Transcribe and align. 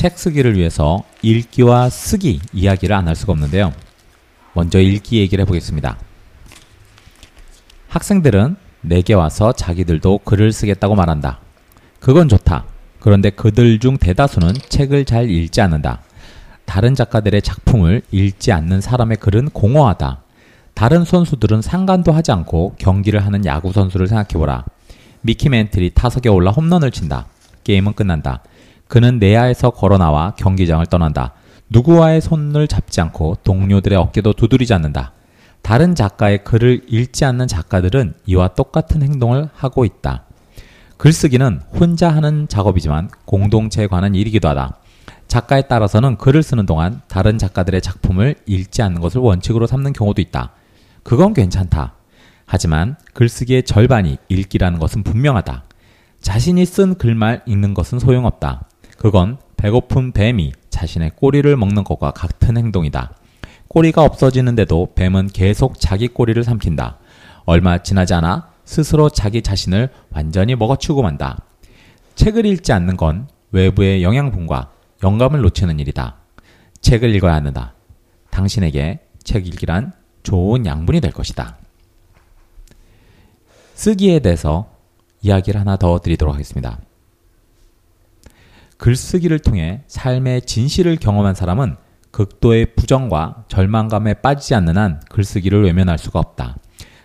책 0.00 0.18
쓰기를 0.18 0.56
위해서 0.56 1.04
읽기와 1.20 1.90
쓰기 1.90 2.40
이야기를 2.54 2.96
안 2.96 3.06
할 3.06 3.14
수가 3.14 3.34
없는데요. 3.34 3.74
먼저 4.54 4.80
읽기 4.80 5.18
얘기를 5.18 5.42
해보겠습니다. 5.42 5.98
학생들은 7.88 8.56
내게 8.80 9.12
와서 9.12 9.52
자기들도 9.52 10.20
글을 10.24 10.52
쓰겠다고 10.52 10.94
말한다. 10.94 11.40
그건 12.00 12.30
좋다. 12.30 12.64
그런데 12.98 13.28
그들 13.28 13.78
중 13.78 13.98
대다수는 13.98 14.54
책을 14.70 15.04
잘 15.04 15.28
읽지 15.28 15.60
않는다. 15.60 16.00
다른 16.64 16.94
작가들의 16.94 17.42
작품을 17.42 18.00
읽지 18.10 18.52
않는 18.52 18.80
사람의 18.80 19.18
글은 19.18 19.50
공허하다. 19.50 20.22
다른 20.72 21.04
선수들은 21.04 21.60
상관도 21.60 22.12
하지 22.12 22.32
않고 22.32 22.76
경기를 22.78 23.26
하는 23.26 23.44
야구 23.44 23.70
선수를 23.74 24.06
생각해보라. 24.06 24.64
미키 25.20 25.50
멘틀이 25.50 25.90
타석에 25.90 26.30
올라 26.30 26.52
홈런을 26.52 26.90
친다. 26.90 27.26
게임은 27.64 27.92
끝난다. 27.92 28.42
그는 28.90 29.20
내야에서 29.20 29.70
걸어 29.70 29.98
나와 29.98 30.34
경기장을 30.34 30.84
떠난다. 30.86 31.32
누구와의 31.68 32.20
손을 32.20 32.66
잡지 32.66 33.00
않고 33.00 33.36
동료들의 33.44 33.96
어깨도 33.96 34.32
두드리지 34.32 34.74
않는다. 34.74 35.12
다른 35.62 35.94
작가의 35.94 36.42
글을 36.42 36.86
읽지 36.88 37.24
않는 37.24 37.46
작가들은 37.46 38.14
이와 38.26 38.48
똑같은 38.48 39.04
행동을 39.04 39.48
하고 39.54 39.84
있다. 39.84 40.24
글쓰기는 40.96 41.60
혼자 41.72 42.10
하는 42.10 42.48
작업이지만 42.48 43.10
공동체에 43.26 43.86
관한 43.86 44.16
일이기도 44.16 44.48
하다. 44.48 44.78
작가에 45.28 45.62
따라서는 45.68 46.16
글을 46.16 46.42
쓰는 46.42 46.66
동안 46.66 47.00
다른 47.06 47.38
작가들의 47.38 47.80
작품을 47.80 48.34
읽지 48.44 48.82
않는 48.82 49.00
것을 49.00 49.20
원칙으로 49.20 49.68
삼는 49.68 49.92
경우도 49.92 50.20
있다. 50.20 50.50
그건 51.04 51.32
괜찮다. 51.32 51.94
하지만 52.44 52.96
글쓰기의 53.14 53.62
절반이 53.62 54.18
읽기라는 54.28 54.80
것은 54.80 55.04
분명하다. 55.04 55.62
자신이 56.20 56.66
쓴 56.66 56.96
글만 56.96 57.42
읽는 57.46 57.74
것은 57.74 58.00
소용없다. 58.00 58.66
그건 59.00 59.38
배고픈 59.56 60.12
뱀이 60.12 60.52
자신의 60.68 61.12
꼬리를 61.16 61.56
먹는 61.56 61.84
것과 61.84 62.10
같은 62.10 62.58
행동이다. 62.58 63.14
꼬리가 63.66 64.04
없어지는데도 64.04 64.92
뱀은 64.94 65.28
계속 65.28 65.80
자기 65.80 66.06
꼬리를 66.06 66.44
삼킨다. 66.44 66.98
얼마 67.46 67.78
지나지 67.78 68.12
않아 68.12 68.50
스스로 68.66 69.08
자기 69.08 69.40
자신을 69.40 69.88
완전히 70.10 70.54
먹어치우고 70.54 71.00
만다. 71.00 71.38
책을 72.14 72.44
읽지 72.44 72.74
않는 72.74 72.98
건 72.98 73.26
외부의 73.52 74.02
영양분과 74.02 74.70
영감을 75.02 75.40
놓치는 75.40 75.80
일이다. 75.80 76.16
책을 76.82 77.14
읽어야 77.14 77.36
한다. 77.36 77.72
당신에게 78.28 79.00
책 79.24 79.46
읽기란 79.46 79.94
좋은 80.24 80.66
양분이 80.66 81.00
될 81.00 81.10
것이다. 81.10 81.56
쓰기에 83.72 84.18
대해서 84.18 84.70
이야기를 85.22 85.58
하나 85.58 85.78
더 85.78 86.00
드리도록 86.00 86.34
하겠습니다. 86.34 86.80
글쓰기를 88.80 89.40
통해 89.40 89.82
삶의 89.88 90.42
진실을 90.42 90.96
경험한 90.96 91.34
사람은 91.34 91.76
극도의 92.12 92.74
부정과 92.76 93.44
절망감에 93.48 94.14
빠지지 94.14 94.54
않는 94.54 94.78
한 94.78 95.00
글쓰기를 95.10 95.64
외면할 95.64 95.98
수가 95.98 96.18
없다. 96.18 96.56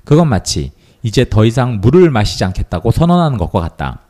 그건 0.06 0.30
마치 0.30 0.72
이제 1.04 1.26
더 1.30 1.44
이상 1.44 1.82
물을 1.82 2.10
마시지 2.10 2.46
않겠다고 2.46 2.92
선언하는 2.92 3.38
것과 3.38 3.60
같다. 3.60 4.04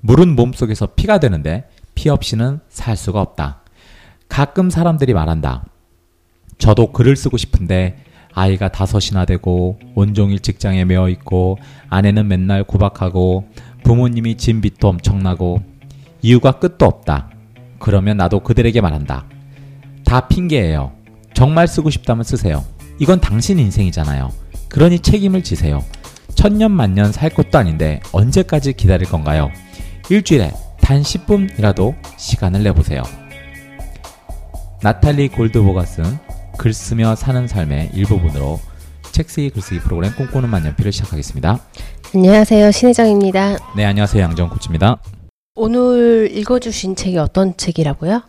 물은 0.00 0.34
몸속에서 0.34 0.86
피가 0.96 1.20
되는데 1.20 1.68
피 1.94 2.08
없이는 2.08 2.60
살 2.70 2.96
수가 2.96 3.20
없다. 3.20 3.60
가끔 4.30 4.70
사람들이 4.70 5.12
말한다. 5.12 5.66
저도 6.56 6.92
글을 6.92 7.16
쓰고 7.16 7.36
싶은데 7.36 8.02
아이가 8.32 8.68
다섯이나 8.68 9.26
되고 9.26 9.78
온종일 9.94 10.40
직장에 10.40 10.86
매어 10.86 11.10
있고 11.10 11.58
아내는 11.90 12.26
맨날 12.26 12.64
구박하고 12.64 13.50
부모님이 13.84 14.38
진 14.38 14.62
빚도 14.62 14.88
엄청나고 14.88 15.71
이유가 16.22 16.52
끝도 16.52 16.86
없다. 16.86 17.30
그러면 17.78 18.16
나도 18.16 18.40
그들에게 18.40 18.80
말한다. 18.80 19.26
다 20.04 20.28
핑계예요. 20.28 20.92
정말 21.34 21.66
쓰고 21.68 21.90
싶다면 21.90 22.24
쓰세요. 22.24 22.64
이건 22.98 23.20
당신 23.20 23.58
인생이잖아요. 23.58 24.30
그러니 24.68 25.00
책임을 25.00 25.42
지세요. 25.42 25.84
천년 26.34 26.70
만년 26.70 27.12
살 27.12 27.30
것도 27.30 27.58
아닌데 27.58 28.00
언제까지 28.12 28.72
기다릴 28.74 29.08
건가요? 29.08 29.50
일주일에 30.08 30.52
단 30.80 31.02
10분이라도 31.02 31.94
시간을 32.16 32.62
내보세요. 32.62 33.02
나탈리 34.82 35.28
골드보가 35.28 35.84
쓴 35.84 36.32
글 36.58 36.72
쓰며 36.72 37.14
사는 37.16 37.46
삶의 37.48 37.90
일부분으로 37.94 38.60
책쓰기 39.10 39.50
글쓰기 39.50 39.80
프로그램 39.80 40.14
꿈꾸는 40.14 40.48
만년필을 40.48 40.92
시작하겠습니다. 40.92 41.58
안녕하세요. 42.14 42.70
신혜정입니다. 42.70 43.56
네, 43.76 43.84
안녕하세요. 43.84 44.22
양정 44.22 44.48
코치입니다. 44.48 44.98
오늘 45.54 46.30
읽어주신 46.32 46.96
책이 46.96 47.18
어떤 47.18 47.54
책이라고요? 47.58 48.22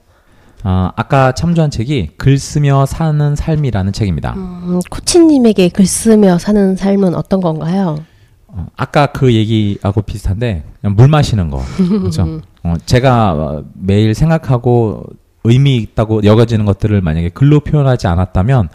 아, 0.63 0.91
아까 0.97 1.31
참조한 1.31 1.72
책이 1.72 2.11
글 2.17 2.38
쓰며 2.38 2.85
사는 2.85 3.35
삶이라는 3.35 3.94
책입니다. 3.94 4.34
음, 4.34 4.81
코치님에게 4.89 5.69
글 5.69 5.85
쓰며 5.85 6.38
사는 6.38 6.75
삶은 6.75 7.16
어떤 7.16 7.39
건가요? 7.39 8.03
어, 8.47 8.67
아까 8.75 9.07
그 9.07 9.34
얘기하고 9.34 10.01
비슷한데 10.01 10.66
물 10.81 11.07
마시는 11.07 11.50
거 11.50 11.61
그렇죠. 11.78 12.41
어, 12.63 12.73
제가 12.85 13.34
어, 13.34 13.63
매일 13.73 14.13
생각하고 14.13 15.05
의미 15.45 15.78
있다고 15.78 16.25
여겨지는 16.25 16.66
것들을 16.66 17.00
만약에 17.00 17.29
글로 17.29 17.61
표현하지 17.61 18.07
않았다면 18.07 18.67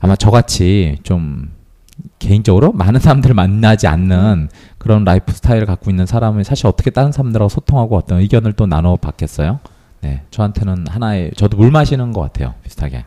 아마 0.00 0.16
저같이 0.16 0.98
좀 1.04 1.50
개인적으로 2.18 2.72
많은 2.72 3.00
사람들을 3.00 3.34
만나지 3.34 3.86
않는 3.86 4.48
그런 4.78 5.04
라이프 5.04 5.32
스타일을 5.32 5.66
갖고 5.66 5.90
있는 5.90 6.06
사람은 6.06 6.44
사실 6.44 6.66
어떻게 6.66 6.90
다른 6.90 7.12
사람들하고 7.12 7.48
소통하고 7.48 7.96
어떤 7.96 8.20
의견을 8.20 8.52
또 8.54 8.66
나눠 8.66 8.96
받겠어요? 8.96 9.60
네, 10.00 10.22
저한테는 10.30 10.86
하나의 10.88 11.32
저도 11.36 11.56
물 11.56 11.70
마시는 11.70 12.12
것 12.12 12.20
같아요, 12.20 12.54
비슷하게. 12.62 13.04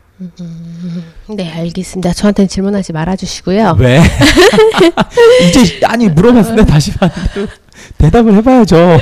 네, 1.35 1.51
알겠습니다. 1.51 2.13
저한테는 2.13 2.47
질문하지 2.47 2.93
말아주시고요. 2.93 3.77
왜? 3.79 4.01
이제 5.49 5.81
아니 5.85 6.09
물어봤는데 6.09 6.65
다시 6.65 6.93
봤는데 6.93 7.51
대답을 7.97 8.35
해봐야죠. 8.35 8.99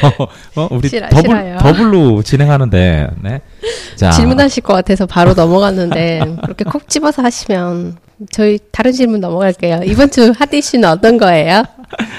어, 0.55 0.67
우리 0.71 0.87
싫어, 0.87 1.09
더블 1.09 1.29
싫어요. 1.29 1.57
더블로 1.57 2.23
진행하는데, 2.23 3.09
네. 3.21 3.41
자, 3.95 4.11
질문하실 4.11 4.63
것 4.63 4.73
같아서 4.73 5.05
바로 5.05 5.33
넘어갔는데 5.33 6.37
그렇게 6.43 6.63
콕 6.63 6.87
집어서 6.87 7.21
하시면 7.21 7.97
저희 8.31 8.59
다른 8.71 8.91
질문 8.91 9.19
넘어갈게요. 9.21 9.81
이번 9.85 10.09
주 10.11 10.31
핫 10.37 10.53
이슈는 10.53 10.87
어떤 10.89 11.17
거예요? 11.17 11.63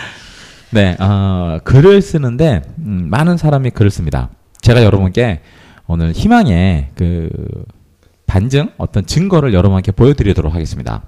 네, 0.73 0.97
어, 1.01 1.59
글을 1.65 2.01
쓰는데 2.01 2.63
음, 2.79 3.09
많은 3.11 3.37
사람이 3.37 3.71
글을 3.71 3.91
씁니다. 3.91 4.31
제가 4.63 4.83
여러분께 4.85 5.41
오늘 5.87 6.13
희망의 6.13 6.91
그 6.95 7.29
반증 8.27 8.71
어떤 8.79 9.05
증거를 9.05 9.53
여러분께 9.53 9.93
보여드리도록 9.93 10.55
하겠습니다. 10.55 11.03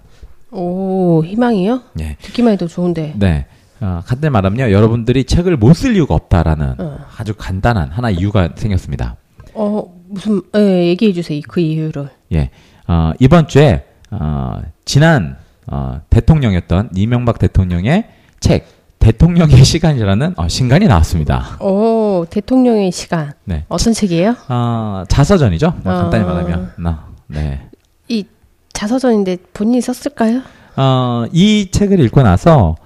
오, 0.50 1.22
희망이요? 1.24 1.80
네, 1.94 2.16
듣기만 2.20 2.54
해도 2.54 2.66
좋은데. 2.66 3.14
네. 3.16 3.46
어, 3.80 4.00
간단히 4.04 4.30
말하면요, 4.32 4.70
여러분들이 4.72 5.24
책을 5.24 5.56
못 5.56 5.74
쓸 5.74 5.96
이유가 5.96 6.14
없다라는 6.14 6.74
어. 6.78 6.98
아주 7.16 7.34
간단한 7.36 7.90
하나 7.90 8.10
이유가 8.10 8.50
생겼습니다. 8.54 9.16
어, 9.54 9.84
무슨, 10.08 10.42
예, 10.56 10.86
얘기해 10.88 11.12
주세요. 11.12 11.40
그 11.48 11.60
이유를. 11.60 12.08
예, 12.34 12.50
어, 12.86 13.12
이번 13.18 13.48
주에 13.48 13.84
어, 14.12 14.60
지난 14.84 15.36
어, 15.66 16.00
대통령이었던 16.10 16.90
이명박 16.94 17.38
대통령의 17.38 18.08
책 18.40 18.66
대통령의 18.98 19.56
시간이라는 19.64 20.34
어, 20.36 20.48
신간이 20.48 20.86
나왔습니다. 20.86 21.56
오, 21.60 22.24
대통령의 22.28 22.92
시간. 22.92 23.32
네, 23.44 23.64
어떤 23.68 23.92
책이에요? 23.92 24.36
어, 24.48 25.04
자서전이죠. 25.08 25.74
뭐 25.82 25.92
간단히 25.94 26.24
어. 26.24 26.26
말하면, 26.28 26.72
나, 26.78 27.06
네. 27.26 27.68
이 28.08 28.24
자서전인데 28.72 29.38
본인이 29.52 29.80
썼을까요? 29.80 30.42
어, 30.76 31.24
이 31.32 31.68
책을 31.70 32.00
읽고 32.00 32.22
나서 32.22 32.76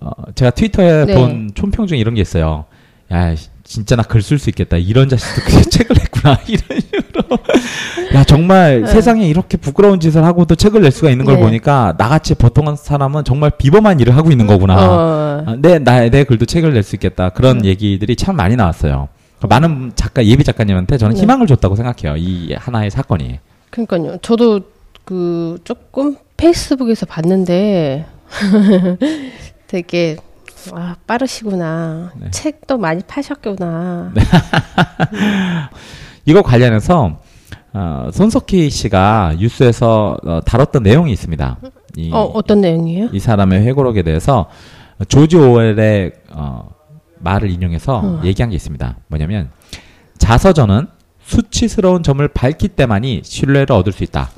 어, 0.00 0.10
제가 0.34 0.50
트위터에 0.50 1.06
네. 1.06 1.14
본 1.14 1.50
총평 1.54 1.86
중에 1.86 1.98
이런 1.98 2.14
게 2.14 2.20
있어요. 2.20 2.64
야, 3.10 3.34
씨, 3.34 3.48
진짜 3.64 3.96
나 3.96 4.02
글 4.04 4.20
쓸 4.22 4.38
수 4.38 4.50
있겠다. 4.50 4.76
이런 4.76 5.08
자식도 5.08 5.42
그 5.42 5.62
책을 5.70 5.96
냈구나. 5.96 6.38
이런 6.46 6.80
식으로. 6.80 7.38
야, 8.14 8.22
정말 8.24 8.82
네. 8.82 8.86
세상에 8.86 9.26
이렇게 9.26 9.56
부끄러운 9.56 9.98
짓을 10.00 10.22
하고도 10.24 10.54
책을 10.54 10.82
낼 10.82 10.90
수가 10.92 11.10
있는 11.10 11.24
걸 11.24 11.36
네. 11.36 11.40
보니까 11.42 11.94
나같이 11.98 12.34
보통한 12.34 12.76
사람은 12.76 13.24
정말 13.24 13.50
비범한 13.56 14.00
일을 14.00 14.16
하고 14.16 14.30
있는 14.30 14.46
거구나. 14.46 14.76
어, 14.76 15.44
아, 15.46 15.56
내, 15.58 15.78
나, 15.78 16.08
내 16.08 16.24
글도 16.24 16.44
책을 16.46 16.72
낼 16.74 16.82
수 16.82 16.94
있겠다. 16.96 17.30
그런 17.30 17.64
얘기들이 17.64 18.14
참 18.16 18.36
많이 18.36 18.54
나왔어요. 18.56 19.08
많은 19.48 19.92
작가, 19.94 20.24
예비 20.24 20.44
작가님한테 20.44 20.96
저는 20.98 21.14
네. 21.16 21.20
희망을 21.22 21.46
줬다고 21.46 21.74
생각해요. 21.76 22.16
이 22.18 22.54
하나의 22.54 22.90
사건이. 22.90 23.40
그러니까요. 23.70 24.18
저도 24.22 24.60
그 25.04 25.58
조금 25.64 26.16
페이스북에서 26.36 27.06
봤는데 27.06 28.06
되게 29.66 30.16
아, 30.72 30.96
빠르시구나. 31.06 32.12
네. 32.16 32.30
책도 32.30 32.78
많이 32.78 33.02
파셨구나. 33.06 34.12
이거 36.26 36.42
관련해서 36.42 37.18
어, 37.72 38.08
손석희 38.12 38.70
씨가 38.70 39.34
뉴스에서 39.38 40.16
어, 40.24 40.40
다뤘던 40.44 40.82
내용이 40.82 41.12
있습니다. 41.12 41.58
이, 41.96 42.10
어, 42.12 42.30
어떤 42.34 42.60
내용이에요? 42.60 43.08
이 43.12 43.18
사람의 43.18 43.62
회고록에 43.66 44.02
대해서 44.02 44.48
조지 45.08 45.36
오웰의 45.36 46.12
어, 46.30 46.70
말을 47.18 47.50
인용해서 47.50 47.98
어. 47.98 48.20
얘기한 48.24 48.50
게 48.50 48.56
있습니다. 48.56 48.96
뭐냐면 49.08 49.50
자서전은 50.18 50.86
수치스러운 51.24 52.02
점을 52.02 52.26
밝힐 52.28 52.70
때만이 52.70 53.22
신뢰를 53.24 53.72
얻을 53.72 53.92
수 53.92 54.04
있다. 54.04 54.30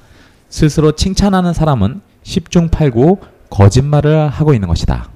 스스로 0.49 0.93
칭찬하는 0.93 1.53
사람은 1.53 2.01
10중 2.23 2.71
8구 2.71 3.19
거짓말을 3.51 4.29
하고 4.29 4.55
있는 4.55 4.69
것이다. 4.69 5.11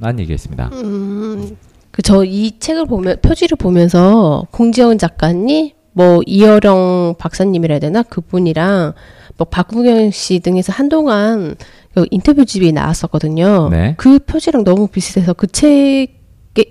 난 0.00 0.18
얘기했습니다. 0.20 0.70
음, 0.74 1.56
그 1.90 2.02
저 2.02 2.24
이 2.24 2.58
책을 2.60 2.86
보면 2.86 3.16
표지를 3.22 3.56
보면서 3.56 4.46
공지영 4.52 4.98
작가님, 4.98 5.70
뭐 5.92 6.20
이어령 6.26 7.16
박사님이라 7.18 7.72
해야 7.74 7.80
되나 7.80 8.02
그분이랑 8.02 8.92
뭐 9.36 9.46
박구경 9.48 10.10
씨 10.12 10.40
등에서 10.40 10.72
한동안 10.72 11.56
그 11.94 12.06
인터뷰집이 12.10 12.70
나왔었거든요. 12.72 13.68
네. 13.70 13.94
그 13.96 14.18
표지랑 14.20 14.64
너무 14.64 14.86
비슷해서 14.88 15.32
그 15.32 15.46
책에 15.48 16.06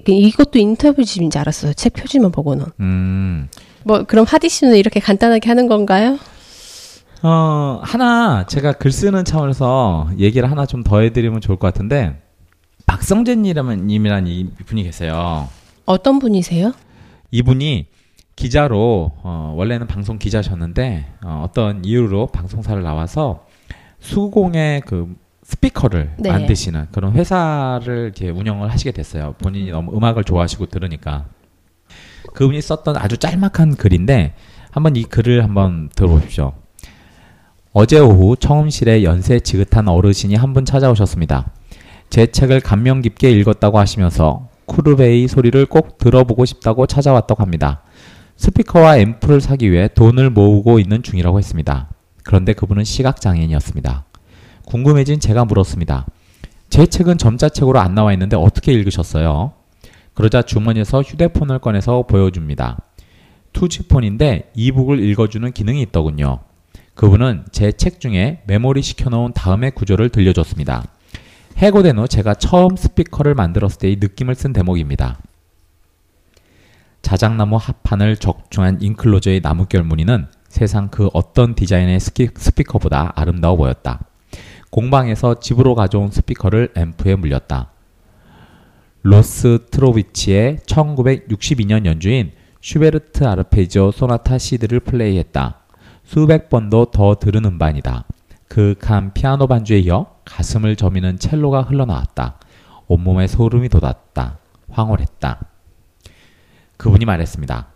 이것도 0.08 0.60
인터뷰집인 0.60 1.30
줄 1.30 1.40
알았어요. 1.42 1.74
책 1.74 1.94
표지만 1.94 2.32
보고는. 2.32 2.66
음, 2.80 3.50
뭐 3.84 4.04
그럼 4.04 4.26
하디 4.28 4.48
씨는 4.50 4.76
이렇게 4.78 5.00
간단하게 5.00 5.48
하는 5.50 5.68
건가요? 5.68 6.18
어, 7.24 7.80
하나 7.84 8.46
제가 8.48 8.74
글 8.74 8.92
쓰는 8.92 9.26
차원에서 9.26 10.10
얘기를 10.20 10.50
하나 10.50 10.66
좀 10.66 10.84
더 10.84 11.00
해드리면 11.02 11.42
좋을 11.42 11.58
것 11.58 11.68
같은데 11.68 12.16
박성재님이라는 12.88 13.86
님이라는 13.86 14.32
이 14.32 14.50
분이 14.66 14.84
계세요. 14.84 15.48
어떤 15.86 16.20
분이세요? 16.20 16.74
이분이 17.32 17.86
기자로 18.36 19.12
어, 19.24 19.54
원래는 19.56 19.88
방송 19.88 20.18
기자셨는데 20.18 21.06
어, 21.24 21.44
어떤 21.48 21.84
이유로 21.86 22.28
방송사를 22.28 22.82
나와서 22.82 23.46
수공의 24.00 24.82
그 24.82 25.16
스피커를 25.44 26.16
네. 26.20 26.30
만드시는 26.32 26.88
그런 26.92 27.14
회사를 27.14 28.12
이렇게 28.16 28.30
운영을 28.30 28.72
하시게 28.72 28.92
됐어요. 28.92 29.36
본인이 29.38 29.72
너무 29.72 29.96
음악을 29.96 30.24
좋아하시고 30.24 30.68
들으니까 30.68 31.26
그분이 32.34 32.62
썼던 32.62 32.98
아주 32.98 33.18
짤막한 33.18 33.76
글인데 33.76 34.34
한번 34.72 34.96
이 34.96 35.04
글을 35.04 35.44
한번 35.44 35.90
들어보십시오. 35.96 36.54
어제 37.74 38.00
오후 38.00 38.36
청음실에 38.36 39.04
연세 39.04 39.40
지긋한 39.40 39.88
어르신이 39.88 40.36
한 40.36 40.54
분 40.54 40.66
찾아오셨습니다. 40.66 41.52
제 42.10 42.28
책을 42.28 42.62
감명 42.62 43.02
깊게 43.02 43.32
읽었다고 43.32 43.80
하시면서 43.80 44.50
쿠르베이 44.66 45.28
소리를 45.28 45.66
꼭 45.66 45.98
들어보고 45.98 46.46
싶다고 46.46 46.88
찾아왔다고 46.88 47.42
합니다. 47.42 47.84
스피커와 48.38 48.98
앰프를 49.00 49.42
사기 49.42 49.72
위해 49.72 49.88
돈을 49.94 50.30
모으고 50.30 50.80
있는 50.80 51.04
중이라고 51.04 51.38
했습니다. 51.40 51.90
그런데 52.24 52.54
그분은 52.54 52.84
시각장애인이었습니다. 52.84 54.06
궁금해진 54.66 55.20
제가 55.20 55.46
물었습니다. 55.46 56.06
제 56.70 56.86
책은 56.86 57.18
점자책으로 57.18 57.80
안 57.80 57.96
나와 57.96 58.12
있는데 58.14 58.36
어떻게 58.36 58.74
읽으셨어요? 58.74 59.54
그러자 60.14 60.42
주머니에서 60.42 61.02
휴대폰을 61.02 61.60
꺼내서 61.60 62.04
보여줍니다. 62.04 62.80
투지폰인데 63.54 64.52
이북을 64.56 65.00
읽어주는 65.00 65.52
기능이 65.52 65.82
있더군요. 65.84 66.40
그분은 66.96 67.46
제 67.52 67.72
책 67.72 68.00
중에 68.00 68.42
메모리 68.48 68.82
시켜놓은 68.82 69.34
다음의 69.34 69.72
구조를 69.72 70.10
들려줬습니다. 70.10 70.84
해고된 71.58 71.98
후 71.98 72.08
제가 72.08 72.36
처음 72.36 72.76
스피커를 72.76 73.34
만들었을 73.34 73.80
때의 73.80 73.96
느낌을 74.00 74.36
쓴 74.36 74.54
대목입니다. 74.54 75.20
자작나무 77.02 77.56
합판을 77.56 78.18
적중한 78.18 78.82
인클로저의 78.82 79.40
나무결 79.42 79.84
무늬는 79.84 80.28
세상 80.50 80.90
그 80.90 81.10
어떤 81.14 81.56
디자인의 81.56 82.00
스피커보다 82.00 83.14
아름다워 83.16 83.56
보였다. 83.56 84.06
공방에서 84.70 85.40
집으로 85.40 85.74
가져온 85.74 86.12
스피커를 86.12 86.74
앰프에 86.76 87.16
물렸다. 87.16 87.72
로스트로포비치의 89.02 90.58
1962년 90.66 91.86
연주인 91.86 92.34
슈베르트 92.62 93.24
아르페지오 93.24 93.92
소나타 93.92 94.38
시디를 94.38 94.82
플레이했다. 94.82 95.62
수백 96.04 96.50
번도 96.50 96.92
더 96.92 97.16
들은 97.16 97.46
음반이다. 97.46 98.06
그윽한 98.48 99.14
피아노 99.14 99.48
반주에 99.48 99.80
이어 99.80 100.16
가슴을 100.26 100.76
저미는 100.76 101.20
첼로가 101.20 101.64
흘러나왔다. 101.64 102.40
온몸에 102.88 103.28
소름이 103.28 103.70
돋았다. 103.70 104.40
황홀했다. 104.70 105.46
그분이 106.78 107.06
말했습니다. 107.06 107.68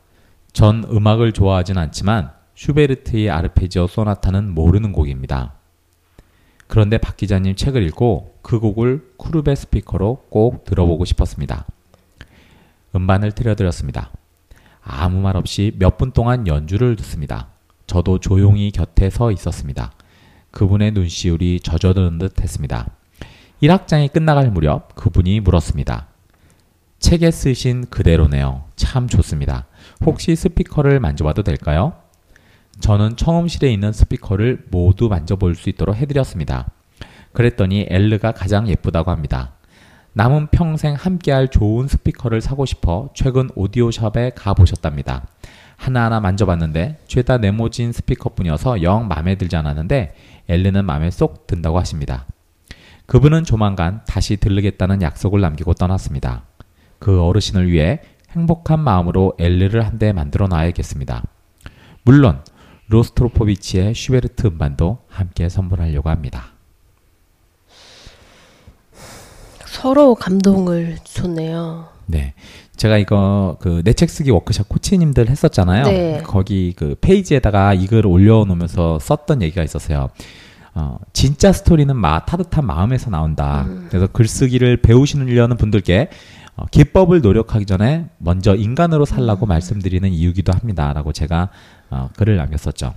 전 0.54 0.84
음악을 0.90 1.32
좋아하진 1.34 1.78
않지만 1.78 2.32
슈베르트의 2.56 3.30
아르페지오 3.30 3.88
소나타는 3.88 4.54
모르는 4.54 4.92
곡입니다. 4.92 5.54
그런데 6.68 6.98
박 6.98 7.18
기자님 7.18 7.56
책을 7.56 7.84
읽고 7.88 8.40
그 8.42 8.60
곡을 8.60 9.14
쿠르베 9.18 9.56
스피커로 9.56 10.26
꼭 10.30 10.64
들어보고 10.64 11.04
싶었습니다. 11.06 11.66
음반을 12.96 13.34
틀어드렸습니다. 13.34 14.12
아무 14.82 15.22
말 15.22 15.36
없이 15.38 15.74
몇 15.78 15.98
분 15.98 16.12
동안 16.12 16.48
연주를 16.48 16.96
듣습니다. 16.98 17.48
저도 17.88 18.20
조용히 18.20 18.72
곁에 18.72 19.10
서 19.10 19.32
있었습니다. 19.32 19.92
그분의 20.52 20.92
눈시울이 20.92 21.60
젖어드는 21.62 22.18
듯 22.18 22.42
했습니다. 22.42 22.90
1학장이 23.64 24.12
끝나갈 24.12 24.50
무렵 24.52 24.96
그분이 24.96 25.40
물었습니다. 25.40 26.08
책에 27.00 27.32
쓰신 27.32 27.88
그대로네요. 27.90 28.66
참 28.76 29.08
좋습니다. 29.08 29.66
혹시 30.06 30.36
스피커를 30.36 31.00
만져봐도 31.00 31.44
될까요? 31.44 31.94
저는 32.80 33.16
청음실에 33.16 33.72
있는 33.72 33.92
스피커를 33.92 34.66
모두 34.72 35.10
만져볼 35.10 35.56
수 35.56 35.70
있도록 35.70 35.96
해드렸습니다. 35.96 36.70
그랬더니 37.34 37.88
엘르가 37.90 38.34
가장 38.34 38.68
예쁘다고 38.68 39.12
합니다. 39.12 39.54
남은 40.14 40.48
평생 40.48 40.94
함께할 40.94 41.48
좋은 41.48 41.88
스피커를 41.88 42.42
사고 42.42 42.66
싶어 42.66 43.10
최근 43.14 43.50
오디오샵에 43.56 44.32
가보셨답니다. 44.36 45.26
하나하나 45.78 46.20
만져봤는데 46.20 47.00
죄다 47.08 47.38
네모진 47.38 47.92
스피커뿐이어서 47.94 48.84
영 48.84 49.08
마음에 49.08 49.36
들지 49.36 49.56
않았는데 49.56 50.14
엘르는 50.50 50.86
마음에 50.86 51.12
쏙 51.12 51.48
든다고 51.48 51.80
하십니다. 51.80 52.26
그분은 53.06 53.44
조만간 53.44 54.02
다시 54.08 54.38
들르겠다는 54.38 55.02
약속을 55.02 55.42
남기고 55.42 55.74
떠났습니다. 55.74 56.44
그 57.00 57.22
어르신을 57.22 57.72
위해 57.72 58.02
행복한 58.32 58.80
마음으로 58.80 59.34
엘르를 59.38 59.86
한 59.86 60.00
대 60.00 60.14
만들어 60.14 60.48
놔야겠습니다. 60.48 61.24
물론 62.04 62.44
로스트로포비치의 62.88 63.94
슈베르트 63.94 64.48
음반도 64.48 65.00
함께 65.10 65.50
선물하려고 65.50 66.10
합니다. 66.10 66.54
서로 69.66 70.16
감동을 70.16 70.98
줬네요. 71.04 71.91
네. 72.12 72.34
제가 72.76 72.98
이거 72.98 73.58
그 73.62 73.82
내 73.84 73.94
책 73.94 74.10
쓰기 74.10 74.32
워크숍 74.32 74.68
코치님들 74.70 75.30
했었잖아요. 75.30 75.84
네. 75.86 76.22
거기 76.26 76.74
그 76.76 76.96
페이지에다가 77.02 77.74
이 77.74 77.88
글을 77.88 78.06
올려놓으면서 78.08 79.00
썼던 79.00 79.42
얘기가 79.42 79.64
있었어요. 79.64 80.10
어, 80.74 80.98
진짜 81.14 81.52
스토리는 81.52 81.94
마, 81.96 82.24
따뜻한 82.26 82.66
마음에서 82.66 83.10
나온다. 83.10 83.68
그래서 83.90 84.08
글쓰기를 84.08 84.78
배우시려는 84.78 85.58
분들께 85.58 86.10
어, 86.56 86.66
기법을 86.72 87.22
노력하기 87.22 87.66
전에 87.66 88.06
먼저 88.18 88.56
인간으로 88.56 89.06
살라고 89.06 89.46
말씀드리는 89.46 90.10
이유기도 90.10 90.54
합니다라고 90.54 91.12
제가 91.14 91.50
어, 91.90 92.10
글을 92.18 92.38
남겼었죠. 92.38 92.94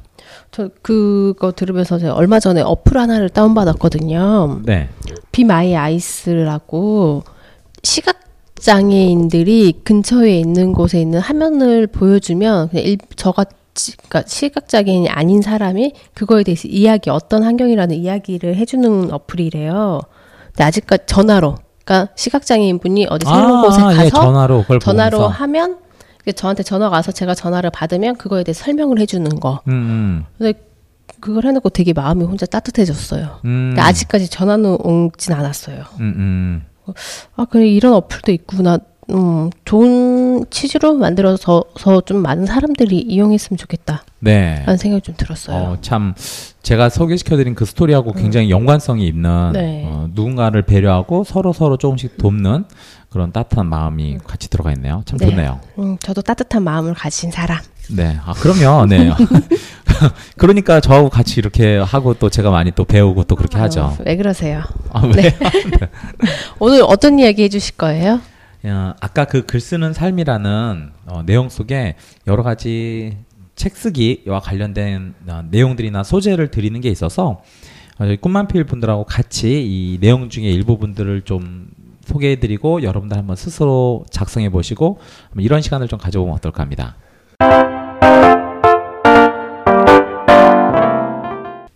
저 0.52 0.70
그거 0.82 1.52
들으면서 1.52 1.98
제가 1.98 2.14
얼마 2.14 2.38
전에 2.40 2.60
어플 2.62 2.96
하나를 2.96 3.28
다운받았거든요. 3.28 4.60
네. 4.64 4.88
Be 5.32 5.44
My 5.44 5.74
Eyes라고 5.76 7.24
시각 7.82 8.23
장애인들이 8.56 9.80
근처에 9.84 10.38
있는 10.38 10.72
곳에 10.72 11.00
있는 11.00 11.20
화면을 11.20 11.86
보여주면 11.86 12.70
일, 12.74 12.98
저같이 13.16 13.96
그러니까 13.96 14.22
시각 14.26 14.68
장애인이 14.68 15.08
아닌 15.08 15.42
사람이 15.42 15.92
그거에 16.14 16.44
대해서 16.44 16.68
이야기 16.68 17.10
어떤 17.10 17.42
환경이라는 17.42 17.96
이야기를 17.96 18.56
해주는 18.56 19.12
어플이래요. 19.12 20.00
근데 20.46 20.64
아직까지 20.64 21.04
전화로 21.06 21.56
그러니까 21.84 22.12
시각 22.16 22.46
장애인 22.46 22.78
분이 22.78 23.06
어디 23.10 23.26
새로운 23.26 23.62
곳에 23.62 23.80
가서 23.82 24.04
예, 24.04 24.10
전화로 24.10 24.64
전화로 24.80 25.18
보면서. 25.18 25.26
하면 25.28 25.78
저한테 26.34 26.62
전화가 26.62 26.96
와서 26.96 27.12
제가 27.12 27.34
전화를 27.34 27.70
받으면 27.70 28.16
그거에 28.16 28.44
대해 28.44 28.54
서 28.54 28.64
설명을 28.64 28.98
해주는 28.98 29.40
거. 29.40 29.60
음, 29.68 29.72
음, 29.72 30.24
근데 30.38 30.58
그걸 31.20 31.44
해놓고 31.44 31.68
되게 31.68 31.92
마음이 31.92 32.24
혼자 32.24 32.46
따뜻해졌어요. 32.46 33.40
음, 33.44 33.70
근데 33.70 33.80
아직까지 33.82 34.28
전화는 34.28 34.78
오진 34.80 35.34
않았어요. 35.34 35.84
음, 36.00 36.14
음. 36.16 36.62
아, 37.36 37.44
그래, 37.44 37.66
이런 37.68 37.94
어플도 37.94 38.32
있구나. 38.32 38.78
음, 39.10 39.50
좋은 39.64 40.46
취지로 40.48 40.94
만들어서 40.94 41.64
좀 42.06 42.22
많은 42.22 42.46
사람들이 42.46 43.00
이용했으면 43.00 43.58
좋겠다. 43.58 44.02
네. 44.20 44.62
라는 44.64 44.78
생각이 44.78 45.02
좀 45.02 45.14
들었어요. 45.16 45.56
어, 45.56 45.78
참 45.82 46.14
제가 46.62 46.88
소개시켜드린 46.88 47.54
그 47.54 47.66
스토리하고 47.66 48.12
굉장히 48.12 48.50
연관성이 48.50 49.06
있는 49.06 49.52
네. 49.52 49.84
어, 49.86 50.08
누군가를 50.14 50.62
배려하고 50.62 51.24
서로 51.24 51.52
서로 51.52 51.76
조금씩 51.76 52.16
돕는 52.16 52.64
그런 53.10 53.30
따뜻한 53.30 53.66
마음이 53.66 54.18
같이 54.26 54.48
들어가 54.48 54.72
있네요. 54.72 55.02
참 55.04 55.18
네. 55.18 55.28
좋네요. 55.28 55.60
음, 55.78 55.98
저도 56.00 56.22
따뜻한 56.22 56.64
마음을 56.64 56.94
가진 56.94 57.30
사람. 57.30 57.58
네, 57.90 58.18
아 58.24 58.32
그럼요. 58.32 58.86
네. 58.86 59.10
그러니까 60.36 60.80
저하고 60.80 61.08
같이 61.08 61.38
이렇게 61.40 61.76
하고 61.76 62.14
또 62.14 62.28
제가 62.30 62.50
많이 62.50 62.70
또 62.72 62.84
배우고 62.84 63.24
또 63.24 63.36
그렇게 63.36 63.58
하죠. 63.58 63.82
어, 63.82 63.96
왜 64.04 64.16
그러세요? 64.16 64.62
아, 64.92 65.02
왜? 65.06 65.34
오늘 66.58 66.82
어떤 66.86 67.18
이야기 67.18 67.42
해주실 67.44 67.76
거예요? 67.76 68.20
야, 68.66 68.94
아까 69.00 69.24
그 69.26 69.42
글 69.46 69.60
쓰는 69.60 69.92
삶이라는 69.92 70.90
어, 71.06 71.22
내용 71.26 71.48
속에 71.48 71.96
여러 72.26 72.42
가지 72.42 73.16
책 73.56 73.76
쓰기와 73.76 74.40
관련된 74.40 75.14
어, 75.28 75.42
내용들이나 75.50 76.02
소재를 76.02 76.50
드리는 76.50 76.80
게 76.80 76.88
있어서 76.88 77.42
어, 77.98 78.06
저희 78.06 78.16
꿈만필 78.16 78.64
분들하고 78.64 79.04
같이 79.04 79.62
이 79.64 79.98
내용 80.00 80.28
중에 80.30 80.44
일부분들을 80.44 81.22
좀 81.22 81.68
소개해드리고 82.06 82.82
여러분들 82.82 83.16
한번 83.16 83.36
스스로 83.36 84.04
작성해 84.10 84.50
보시고 84.50 84.98
이런 85.38 85.62
시간을 85.62 85.88
좀 85.88 85.98
가져보면 85.98 86.34
어떨까 86.34 86.62
합니다. 86.62 86.96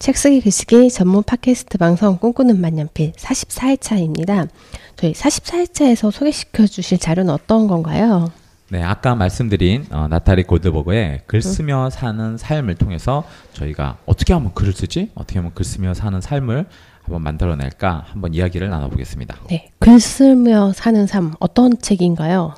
책쓰기 0.08 0.40
글쓰기 0.40 0.88
전문 0.88 1.22
팟캐스트 1.22 1.76
방송 1.76 2.16
꿈꾸는 2.16 2.58
만년필 2.62 3.12
44회차입니다. 3.12 4.48
저희 4.96 5.12
44회차에서 5.12 6.10
소개시켜 6.10 6.66
주실 6.66 6.96
자료는 6.96 7.30
어떤 7.30 7.68
건가요? 7.68 8.32
네, 8.70 8.82
아까 8.82 9.14
말씀드린 9.14 9.84
어, 9.90 10.08
나타리 10.08 10.44
골드버그의 10.44 11.24
글 11.26 11.42
쓰며 11.42 11.90
사는 11.90 12.38
삶을 12.38 12.76
통해서 12.76 13.22
저희가 13.52 13.98
어떻게 14.06 14.32
하면 14.32 14.54
글을 14.54 14.72
쓰지? 14.72 15.10
어떻게 15.14 15.40
하면 15.40 15.52
글 15.52 15.66
쓰며 15.66 15.92
사는 15.92 16.18
삶을 16.18 16.64
한번 17.02 17.22
만들어낼까 17.22 18.06
한번 18.08 18.32
이야기를 18.32 18.70
나눠보겠습니다. 18.70 19.36
네, 19.50 19.72
글 19.78 20.00
쓰며 20.00 20.72
사는 20.72 21.06
삶 21.06 21.34
어떤 21.38 21.78
책인가요? 21.78 22.54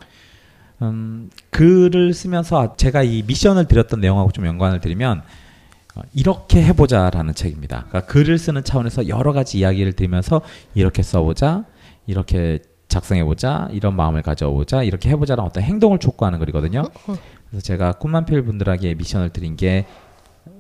음, 0.83 1.31
글을 1.51 2.15
쓰면서 2.15 2.77
제가 2.77 3.03
이 3.03 3.25
미션을 3.27 3.67
드렸던 3.67 4.01
내용하고 4.01 4.31
좀 4.31 4.47
연관을 4.47 4.81
드리면 4.81 5.19
어, 5.19 5.23
이렇게 6.15 6.63
해보자라는 6.63 7.35
책입니다. 7.35 7.87
그러니까 7.89 8.13
글을 8.13 8.39
쓰는 8.39 8.65
차원에서 8.65 9.09
여러 9.09 9.33
가지 9.33 9.59
이야기를 9.59 9.93
드리면서 9.95 10.41
이렇게 10.75 11.03
써보자, 11.03 11.65
이렇게 12.07 12.61
작성해보자, 12.89 13.69
이런 13.73 13.95
마음을 13.95 14.23
가져보자, 14.23 14.83
이렇게 14.83 15.09
해보자라는 15.11 15.49
어떤 15.49 15.63
행동을 15.63 15.99
촉구하는 15.99 16.39
글이거든요. 16.39 16.83
그래서 17.51 17.63
제가 17.63 17.93
꿈만필 17.93 18.43
분들에게 18.43 18.95
미션을 18.95 19.31
드린 19.31 19.57
게 19.57 19.87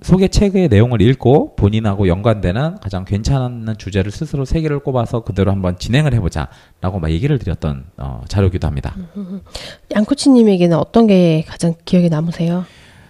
소개 0.02 0.28
책의 0.28 0.68
내용을 0.68 1.02
읽고 1.02 1.56
본인하고 1.56 2.09
연관되는 2.09 2.78
가장 2.80 3.04
괜찮은 3.04 3.75
주제를 3.76 4.11
스스로 4.11 4.44
세 4.44 4.61
개를 4.61 4.78
꼽아서 4.78 5.20
그대로 5.20 5.50
한번 5.50 5.78
진행을 5.78 6.14
해보자라고 6.14 7.00
막 7.00 7.11
얘기를 7.11 7.38
드렸던 7.38 7.85
어, 7.99 8.23
자료기도 8.28 8.66
합니다. 8.66 8.94
양코치님에게는 9.94 10.76
어떤 10.76 11.06
게 11.06 11.44
가장 11.47 11.75
기억에 11.85 12.09
남으세요? 12.09 12.64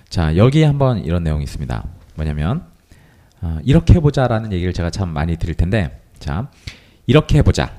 자 0.08 0.37
여기에 0.37 0.64
한번 0.64 0.99
이런 1.04 1.22
내용이 1.22 1.44
있습니다. 1.44 1.84
뭐냐면 2.20 2.66
어, 3.40 3.58
이렇게 3.64 3.94
해보자라는 3.94 4.52
얘기를 4.52 4.72
제가 4.72 4.90
참 4.90 5.08
많이 5.08 5.36
드릴 5.36 5.54
텐데 5.54 6.02
자 6.18 6.50
이렇게 7.06 7.38
해보자 7.38 7.72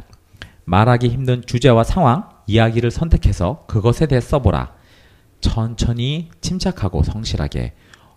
말하기 0.65 1.09
힘든 1.09 1.43
주제와 1.45 1.83
상황 1.83 2.29
이야기를 2.47 2.91
선택해서 2.91 3.65
그것에 3.67 4.07
대해 4.07 4.19
써보라 4.19 4.73
천천히 5.41 6.29
침착하고 6.41 7.03
성실하게 7.03 7.73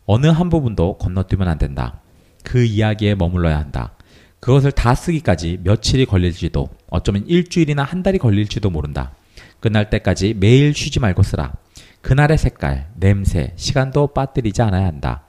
어느 0.06 0.26
한 0.26 0.50
부분도 0.50 0.98
건너뛰면 0.98 1.48
안 1.48 1.58
된다. 1.58 2.00
그 2.42 2.62
이야기에 2.62 3.14
머물러야 3.14 3.58
한다. 3.58 3.92
그것을 4.38 4.72
다 4.72 4.94
쓰기까지 4.94 5.60
며칠이 5.62 6.04
걸릴지도 6.04 6.68
어쩌면 6.90 7.24
일주일이나 7.26 7.82
한 7.82 8.02
달이 8.02 8.18
걸릴지도 8.18 8.68
모른다. 8.68 9.12
끝날 9.60 9.88
때까지 9.88 10.34
매일 10.34 10.74
쉬지 10.74 11.00
말고 11.00 11.22
쓰라. 11.22 11.54
그날의 12.02 12.36
색깔, 12.36 12.90
냄새, 12.96 13.54
시간도 13.56 14.08
빠뜨리지 14.08 14.60
않아야 14.60 14.86
한다. 14.86 15.24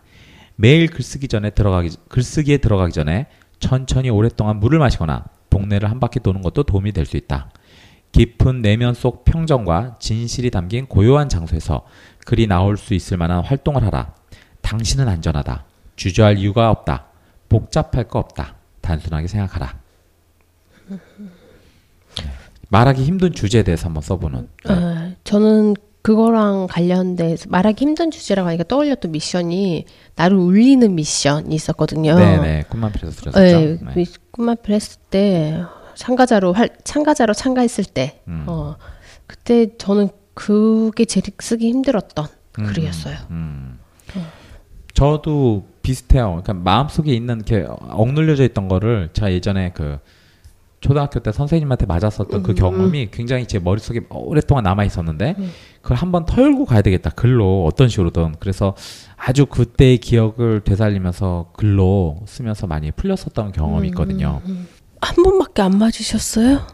매일 0.55 0.87
글쓰기 0.87 1.27
전에 1.27 1.49
들어가기 1.51 1.89
글쓰기에 2.09 2.57
들어가기 2.57 2.93
전에 2.93 3.27
천천히 3.59 4.09
오랫동안 4.09 4.59
물을 4.59 4.79
마시거나 4.79 5.25
동네를 5.49 5.89
한 5.89 5.99
바퀴 5.99 6.19
도는 6.19 6.41
것도 6.41 6.63
도움이 6.63 6.91
될 6.91 7.05
수 7.05 7.17
있다. 7.17 7.49
깊은 8.11 8.61
내면 8.61 8.93
속 8.93 9.25
평정과 9.25 9.97
진실이 9.99 10.49
담긴 10.49 10.85
고요한 10.85 11.27
장소에서 11.27 11.85
글이 12.25 12.47
나올 12.47 12.77
수 12.77 12.93
있을 12.93 13.17
만한 13.17 13.43
활동을 13.43 13.83
하라. 13.83 14.13
당신은 14.61 15.07
안전하다. 15.07 15.65
주저할 15.97 16.37
이유가 16.37 16.71
없다. 16.71 17.07
복잡할 17.49 18.07
거 18.07 18.19
없다. 18.19 18.55
단순하게 18.81 19.27
생각하라. 19.27 19.77
네. 20.87 20.97
말하기 22.69 23.03
힘든 23.03 23.33
주제에 23.33 23.63
대해서 23.63 23.87
한번 23.87 24.01
써보는. 24.01 24.49
아, 24.65 25.11
저는 25.23 25.75
그거랑 26.05 26.67
관련돼서 26.69 27.47
말하기 27.49 27.83
힘든 27.83 28.11
주제라고 28.11 28.47
하니까 28.49 28.63
떠올렸던 28.65 29.11
미션이 29.11 29.85
나를 30.15 30.37
울리는 30.37 30.93
미션이 30.93 31.55
있었거든요. 31.55 32.15
네네. 32.15 32.65
꿈만필에서 32.69 33.11
들었었죠. 33.11 33.39
네, 33.39 33.79
네. 33.81 34.03
그 34.03 34.03
꿈만필 34.29 34.75
했을 34.75 34.99
때 35.09 35.63
참가자로 35.95 36.53
활, 36.53 36.69
참가자로 36.83 37.33
참가했을 37.33 37.85
때, 37.85 38.21
음. 38.27 38.43
어, 38.45 38.75
그때 39.25 39.75
저는 39.79 40.09
그게 40.35 41.05
제일 41.05 41.23
쓰기 41.39 41.69
힘들었던 41.69 42.27
음, 42.59 42.65
글이었어요. 42.65 43.15
음. 43.31 43.79
저도 44.93 45.65
비슷해요. 45.81 46.39
그러니까 46.43 46.53
마음속에 46.53 47.13
있는 47.13 47.41
이렇게 47.47 47.65
억눌려져 47.67 48.43
있던 48.43 48.67
거를 48.67 49.09
제가 49.13 49.31
예전에 49.31 49.71
그 49.73 49.97
초등학교 50.85 51.19
때 51.19 51.31
선생님한테 51.31 51.87
맞았었던 51.87 52.43
그 52.43 52.53
경험이 52.53 53.09
굉장히 53.09 53.47
제 53.47 53.57
머릿속에 53.57 54.01
오랫동안 54.11 54.65
남아 54.65 54.83
있었는데 54.83 55.35
그걸 55.81 55.97
한번 55.97 56.25
털고 56.25 56.65
가야 56.65 56.83
되겠다. 56.83 57.09
글로 57.09 57.65
어떤 57.65 57.89
식으로든. 57.89 58.35
그래서 58.39 58.75
아주 59.17 59.47
그때의 59.47 59.97
기억을 59.97 60.61
되살리면서 60.63 61.53
글로 61.53 62.21
쓰면서 62.27 62.67
많이 62.67 62.91
풀렸었던 62.91 63.51
경험이 63.51 63.87
있거든요. 63.87 64.43
한 65.01 65.23
번밖에 65.23 65.63
안 65.63 65.79
맞으셨어요? 65.79 66.67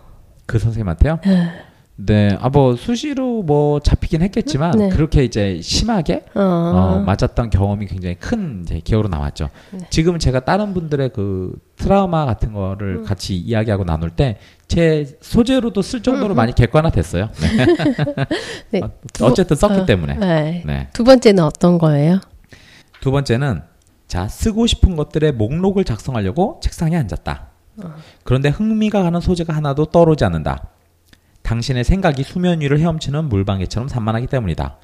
그 0.45 0.59
선생님한테요? 0.59 1.19
네. 1.23 1.70
네. 2.05 2.37
아, 2.39 2.49
뭐 2.49 2.75
수시로 2.75 3.43
뭐 3.43 3.79
잡히긴 3.79 4.21
했겠지만 4.21 4.71
네. 4.77 4.89
그렇게 4.89 5.23
이제 5.23 5.59
심하게 5.61 6.25
어, 6.35 6.41
어, 6.41 6.99
맞았던 7.05 7.49
경험이 7.49 7.87
굉장히 7.87 8.15
큰 8.15 8.61
이제 8.63 8.79
기억으로 8.83 9.07
남았죠. 9.09 9.49
지금 9.89 10.17
제가 10.19 10.41
다른 10.41 10.73
분들의 10.73 11.09
그 11.13 11.53
트라우마 11.75 12.25
같은 12.25 12.53
거를 12.53 13.03
같이 13.03 13.35
이야기하고 13.35 13.83
나눌 13.83 14.09
때 14.09 14.37
제 14.71 15.17
소재로도 15.19 15.81
쓸 15.81 16.01
정도로 16.01 16.33
많이 16.33 16.55
객관화됐어요. 16.55 17.27
네. 17.41 17.65
네. 18.71 18.79
어, 18.81 18.89
두- 19.11 19.25
어쨌든 19.25 19.57
썼기 19.57 19.79
어, 19.81 19.85
때문에. 19.85 20.13
네. 20.13 20.63
네. 20.65 20.87
두 20.93 21.03
번째는 21.03 21.43
어떤 21.43 21.77
거예요? 21.77 22.21
두 23.01 23.11
번째는 23.11 23.63
자 24.07 24.29
쓰고 24.29 24.67
싶은 24.67 24.95
것들의 24.95 25.33
목록을 25.33 25.83
작성하려고 25.83 26.61
책상에 26.63 26.95
앉았다. 26.95 27.47
그런데 28.23 28.47
흥미가 28.47 29.03
가는 29.03 29.19
소재가 29.19 29.53
하나도 29.53 29.85
떠오르지 29.87 30.23
않는다. 30.23 30.69
당신의 31.51 31.83
생각이 31.83 32.23
수면 32.23 32.61
위를 32.61 32.79
헤엄치는 32.79 33.27
물방개처럼 33.27 33.89
산만하기 33.89 34.27
때문이다. 34.27 34.77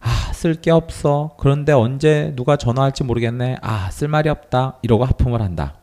아, 0.00 0.32
쓸 0.32 0.54
게 0.54 0.70
없어. 0.70 1.36
그런데 1.38 1.72
언제 1.72 2.32
누가 2.34 2.56
전화할지 2.56 3.04
모르겠네. 3.04 3.58
아, 3.60 3.90
쓸 3.90 4.08
말이 4.08 4.30
없다. 4.30 4.78
이러고 4.80 5.04
하품을 5.04 5.42
한다. 5.42 5.80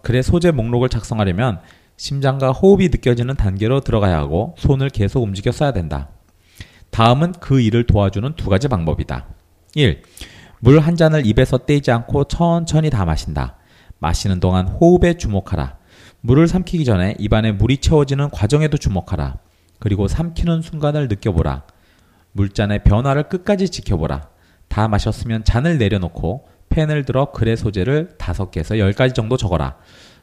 그래 0.00 0.22
소재 0.22 0.52
목록을 0.52 0.88
작성하려면 0.88 1.60
심장과 1.98 2.52
호흡이 2.52 2.88
느껴지는 2.88 3.36
단계로 3.36 3.80
들어가야 3.80 4.16
하고 4.16 4.54
손을 4.56 4.88
계속 4.88 5.22
움직여 5.22 5.52
써야 5.52 5.72
된다. 5.74 6.08
다음은 6.88 7.32
그 7.32 7.60
일을 7.60 7.84
도와주는 7.86 8.36
두 8.36 8.48
가지 8.48 8.68
방법이다. 8.68 9.26
1. 9.74 10.02
물 10.60 10.78
한 10.80 10.96
잔을 10.96 11.26
입에서 11.26 11.58
떼지 11.58 11.90
않고 11.90 12.24
천천히 12.24 12.88
다 12.88 13.04
마신다. 13.04 13.56
마시는 13.98 14.40
동안 14.40 14.66
호흡에 14.66 15.18
주목하라. 15.18 15.76
물을 16.22 16.48
삼키기 16.48 16.86
전에 16.86 17.16
입안에 17.18 17.52
물이 17.52 17.78
채워지는 17.78 18.30
과정에도 18.30 18.78
주목하라. 18.78 19.43
그리고 19.84 20.08
삼키는 20.08 20.62
순간을 20.62 21.08
느껴보라. 21.08 21.64
물잔의 22.32 22.84
변화를 22.84 23.24
끝까지 23.24 23.68
지켜보라. 23.68 24.30
다 24.66 24.88
마셨으면 24.88 25.44
잔을 25.44 25.76
내려놓고 25.76 26.48
펜을 26.70 27.04
들어 27.04 27.32
글의 27.32 27.58
소재를 27.58 28.14
다섯 28.16 28.50
개에서 28.50 28.78
열 28.78 28.94
가지 28.94 29.12
정도 29.12 29.36
적어라. 29.36 29.76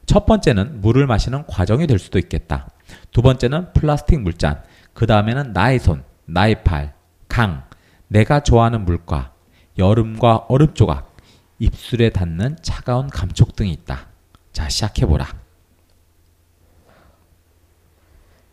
첫 0.07 0.25
번째는 0.25 0.81
물을 0.81 1.05
마시는 1.05 1.45
과정이 1.45 1.85
될 1.85 1.99
수도 1.99 2.17
있겠다. 2.17 2.69
두 3.11 3.21
번째는 3.21 3.73
플라스틱 3.73 4.21
물잔. 4.21 4.63
그 4.95 5.05
다음에는 5.05 5.53
나의 5.53 5.77
손, 5.77 6.03
나의 6.25 6.63
팔, 6.63 6.95
강, 7.27 7.63
내가 8.07 8.39
좋아하는 8.39 8.83
물과 8.83 9.33
여름과 9.77 10.45
얼음 10.49 10.73
조각, 10.73 11.15
입술에 11.59 12.09
닿는 12.09 12.57
차가운 12.63 13.07
감촉 13.11 13.55
등이 13.55 13.71
있다. 13.71 14.07
자, 14.53 14.67
시작해보라. 14.67 15.40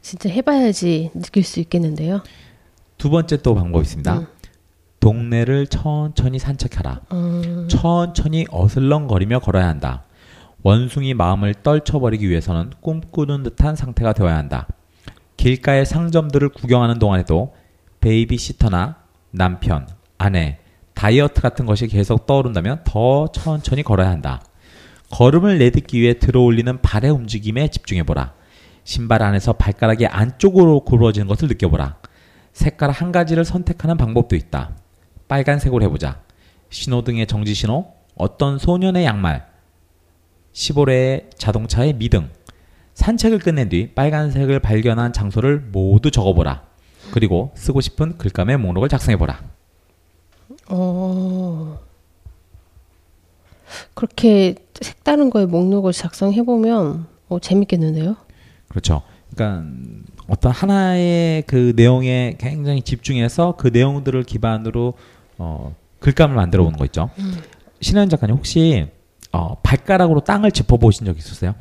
진짜 0.08 0.30
해봐야지 0.30 1.10
느낄 1.12 1.44
수 1.44 1.60
있겠는데요. 1.60 2.22
두 2.96 3.10
번째 3.10 3.42
또 3.42 3.54
방법이 3.54 3.82
있습니다. 3.82 4.26
동네를 5.00 5.66
천천히 5.66 6.38
산책하라. 6.38 7.02
천천히 7.68 8.46
어슬렁거리며 8.50 9.40
걸어야 9.40 9.68
한다. 9.68 10.04
원숭이 10.62 11.12
마음을 11.12 11.52
떨쳐버리기 11.62 12.26
위해서는 12.26 12.70
꿈꾸는 12.80 13.42
듯한 13.42 13.76
상태가 13.76 14.14
되어야 14.14 14.34
한다. 14.34 14.66
길가의 15.36 15.84
상점들을 15.84 16.48
구경하는 16.48 16.98
동안에도 16.98 17.54
베이비시터나 18.00 18.96
남편, 19.30 19.86
아내, 20.16 20.56
다이어트 20.94 21.42
같은 21.42 21.66
것이 21.66 21.86
계속 21.86 22.24
떠오른다면 22.24 22.80
더 22.84 23.26
천천히 23.30 23.82
걸어야 23.82 24.08
한다. 24.08 24.40
걸음을 25.10 25.58
내딛기 25.58 26.00
위해 26.00 26.18
들어올리는 26.18 26.80
발의 26.80 27.10
움직임에 27.10 27.68
집중해보라. 27.68 28.37
신발 28.88 29.22
안에서 29.22 29.52
발가락이 29.52 30.06
안쪽으로 30.06 30.80
굽어지는 30.80 31.26
것을 31.26 31.46
느껴보라. 31.48 31.98
색깔 32.54 32.90
한 32.90 33.12
가지를 33.12 33.44
선택하는 33.44 33.98
방법도 33.98 34.34
있다. 34.34 34.76
빨간색으로 35.28 35.84
해보자. 35.84 36.22
신호등의 36.70 37.26
정지 37.26 37.52
신호, 37.52 37.92
어떤 38.14 38.56
소년의 38.58 39.04
양말, 39.04 39.46
시보레의 40.54 41.28
자동차의 41.36 41.96
미등, 41.96 42.30
산책을 42.94 43.40
끝낸 43.40 43.68
뒤 43.68 43.92
빨간색을 43.94 44.60
발견한 44.60 45.12
장소를 45.12 45.58
모두 45.70 46.10
적어보라. 46.10 46.62
그리고 47.10 47.52
쓰고 47.56 47.82
싶은 47.82 48.16
글감의 48.16 48.56
목록을 48.56 48.88
작성해보라. 48.88 49.42
어. 50.70 51.78
그렇게 53.92 54.54
색다른 54.80 55.28
거에 55.28 55.44
목록을 55.44 55.92
작성해 55.92 56.42
보면 56.42 57.06
어, 57.28 57.38
재밌겠는데요? 57.38 58.16
그렇죠. 58.68 59.02
그러니까 59.34 59.70
어떤 60.28 60.52
하나의 60.52 61.42
그 61.46 61.72
내용에 61.76 62.36
굉장히 62.38 62.82
집중해서 62.82 63.54
그 63.56 63.68
내용들을 63.68 64.22
기반으로 64.24 64.94
어, 65.38 65.74
글감을 66.00 66.34
만들어 66.36 66.64
보는 66.64 66.78
거 66.78 66.84
있죠. 66.86 67.10
신현 67.80 68.08
작가님 68.08 68.36
혹시 68.36 68.88
어, 69.32 69.56
발가락으로 69.62 70.20
땅을 70.20 70.50
짚어 70.52 70.76
보신 70.78 71.06
적 71.06 71.16
있으세요? 71.18 71.54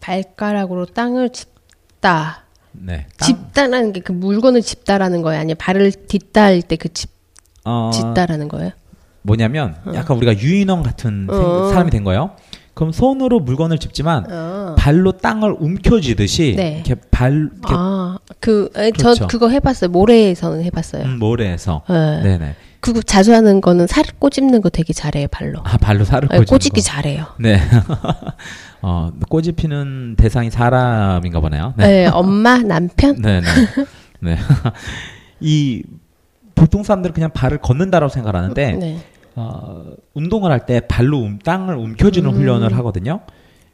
발가락으로 0.00 0.86
땅을 0.86 1.30
짚다. 1.30 2.44
네. 2.72 3.06
땅- 3.18 3.26
짚다라는 3.26 3.92
게 3.92 4.00
그 4.00 4.12
물건을 4.12 4.62
짚다라는 4.62 5.22
거예요? 5.22 5.40
아니면 5.40 5.56
발을 5.58 5.90
딛다 5.92 6.42
할 6.44 6.62
때그 6.62 6.92
짚, 6.92 7.10
어, 7.64 7.90
짚다라는 7.92 8.48
거예요? 8.48 8.70
뭐냐면 9.22 9.76
약간 9.94 10.16
우리가 10.16 10.38
유인원 10.38 10.82
같은 10.82 11.26
생- 11.30 11.36
어. 11.40 11.68
사람이 11.70 11.90
된 11.90 12.04
거예요. 12.04 12.30
그럼 12.80 12.92
손으로 12.92 13.40
물건을 13.40 13.76
짚지만 13.76 14.24
어. 14.30 14.74
발로 14.78 15.12
땅을 15.12 15.54
움켜쥐듯이 15.58 16.54
네. 16.56 16.76
이렇게 16.76 16.94
발 17.10 17.32
이렇게 17.34 17.74
아, 17.76 18.16
그, 18.40 18.70
에, 18.74 18.90
그렇죠. 18.90 19.14
저 19.14 19.26
그거 19.26 19.50
해봤어요. 19.50 19.90
모래에서는 19.90 20.64
해봤어요. 20.64 21.04
음, 21.04 21.18
모래에서 21.18 21.82
네. 21.90 22.22
네네 22.22 22.54
그거 22.80 23.02
자주 23.02 23.34
하는 23.34 23.60
거는 23.60 23.86
살 23.86 24.06
꼬집는 24.18 24.62
거 24.62 24.70
되게 24.70 24.94
잘해요, 24.94 25.26
발로. 25.30 25.60
아 25.62 25.76
발로 25.76 26.06
살을 26.06 26.28
네, 26.30 26.38
꼬집는 26.38 26.46
꼬집기 26.56 26.80
거. 26.80 26.84
잘해요. 26.86 27.26
네. 27.38 27.60
어, 28.80 29.12
꼬집히는 29.28 30.14
대상이 30.16 30.50
사람인가 30.50 31.40
보네요. 31.40 31.74
네. 31.76 31.86
네, 31.86 32.06
엄마, 32.06 32.56
남편? 32.56 33.16
네, 33.20 33.42
네. 33.42 33.46
네. 34.20 34.38
이 35.40 35.82
보통 36.54 36.82
사람들은 36.82 37.12
그냥 37.12 37.28
발을 37.34 37.58
걷는다라고 37.58 38.10
생각하는데 38.10 38.72
네. 38.72 38.98
어, 39.36 39.84
운동을 40.14 40.50
할 40.50 40.66
때 40.66 40.80
발로 40.80 41.18
움, 41.20 41.38
땅을 41.38 41.76
움켜쥐는 41.76 42.30
음. 42.30 42.34
훈련을 42.36 42.76
하거든요. 42.78 43.20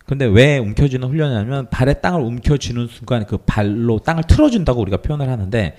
근데 0.06 0.24
왜 0.24 0.58
움켜쥐는 0.58 1.08
훈련이냐면 1.08 1.68
발에 1.70 1.94
땅을 1.94 2.20
움켜쥐는 2.20 2.86
순간 2.88 3.26
그 3.26 3.38
발로 3.38 3.98
땅을 3.98 4.24
틀어준다고 4.28 4.80
우리가 4.82 4.98
표현을 4.98 5.28
하는데 5.28 5.76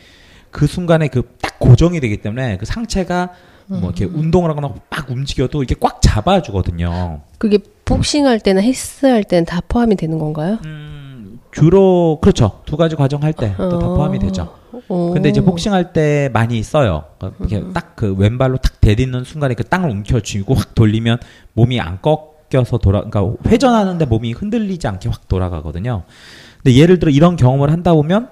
그 0.52 0.68
순간에 0.68 1.08
그 1.08 1.24
딱 1.42 1.60
고정이 1.60 2.00
되기 2.00 2.18
때문에 2.18 2.58
그 2.58 2.66
상체가 2.66 3.30
뭐 3.68 3.80
이렇게 3.82 4.06
음. 4.06 4.16
운동을 4.16 4.50
하거나 4.50 4.74
막 4.90 5.10
움직여도 5.10 5.64
이게 5.64 5.76
꽉 5.80 6.02
잡아주거든요. 6.02 7.22
그게 7.38 7.58
복싱 7.84 8.26
할 8.28 8.40
때나 8.40 8.62
헬스 8.62 9.06
할 9.08 9.24
때는 9.24 9.46
다 9.46 9.60
포함이 9.68 9.96
되는 9.96 10.20
건가요? 10.20 10.60
음, 10.66 11.07
주로 11.52 12.20
그렇죠. 12.22 12.62
두 12.66 12.78
가지 12.78 12.96
과정 12.96 13.24
할때또다 13.24 13.88
어. 13.88 13.96
포함이 13.96 14.20
되죠. 14.20 14.54
어. 14.88 15.12
근데 15.14 15.30
이제 15.30 15.42
복싱할 15.42 15.94
때 15.94 16.30
많이 16.34 16.62
써요. 16.64 17.06
이렇게 17.40 17.64
딱그 17.74 18.16
왼발로 18.18 18.58
탁 18.58 18.80
대딛는 18.82 19.24
순간에 19.24 19.54
그 19.54 19.64
땅을 19.64 19.90
움켜쥐고 19.90 20.54
확 20.54 20.76
돌리면 20.76 21.18
몸이 21.54 21.80
안 21.80 22.00
꺾여서 22.02 22.78
돌아, 22.78 23.04
그러니까 23.04 23.36
회전하는데 23.48 24.06
몸이 24.06 24.34
흔들리지 24.34 24.88
않게 24.88 25.10
확 25.10 25.28
돌아가거든요. 25.28 26.04
근데 26.64 26.78
예를 26.78 27.00
들어 27.00 27.12
이런 27.12 27.36
경험을 27.36 27.72
한다 27.72 27.94
보면 27.94 28.30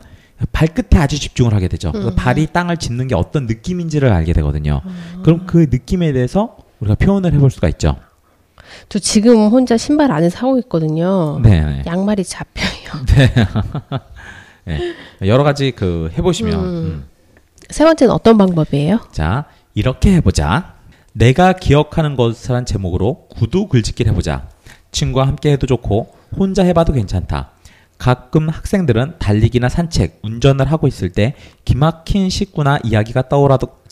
발끝에 0.52 1.00
아주 1.00 1.18
집중을 1.18 1.54
하게 1.54 1.68
되죠. 1.68 1.92
그래서 1.92 2.14
발이 2.14 2.48
땅을 2.48 2.78
짚는 2.78 3.08
게 3.08 3.16
어떤 3.16 3.46
느낌인지를 3.46 4.12
알게 4.12 4.34
되거든요. 4.34 4.82
그럼 5.24 5.46
그 5.46 5.68
느낌에 5.72 6.12
대해서 6.12 6.58
우리가 6.80 6.96
표현을 6.96 7.34
해볼 7.34 7.50
수가 7.52 7.70
있죠. 7.70 7.96
저 8.90 9.00
지금 9.00 9.48
혼자 9.50 9.78
신발 9.78 10.12
안에 10.12 10.30
사고 10.30 10.58
있거든요. 10.60 11.40
네. 11.42 11.64
네. 11.64 11.84
양말이 11.86 12.24
잡혀요. 12.24 13.06
네. 14.66 14.80
여러 15.26 15.44
가지 15.44 15.72
그 15.72 16.12
해보시면 16.18 16.54
음. 16.54 16.66
음. 16.66 17.06
세 17.70 17.84
번째는 17.84 18.14
어떤 18.14 18.38
방법이에요? 18.38 19.00
자, 19.12 19.46
이렇게 19.74 20.14
해보자. 20.14 20.76
내가 21.14 21.54
기억하는 21.54 22.16
것이란 22.16 22.66
제목으로 22.66 23.28
구두 23.30 23.68
글짓기를 23.68 24.12
해보자. 24.12 24.48
친구와 24.92 25.28
함께 25.28 25.52
해도 25.52 25.66
좋고 25.66 26.14
혼자 26.38 26.64
해봐도 26.64 26.94
괜찮다. 26.94 27.52
가끔 27.98 28.50
학생들은 28.50 29.16
달리기나 29.20 29.70
산책, 29.70 30.20
운전을 30.22 30.70
하고 30.70 30.88
있을 30.88 31.12
때 31.12 31.36
기막힌 31.64 32.30
식구나 32.30 32.80
이야기가 32.84 33.30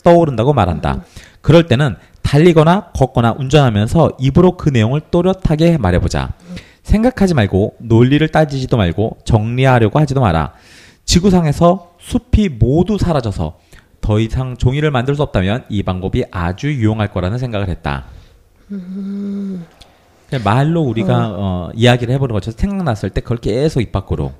떠오른다고 0.02 0.52
말한다. 0.52 1.04
그럴 1.44 1.66
때는 1.66 1.96
달리거나 2.22 2.92
걷거나 2.94 3.36
운전하면서 3.38 4.12
입으로 4.18 4.56
그 4.56 4.70
내용을 4.70 5.02
또렷하게 5.10 5.76
말해보자. 5.76 6.32
생각하지 6.82 7.34
말고 7.34 7.74
논리를 7.80 8.26
따지지도 8.28 8.78
말고 8.78 9.18
정리하려고 9.24 9.98
하지도 9.98 10.22
마라. 10.22 10.54
지구상에서 11.04 11.92
숲이 11.98 12.48
모두 12.48 12.96
사라져서 12.96 13.58
더 14.00 14.20
이상 14.20 14.56
종이를 14.56 14.90
만들 14.90 15.14
수 15.16 15.22
없다면 15.22 15.66
이 15.68 15.82
방법이 15.82 16.24
아주 16.30 16.72
유용할 16.72 17.12
거라는 17.12 17.36
생각을 17.36 17.68
했다. 17.68 18.06
그냥 20.30 20.44
말로 20.44 20.80
우리가 20.80 21.28
어, 21.36 21.70
이야기를 21.74 22.14
해보는 22.14 22.32
것처럼 22.32 22.56
생각났을 22.56 23.10
때 23.10 23.20
그걸 23.20 23.36
계속 23.36 23.82
입 23.82 23.92
밖으로. 23.92 24.32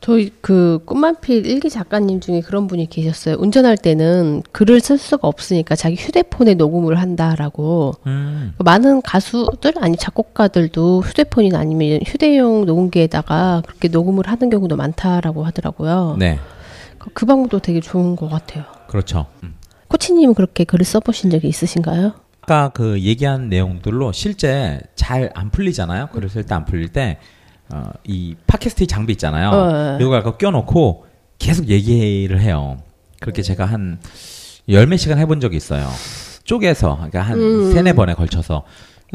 저희 0.00 0.30
그 0.40 0.80
꿈만필 0.86 1.44
일기 1.44 1.68
작가님 1.68 2.20
중에 2.20 2.40
그런 2.40 2.66
분이 2.66 2.88
계셨어요. 2.88 3.36
운전할 3.38 3.76
때는 3.76 4.42
글을 4.50 4.80
쓸 4.80 4.96
수가 4.96 5.28
없으니까 5.28 5.76
자기 5.76 5.94
휴대폰에 5.96 6.54
녹음을 6.54 6.98
한다라고. 6.98 7.92
음, 8.06 8.54
많은 8.58 9.02
가수들 9.02 9.74
아니 9.76 9.98
작곡가들도 9.98 11.02
휴대폰이나 11.02 11.58
아니면 11.58 12.00
휴대용 12.06 12.64
녹음기에다가 12.64 13.62
그렇게 13.66 13.88
녹음을 13.88 14.26
하는 14.26 14.48
경우도 14.48 14.76
많다라고 14.76 15.44
하더라고요. 15.44 16.16
네, 16.18 16.38
그- 16.98 17.10
그 17.12 17.26
방법도 17.26 17.58
되게 17.58 17.80
좋은 17.80 18.16
것 18.16 18.28
같아요. 18.30 18.64
그렇죠. 18.88 19.26
음. 19.42 19.54
코치님은 19.88 20.32
그렇게 20.34 20.64
글을 20.64 20.86
써보신 20.86 21.28
적이 21.30 21.48
있으신가요? 21.48 22.12
아까 22.40 22.70
그 22.70 23.00
얘기한 23.00 23.50
내용들로 23.50 24.12
실제 24.12 24.80
잘 24.96 25.30
안 25.34 25.50
풀리잖아요. 25.50 26.08
글을 26.12 26.30
쓸 26.30 26.44
때 26.46 26.54
안 26.54 26.64
풀릴 26.64 26.88
때, 26.88 27.18
어, 27.72 27.90
이 28.04 28.34
팟캐스트 28.46 28.86
장비 28.86 29.12
있잖아요. 29.12 29.50
어. 29.50 29.98
이거 30.00 30.16
약간 30.16 30.36
껴놓고 30.38 31.06
계속 31.38 31.68
얘기를 31.68 32.40
해요. 32.40 32.78
그렇게 33.20 33.42
제가 33.42 33.64
한 33.66 33.98
열 34.68 34.86
몇 34.86 34.98
시간 34.98 35.18
해본 35.18 35.40
적이 35.40 35.56
있어요. 35.56 35.88
쪼개서, 36.44 36.94
그러니까 36.96 37.22
한 37.22 37.38
음. 37.40 37.72
세네 37.72 37.92
번에 37.94 38.14
걸쳐서 38.14 38.62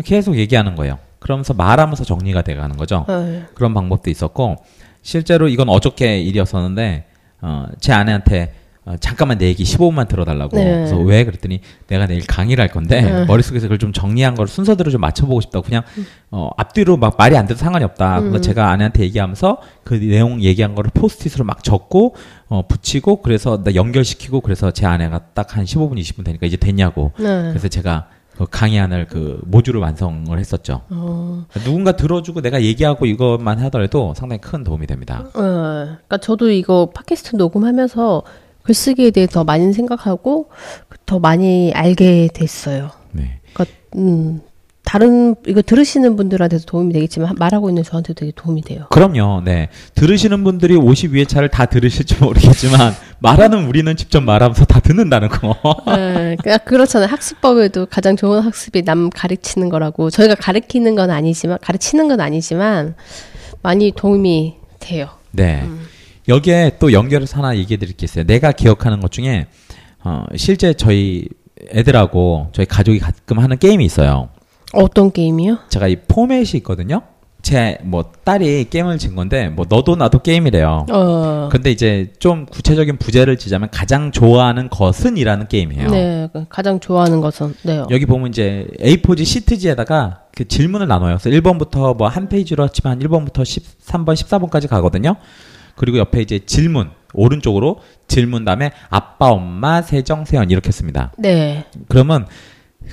계속 0.03 0.35
얘기하는 0.37 0.75
거예요. 0.75 0.99
그러면서 1.19 1.53
말하면서 1.53 2.03
정리가 2.03 2.41
돼가는 2.41 2.75
거죠. 2.75 3.05
어. 3.07 3.43
그런 3.53 3.73
방법도 3.73 4.09
있었고, 4.09 4.57
실제로 5.01 5.47
이건 5.47 5.69
어저께 5.69 6.19
일이었었는데, 6.19 7.05
어, 7.41 7.67
제 7.79 7.93
아내한테 7.93 8.53
어, 8.85 8.95
잠깐만 8.99 9.39
내 9.39 9.47
얘기 9.47 9.63
15분만 9.63 10.07
들어달라고. 10.07 10.55
네. 10.55 10.63
그래서 10.63 10.97
왜 10.97 11.25
그랬더니 11.25 11.61
내가 11.87 12.05
내일 12.05 12.25
강의를 12.27 12.61
할 12.61 12.69
건데 12.69 13.01
네. 13.01 13.25
머릿속에서 13.25 13.63
그걸 13.65 13.79
좀 13.79 13.91
정리한 13.91 14.35
걸 14.35 14.47
순서대로 14.47 14.91
좀 14.91 15.01
맞춰보고 15.01 15.41
싶다고 15.41 15.65
그냥 15.65 15.81
어, 16.29 16.51
앞뒤로 16.57 16.97
막 16.97 17.15
말이 17.17 17.35
안 17.35 17.47
돼도 17.47 17.57
상관이 17.57 17.83
없다. 17.83 18.19
그래서 18.21 18.41
제가 18.41 18.69
아내한테 18.69 19.01
얘기하면서 19.05 19.57
그 19.83 19.95
내용 19.95 20.41
얘기한 20.41 20.75
거를 20.75 20.91
포스트잇으로 20.93 21.45
막 21.45 21.63
적고 21.63 22.15
어, 22.49 22.67
붙이고 22.67 23.21
그래서 23.23 23.63
나 23.63 23.73
연결시키고 23.73 24.41
그래서 24.41 24.69
제 24.69 24.85
아내가 24.85 25.19
딱 25.33 25.55
한 25.55 25.63
15분 25.63 25.93
20분 25.99 26.25
되니까 26.25 26.45
이제 26.45 26.57
됐냐고. 26.57 27.11
네. 27.17 27.49
그래서 27.49 27.67
제가 27.67 28.07
그 28.37 28.45
강의안을 28.51 29.07
그 29.07 29.39
모듈을 29.45 29.79
완성을 29.79 30.37
했었죠. 30.37 30.81
어. 30.89 31.45
누군가 31.63 31.93
들어주고 31.93 32.41
내가 32.41 32.61
얘기하고 32.61 33.05
이것만 33.05 33.59
하더라도 33.59 34.13
상당히 34.15 34.41
큰 34.41 34.63
도움이 34.65 34.87
됩니다. 34.87 35.23
어, 35.33 35.39
그러니까 35.41 36.17
저도 36.17 36.49
이거 36.51 36.91
팟캐스트 36.93 37.37
녹음하면서 37.37 38.23
글쓰기에 38.65 39.11
대해 39.11 39.27
더 39.27 39.43
많이 39.43 39.71
생각하고 39.73 40.49
더 41.05 41.19
많이 41.19 41.71
알게 41.73 42.29
됐어요. 42.33 42.89
네. 43.11 43.39
그러니까 43.53 43.77
음, 43.95 44.41
다른 44.83 45.35
이거 45.47 45.61
들으시는 45.61 46.15
분들한테도 46.15 46.65
도움이 46.65 46.93
되겠지만 46.93 47.35
말하고 47.37 47.69
있는 47.69 47.83
저한테도 47.83 48.19
되게 48.19 48.31
도움이 48.35 48.61
돼요. 48.63 48.85
그럼요. 48.89 49.41
네. 49.45 49.69
들으시는 49.93 50.43
분들이 50.43 50.75
52회 50.75 51.27
차를 51.27 51.49
다 51.49 51.65
들으실지 51.65 52.17
모르겠지만 52.23 52.93
말하는 53.19 53.65
우리는 53.67 53.95
직접 53.95 54.21
말하면서 54.21 54.65
다 54.65 54.79
듣는다는 54.79 55.29
거. 55.29 55.55
네, 55.95 56.35
그냥 56.41 56.59
그렇잖아요. 56.65 57.09
학습법에도 57.09 57.85
가장 57.87 58.15
좋은 58.15 58.41
학습이 58.41 58.83
남 58.83 59.09
가르치는 59.09 59.69
거라고 59.69 60.09
저희가 60.09 60.35
가르치는 60.35 60.95
건 60.95 61.11
아니지만 61.11 61.59
가르치는 61.61 62.07
건 62.07 62.19
아니지만 62.19 62.95
많이 63.61 63.91
도움이 63.95 64.55
돼요. 64.79 65.09
네. 65.31 65.63
여기에 66.27 66.77
또 66.79 66.91
연결해서 66.91 67.37
하나 67.37 67.55
얘기해 67.55 67.77
드릴 67.77 67.95
게 67.95 68.05
있어요. 68.05 68.23
내가 68.25 68.51
기억하는 68.51 68.99
것 68.99 69.11
중에 69.11 69.47
어, 70.03 70.23
실제 70.35 70.73
저희 70.73 71.27
애들하고 71.71 72.49
저희 72.51 72.65
가족이 72.65 72.99
가끔 72.99 73.39
하는 73.39 73.57
게임이 73.57 73.85
있어요. 73.85 74.29
어떤 74.73 75.11
게임이요? 75.11 75.59
제가 75.69 75.87
이 75.87 75.95
포맷이 76.07 76.57
있거든요. 76.57 77.01
제 77.41 77.77
뭐 77.83 78.11
딸이 78.23 78.71
게임을 78.71 78.97
진 78.97 79.15
건데 79.15 79.49
뭐 79.49 79.67
너도 79.69 79.95
나도 79.95 80.19
게임이래요. 80.23 80.87
어. 80.91 81.49
근데 81.51 81.69
이제 81.69 82.11
좀 82.17 82.47
구체적인 82.47 82.97
부제를 82.97 83.37
지자면 83.37 83.69
가장 83.71 84.11
좋아하는 84.11 84.67
것은이라는 84.71 85.47
게임이에요. 85.47 85.89
네, 85.91 86.27
그 86.33 86.45
가장 86.49 86.79
좋아하는 86.79 87.21
것은 87.21 87.53
네요. 87.63 87.85
여기 87.91 88.07
보면 88.07 88.29
이제 88.29 88.65
A4지 88.79 89.25
시트지에다가 89.25 90.21
그 90.35 90.47
질문을 90.47 90.87
나눠요. 90.87 91.17
그래서 91.21 91.29
1번부터 91.39 91.95
뭐 91.95 92.07
한 92.07 92.27
페이지로 92.29 92.67
치면 92.67 92.99
1번부터 92.99 93.43
13번, 93.43 94.15
14번까지 94.15 94.67
가거든요. 94.67 95.15
그리고 95.75 95.97
옆에 95.97 96.21
이제 96.21 96.39
질문, 96.39 96.91
오른쪽으로 97.13 97.79
질문 98.07 98.45
다음에 98.45 98.71
아빠, 98.89 99.29
엄마, 99.29 99.81
세정, 99.81 100.25
세연 100.25 100.51
이렇게 100.51 100.71
씁니다. 100.71 101.11
네. 101.17 101.65
그러면 101.87 102.27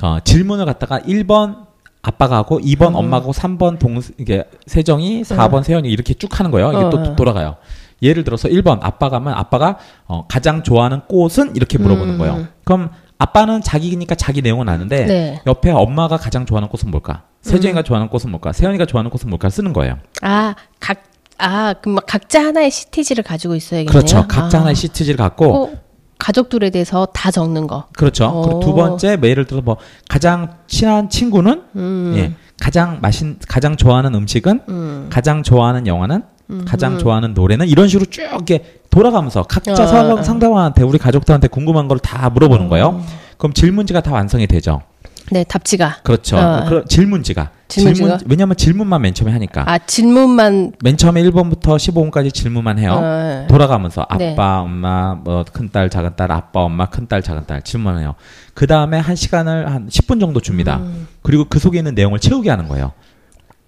어, 0.01 0.19
질문을 0.21 0.65
갖다가 0.65 1.01
1번 1.01 1.67
아빠가 2.03 2.37
하고 2.37 2.61
2번 2.61 2.97
엄마가 2.97 3.25
하고 3.25 3.33
3번 3.33 3.79
동 3.79 4.01
이게 4.19 4.45
세정이 4.67 5.23
4번 5.23 5.63
세연이 5.63 5.89
이렇게 5.89 6.15
쭉 6.15 6.39
하는 6.39 6.51
거예요. 6.51 6.73
이게 6.73 6.83
어, 6.85 6.91
또 6.91 6.99
어. 6.99 7.17
돌아가요. 7.17 7.57
예를 8.03 8.25
들어서 8.25 8.49
1번 8.49 8.81
아빠가 8.83 9.17
하면 9.17 9.35
아빠가 9.35 9.79
어, 10.07 10.27
가장 10.27 10.65
좋아하는 10.65 11.03
꽃은 11.07 11.55
이렇게 11.55 11.79
물어보는 11.79 12.15
음. 12.15 12.19
거예요. 12.19 12.47
그럼 12.65 12.91
아빠는 13.19 13.61
자기니까 13.61 14.17
자기 14.17 14.43
내용은 14.43 14.69
아는데 14.69 15.07
네. 15.07 15.41
옆에 15.47 15.71
엄마가 15.71 16.17
가장 16.17 16.45
좋아하는 16.45 16.69
꽃은 16.69 16.91
뭘까? 16.91 17.23
세정이가 17.43 17.83
좋아하는 17.83 18.09
꽃은 18.09 18.31
뭘까? 18.31 18.53
세연이가 18.53 18.87
좋아하는 18.87 19.11
꽃은 19.13 19.29
뭘까? 19.29 19.49
쓰는 19.49 19.73
거예요. 19.73 19.99
아, 20.23 20.57
각, 20.81 21.05
아, 21.39 21.75
그럼 21.81 21.97
막 21.97 22.05
각자 22.07 22.45
하나의 22.45 22.71
시티지를 22.71 23.25
가지고 23.25 23.55
있어야겠네요. 23.55 23.91
그렇죠. 23.91 24.27
각자 24.29 24.59
아. 24.59 24.61
하나의 24.61 24.77
시트지를 24.77 25.17
갖고 25.17 25.65
어, 25.65 25.71
가족들에 26.19 26.71
대해서 26.71 27.07
다 27.07 27.31
적는 27.31 27.67
거. 27.67 27.87
그렇죠. 27.97 28.31
그리고 28.45 28.61
두 28.61 28.71
오. 28.71 28.75
번째 28.75 29.17
뭐 29.17 29.29
예를 29.29 29.45
들어서 29.47 29.63
뭐 29.63 29.77
가장 30.09 30.55
친한 30.69 31.09
친구는 31.11 31.63
음. 31.77 32.15
예. 32.17 32.33
가장 32.61 32.99
맛인 33.03 33.39
가장 33.49 33.77
좋아하는 33.77 34.15
음식은 34.15 34.61
음. 34.69 35.07
가장 35.11 35.43
좋아하는 35.43 35.87
영화는 35.89 36.23
음. 36.51 36.65
가장 36.67 36.99
좋아하는 36.99 37.35
노래는 37.35 37.67
이런 37.67 37.89
식으로 37.89 38.09
쭉 38.09 38.21
이렇게 38.23 38.81
돌아가면서 38.91 39.43
각자 39.43 39.73
어, 39.73 39.87
상- 39.87 40.11
어. 40.13 40.23
상대방한테 40.23 40.85
우리 40.85 40.99
가족들한테 40.99 41.49
궁금한 41.49 41.89
걸 41.89 41.99
다 41.99 42.31
물어보는 42.31 42.69
거예요. 42.69 42.91
음. 42.91 43.05
그럼 43.37 43.53
질문지가 43.53 44.01
다 44.03 44.13
완성이 44.13 44.47
되죠. 44.47 44.83
네, 45.31 45.45
답지가. 45.45 45.99
그렇죠. 46.03 46.37
어. 46.37 46.65
그 46.69 46.85
질문지가. 46.89 47.51
질문 47.69 48.19
왜냐면 48.27 48.55
질문만 48.55 49.01
맨 49.01 49.15
처음에 49.15 49.33
하니까. 49.33 49.65
아, 49.67 49.79
질문만 49.79 50.73
맨 50.83 50.97
처음에 50.99 51.23
1번부터 51.23 51.77
15번까지 51.77 52.33
질문만 52.33 52.79
해요. 52.79 53.01
어, 53.03 53.47
돌아가면서 53.49 54.03
아빠, 54.03 54.19
네. 54.19 54.37
엄마, 54.37 55.15
뭐 55.15 55.45
큰딸, 55.51 55.89
작은딸, 55.89 56.31
아빠, 56.31 56.61
엄마, 56.61 56.87
큰딸, 56.87 57.23
작은딸 57.23 57.63
질문해요. 57.63 58.15
그 58.53 58.67
다음에 58.67 58.99
한 58.99 59.17
시간을 59.17 59.71
한 59.71 59.89
10분 59.89 60.21
정도 60.21 60.41
줍니다. 60.41 60.79
음. 60.83 61.09
그리고 61.23 61.47
그 61.49 61.59
속에 61.59 61.79
있는 61.79 61.95
내용을 61.95 62.19
채우게 62.19 62.51
하는 62.51 62.69
거예요. 62.69 62.93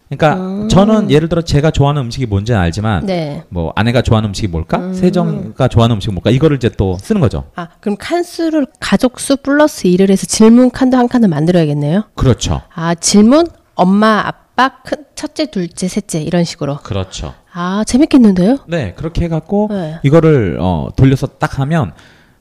그러니까 0.09 0.35
음. 0.37 0.69
저는 0.69 1.11
예를 1.11 1.29
들어 1.29 1.43
제가 1.43 1.71
좋아하는 1.71 2.03
음식이 2.03 2.27
뭔지는 2.27 2.61
알지만 2.61 3.07
네. 3.07 3.43
뭐 3.49 3.73
아내가 3.75 4.03
좋아하는 4.03 4.29
음식이 4.29 4.49
뭘까? 4.49 4.79
음. 4.79 4.95
세정가 4.95 5.69
좋아하는 5.69 5.95
음식이 5.95 6.13
뭘까? 6.13 6.31
이거를 6.31 6.57
이제 6.57 6.69
또 6.77 6.97
쓰는 7.01 7.21
거죠. 7.21 7.45
아, 7.57 7.69
그럼 7.81 7.97
칸수를 7.99 8.67
가족 8.81 9.19
수 9.19 9.37
플러스 9.37 9.85
1을 9.85 10.11
해서 10.11 10.27
질문 10.27 10.71
칸도 10.71 10.97
한 10.97 11.09
칸을 11.09 11.29
만들어야겠네요. 11.29 12.05
그렇죠. 12.15 12.63
아, 12.75 12.95
질문 12.95 13.47
엄마, 13.75 14.23
아빠, 14.25 14.83
큰 14.85 15.05
첫째, 15.15 15.47
둘째, 15.47 15.89
셋째 15.89 16.21
이런 16.21 16.45
식으로. 16.45 16.79
그렇죠. 16.79 17.35
아, 17.53 17.83
재밌겠는데요? 17.87 18.59
네, 18.69 18.95
그렇게 18.95 19.25
해갖고 19.25 19.69
네. 19.71 19.99
이거를 20.03 20.59
어, 20.61 20.89
돌려서 20.97 21.27
딱 21.27 21.59
하면 21.61 21.93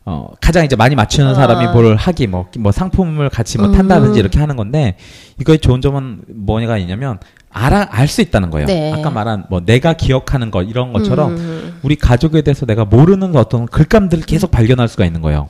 어, 0.05 0.27
가장 0.41 0.65
이제 0.65 0.75
많이 0.75 0.95
맞추는 0.95 1.31
아. 1.31 1.33
사람이 1.33 1.67
뭘 1.67 1.95
하기 1.95 2.27
뭐, 2.27 2.47
뭐 2.59 2.71
상품을 2.71 3.29
같이 3.29 3.57
뭐 3.57 3.67
음. 3.67 3.73
탄다든지 3.73 4.19
이렇게 4.19 4.39
하는 4.39 4.55
건데 4.57 4.97
이거의 5.39 5.59
좋은 5.59 5.81
점은 5.81 6.21
뭐가 6.27 6.77
있냐면 6.77 7.19
알아 7.49 7.87
알 7.91 8.07
수 8.07 8.21
있다는 8.21 8.49
거예요. 8.49 8.65
네. 8.67 8.91
아까 8.91 9.09
말한 9.09 9.45
뭐 9.49 9.61
내가 9.61 9.93
기억하는 9.93 10.51
것 10.51 10.63
이런 10.63 10.91
것처럼 10.91 11.37
음. 11.37 11.79
우리 11.83 11.95
가족에 11.95 12.41
대해서 12.41 12.65
내가 12.65 12.83
모르는 12.85 13.35
어떤 13.35 13.65
글감들을 13.65 14.25
계속 14.25 14.51
발견할 14.51 14.87
수가 14.87 15.05
있는 15.05 15.21
거예요. 15.21 15.49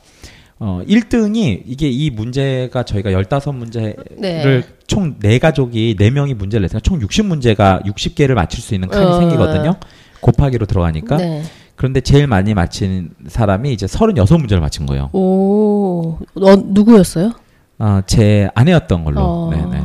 어, 0.60 0.82
1등이 0.88 1.64
이게 1.66 1.90
이 1.90 2.10
문제가 2.10 2.84
저희가 2.84 3.10
15문제를 3.12 3.96
네. 4.18 4.64
총네 4.88 5.40
가족이 5.40 5.96
네명이 5.98 6.36
문제를 6.36 6.62
냈으니까 6.64 6.80
총 6.82 7.00
60문제가 7.00 7.84
60개를 7.86 8.34
맞출 8.34 8.62
수 8.62 8.74
있는 8.76 8.88
칸이 8.88 9.06
어. 9.06 9.20
생기거든요. 9.20 9.76
곱하기로 10.22 10.66
들어가니까. 10.68 11.18
네. 11.18 11.44
그런데 11.76 12.02
제일 12.02 12.28
많이 12.28 12.54
맞힌 12.54 13.12
사람이 13.28 13.74
이제 13.74 13.86
36문제를 13.86 14.60
맞힌 14.60 14.86
거예요. 14.86 15.10
오, 15.14 16.18
어, 16.36 16.56
누구였어요? 16.64 17.32
아, 17.80 18.02
제 18.06 18.50
아내였던 18.56 19.04
걸로. 19.04 19.22
어, 19.22 19.50
네네. 19.50 19.84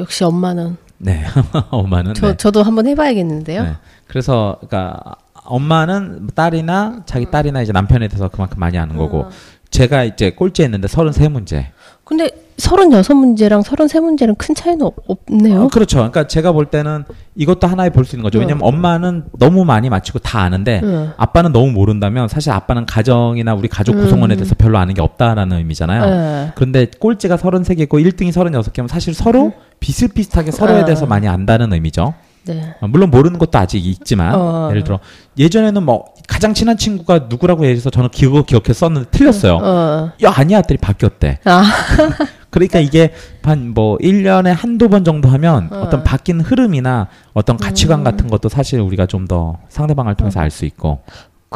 역시 0.00 0.24
엄마는. 0.24 0.76
네. 0.98 1.24
엄마는. 1.70 2.14
저, 2.14 2.28
네. 2.28 2.36
저도 2.36 2.62
한번 2.62 2.86
해봐야겠는데요. 2.86 3.62
네. 3.62 3.72
그래서, 4.06 4.58
그러니까, 4.66 5.16
엄마는 5.44 6.28
딸이나 6.34 7.02
자기 7.06 7.30
딸이나 7.30 7.62
이제 7.62 7.72
남편에 7.72 8.08
대해서 8.08 8.28
그만큼 8.28 8.58
많이 8.58 8.78
아는 8.78 8.96
거고, 8.96 9.20
어. 9.20 9.30
제가 9.70 10.04
이제 10.04 10.30
꼴찌 10.30 10.62
했는데 10.62 10.88
33문제. 10.88 11.66
근데 12.06 12.30
36문제랑 12.56 13.64
33문제는 13.64 14.38
큰 14.38 14.54
차이는 14.54 14.80
없, 14.86 14.94
없네요. 15.08 15.64
어, 15.64 15.68
그렇죠. 15.68 15.96
그러니까 15.98 16.28
제가 16.28 16.52
볼 16.52 16.66
때는 16.66 17.02
이것도 17.34 17.66
하나의 17.66 17.90
볼 17.90 18.04
수 18.04 18.14
있는 18.14 18.22
거죠. 18.22 18.38
왜냐면 18.38 18.62
엄마는 18.62 19.24
너무 19.36 19.64
많이 19.64 19.90
맞히고 19.90 20.20
다 20.20 20.40
아는데, 20.42 20.80
응. 20.84 21.10
아빠는 21.16 21.52
너무 21.52 21.72
모른다면 21.72 22.28
사실 22.28 22.52
아빠는 22.52 22.86
가정이나 22.86 23.54
우리 23.54 23.66
가족 23.66 23.96
구성원에 23.96 24.36
대해서 24.36 24.54
별로 24.56 24.78
아는 24.78 24.94
게 24.94 25.02
없다라는 25.02 25.56
의미잖아요. 25.58 26.04
네. 26.06 26.52
그런데 26.54 26.86
꼴찌가 26.96 27.36
33개 27.36 27.80
있고 27.80 27.98
1등이 27.98 28.30
36개면 28.30 28.86
사실 28.86 29.12
서로 29.12 29.52
비슷비슷하게 29.80 30.52
서로에 30.52 30.82
어. 30.82 30.84
대해서 30.84 31.06
많이 31.06 31.26
안다는 31.26 31.72
의미죠. 31.72 32.14
네. 32.46 32.74
어, 32.80 32.86
물론 32.88 33.10
모르는 33.10 33.38
것도 33.38 33.58
아직 33.58 33.84
있지만 33.84 34.34
어. 34.34 34.68
예를 34.70 34.84
들어 34.84 34.98
예전에는 35.38 35.82
뭐 35.82 36.06
가장 36.28 36.54
친한 36.54 36.76
친구가 36.76 37.26
누구라고 37.28 37.64
해서 37.64 37.90
저는 37.90 38.08
기억 38.10 38.46
기억해 38.46 38.72
썼는데 38.72 39.10
틀렸어요. 39.10 39.58
어. 39.62 40.12
야 40.24 40.32
아니야 40.34 40.62
들이 40.62 40.78
바뀌었대. 40.78 41.38
아, 41.44 41.62
그러니까 42.50 42.78
이게 42.80 43.12
한 43.42 43.72
뭐 43.74 43.98
1년에 43.98 44.54
한두 44.56 44.88
번 44.88 45.04
정도 45.04 45.28
하면 45.28 45.68
어. 45.72 45.82
어. 45.82 45.90
떤 45.90 46.02
바뀐 46.04 46.40
흐름이나 46.40 47.08
어떤 47.34 47.56
가치관 47.56 48.02
같은 48.04 48.28
것도 48.28 48.48
사실 48.48 48.80
우리가 48.80 49.06
좀 49.06 49.26
더 49.26 49.58
상대방을 49.68 50.14
통해서 50.14 50.38
알 50.40 50.50
수 50.52 50.64
있고 50.66 51.00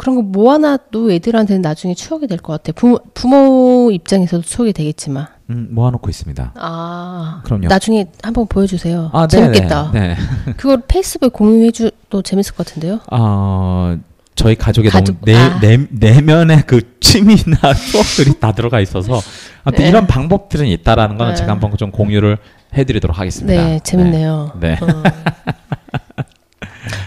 그런 0.01 0.15
거 0.15 0.23
모아놔도 0.23 1.11
애들한테는 1.11 1.61
나중에 1.61 1.93
추억이 1.93 2.25
될 2.25 2.39
것 2.39 2.53
같아. 2.53 2.71
부모, 2.75 2.99
부모 3.13 3.91
입장에서도 3.91 4.41
추억이 4.41 4.73
되겠지만. 4.73 5.27
음, 5.51 5.67
모아놓고 5.69 6.09
있습니다. 6.09 6.53
아, 6.55 7.41
그럼요. 7.45 7.67
나중에 7.67 8.07
한번 8.23 8.47
보여주세요. 8.47 9.11
아, 9.13 9.27
재밌겠다. 9.27 9.91
네네. 9.91 10.07
네. 10.07 10.53
그걸 10.57 10.81
페이스북에 10.87 11.29
공유해줘도 11.29 12.23
재밌을 12.23 12.55
것 12.55 12.65
같은데요. 12.65 12.99
어, 13.11 13.95
저희 14.33 14.55
가족에 14.55 14.89
가족- 14.89 15.17
너무 15.23 15.25
내, 15.25 15.35
아. 15.37 15.59
내, 15.59 15.77
내면의 15.91 16.63
그 16.65 16.97
취미나 16.99 17.59
추억들이 17.91 18.39
다 18.39 18.53
들어가 18.53 18.79
있어서 18.79 19.21
아무튼 19.63 19.83
네. 19.83 19.89
이런 19.89 20.07
방법들은 20.07 20.65
있다라는 20.65 21.17
거는 21.19 21.33
네. 21.33 21.37
제가 21.37 21.51
한번 21.51 21.77
좀 21.77 21.91
공유를 21.91 22.39
해드리도록 22.73 23.19
하겠습니다. 23.19 23.53
네, 23.63 23.79
재밌네요. 23.83 24.53
네. 24.59 24.77
네. 24.79 24.83
어. 24.83 25.03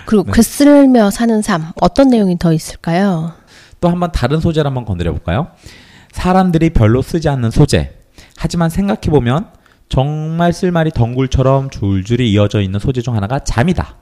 그리고 0.06 0.24
글 0.24 0.42
쓰며 0.42 1.10
사는 1.10 1.42
삶 1.42 1.72
어떤 1.80 2.08
내용이 2.08 2.38
더 2.38 2.52
있을까요? 2.52 3.32
또 3.80 3.88
한번 3.88 4.12
다른 4.12 4.40
소재를 4.40 4.66
한번 4.66 4.84
건드려 4.84 5.10
볼까요? 5.12 5.48
사람들이 6.12 6.70
별로 6.70 7.02
쓰지 7.02 7.28
않는 7.28 7.50
소재. 7.50 7.92
하지만 8.36 8.70
생각해 8.70 9.02
보면 9.10 9.48
정말 9.88 10.52
쓸말이 10.52 10.90
덩굴처럼 10.90 11.70
줄줄이 11.70 12.30
이어져 12.32 12.60
있는 12.60 12.80
소재 12.80 13.02
중 13.02 13.16
하나가 13.16 13.40
잠이다. 13.40 13.96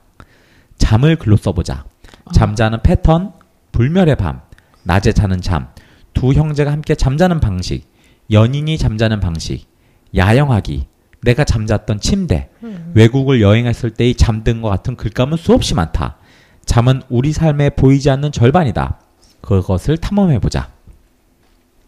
잠을 0.77 1.15
글로 1.15 1.37
써보자. 1.37 1.85
잠자는 2.33 2.81
패턴, 2.83 3.33
불멸의 3.71 4.15
밤, 4.15 4.41
낮에 4.83 5.11
자는 5.11 5.41
잠, 5.41 5.67
두 6.13 6.33
형제가 6.33 6.71
함께 6.71 6.95
잠자는 6.95 7.39
방식, 7.39 7.91
연인이 8.31 8.77
잠자는 8.77 9.19
방식, 9.19 9.67
야영하기, 10.15 10.87
내가 11.23 11.43
잠잤던 11.43 11.99
침대, 11.99 12.49
외국을 12.93 13.41
여행했을 13.41 13.91
때의 13.91 14.15
잠든 14.15 14.61
것 14.61 14.69
같은 14.69 14.95
글감은 14.95 15.37
수없이 15.37 15.73
많다. 15.73 16.17
잠은 16.65 17.01
우리 17.09 17.33
삶에 17.33 17.71
보이지 17.71 18.09
않는 18.09 18.31
절반이다. 18.31 18.99
그것을 19.41 19.97
탐험해 19.97 20.39
보자. 20.39 20.69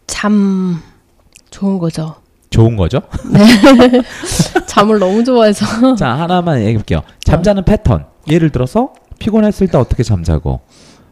잠 0.06 0.80
좋은 1.50 1.78
거죠. 1.78 2.16
좋은 2.50 2.76
거죠? 2.76 3.02
잠을 4.66 4.98
너무 4.98 5.24
좋아해서. 5.24 5.94
자, 5.96 6.10
하나만 6.10 6.60
얘기해 6.60 6.74
볼게요. 6.74 7.02
잠자는 7.24 7.64
패턴. 7.64 8.06
예를 8.28 8.50
들어서 8.50 8.92
피곤했을 9.18 9.68
때 9.68 9.78
어떻게 9.78 10.02
잠자고, 10.02 10.60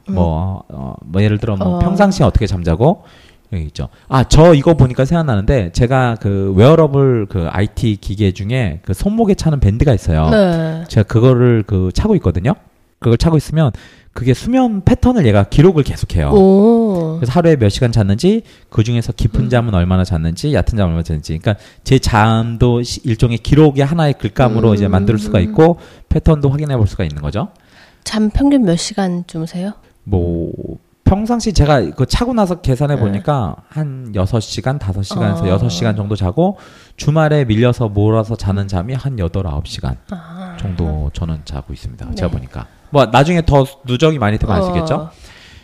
뭐, 0.09 0.65
어, 0.69 0.95
뭐 1.03 1.23
예를 1.23 1.39
들어 1.39 1.57
뭐 1.57 1.77
어. 1.77 1.79
평상시에 1.79 2.25
어떻게 2.25 2.47
잠자고, 2.47 3.05
여기 3.55 3.67
있죠. 3.67 3.89
아, 4.09 4.25
저 4.25 4.55
이거 4.55 4.75
보니까 4.75 5.05
생각나는데, 5.05 5.73
제가 5.73 6.17
그 6.21 6.53
웨어러블 6.57 7.27
그 7.29 7.47
IT 7.51 7.99
기계 8.01 8.33
중에 8.33 8.81
그 8.85 8.95
손목에 8.95 9.35
차는 9.35 9.61
밴드가 9.61 9.93
있어요. 9.95 10.29
네. 10.31 10.85
제가 10.89 11.05
그거를 11.07 11.65
그 11.67 11.91
차고 11.95 12.15
있거든요. 12.17 12.55
그걸 12.99 13.19
차고 13.19 13.37
있으면 13.37 13.71
그게 14.15 14.33
수면 14.33 14.83
패턴을 14.83 15.27
얘가 15.27 15.43
기록을 15.45 15.83
계속해요. 15.83 16.31
오. 16.31 16.95
어. 16.97 17.17
그래서 17.19 17.33
하루에 17.33 17.57
몇 17.57 17.69
시간 17.69 17.93
잤는지 17.93 18.43
그 18.71 18.83
중에서 18.83 19.13
깊은 19.13 19.51
잠은 19.51 19.75
얼마나 19.75 20.05
잤는지 20.05 20.55
얕은 20.55 20.71
잠은 20.71 20.85
얼마나 20.85 21.03
잤는지 21.03 21.37
그러니까 21.39 21.63
제 21.83 21.99
잠도 21.99 22.83
시- 22.83 23.01
일종의 23.05 23.39
기록의 23.39 23.85
하나의 23.85 24.15
글감으로 24.15 24.71
음. 24.71 24.75
이제 24.75 24.89
만들 24.89 25.19
수가 25.19 25.41
있고 25.41 25.79
패턴도 26.09 26.49
확인해 26.49 26.77
볼 26.77 26.87
수가 26.87 27.05
있는 27.05 27.21
거죠. 27.21 27.49
잠 28.05 28.31
평균 28.31 28.63
몇 28.63 28.77
시간 28.77 29.25
주무세요? 29.27 29.73
뭐 30.05 30.53
평상시 31.05 31.53
제가 31.53 31.91
그 31.91 32.07
차고 32.07 32.33
나서 32.35 32.61
계산해 32.61 32.95
네. 32.95 33.01
보니까 33.01 33.57
한 33.69 34.13
6시간, 34.15 34.79
5시간에서 34.79 35.43
어. 35.47 35.59
6시간 35.59 35.97
정도 35.97 36.17
자고 36.17 36.57
주말에 36.97 37.45
밀려서 37.45 37.89
몰아서 37.89 38.37
자는 38.37 38.69
잠이 38.69 38.95
한 38.95 39.17
8, 39.17 39.29
9시간 39.29 39.97
아. 40.11 40.57
정도 40.59 41.11
저는 41.13 41.43
자고 41.45 41.73
있습니다. 41.73 42.07
네. 42.09 42.15
제가 42.15 42.31
보니까. 42.31 42.67
뭐 42.91 43.07
나중에 43.07 43.43
더 43.45 43.65
누적이 43.85 44.19
많이 44.19 44.39
되면 44.39 44.57
아시겠죠? 44.57 44.95
어. 44.95 45.11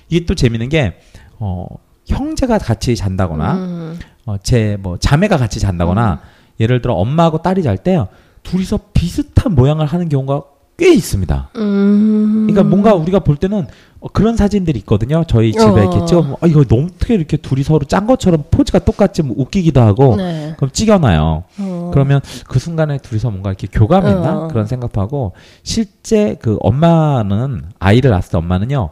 이게 0.09 0.27
또 0.27 0.35
재밌는 0.35 0.69
게 0.69 0.99
어, 1.39 1.67
형제가 2.07 2.59
같이 2.59 2.95
잔다거나 2.97 3.55
음. 3.55 3.99
어, 4.27 4.37
제 4.39 4.77
뭐 4.81 4.99
자매가 4.99 5.37
같이 5.39 5.59
잔다거나 5.61 6.21
예를 6.61 6.83
들어 6.83 6.95
엄마하고 6.95 7.41
딸이 7.43 7.63
잘 7.63 7.79
때 7.79 8.05
둘이서 8.43 8.79
비슷한 8.93 9.55
모양을 9.55 9.87
하는 9.87 10.09
경우가 10.09 10.43
꽤 10.81 10.95
있습니다. 10.95 11.51
음. 11.57 12.47
그러니까 12.49 12.63
뭔가 12.63 12.95
우리가 12.95 13.19
볼 13.19 13.37
때는 13.37 13.67
어, 14.01 14.09
그런 14.09 14.35
사진들이 14.35 14.79
있거든요. 14.79 15.25
저희 15.29 15.53
집에 15.53 15.63
어. 15.63 15.79
이렇게 15.79 16.07
찍어보면 16.07 16.37
아, 16.41 16.47
이거 16.47 16.65
너무 16.65 16.87
어떻게 16.87 17.15
이렇게 17.15 17.37
둘이 17.37 17.63
서로 17.63 17.85
짠 17.85 18.07
것처럼 18.07 18.45
포즈가 18.51 18.79
똑같지 18.79 19.23
뭐 19.23 19.37
웃기기도 19.39 19.79
하고 19.83 20.17
네. 20.17 20.55
그럼 20.57 20.71
찍어놔요. 20.73 21.45
어. 21.59 21.91
그러면 21.93 22.23
그 22.49 22.59
순간에 22.59 22.97
둘이서 22.97 23.31
뭔가 23.31 23.51
이렇게 23.51 23.67
교감했나 23.71 24.45
어. 24.45 24.49
그런 24.49 24.67
생각도 24.67 25.03
하고 25.03 25.35
실제 25.63 26.37
그 26.41 26.57
엄마는 26.61 27.63
아이를 27.79 28.11
낳았을 28.11 28.31
때 28.33 28.39
엄마는요 28.39 28.89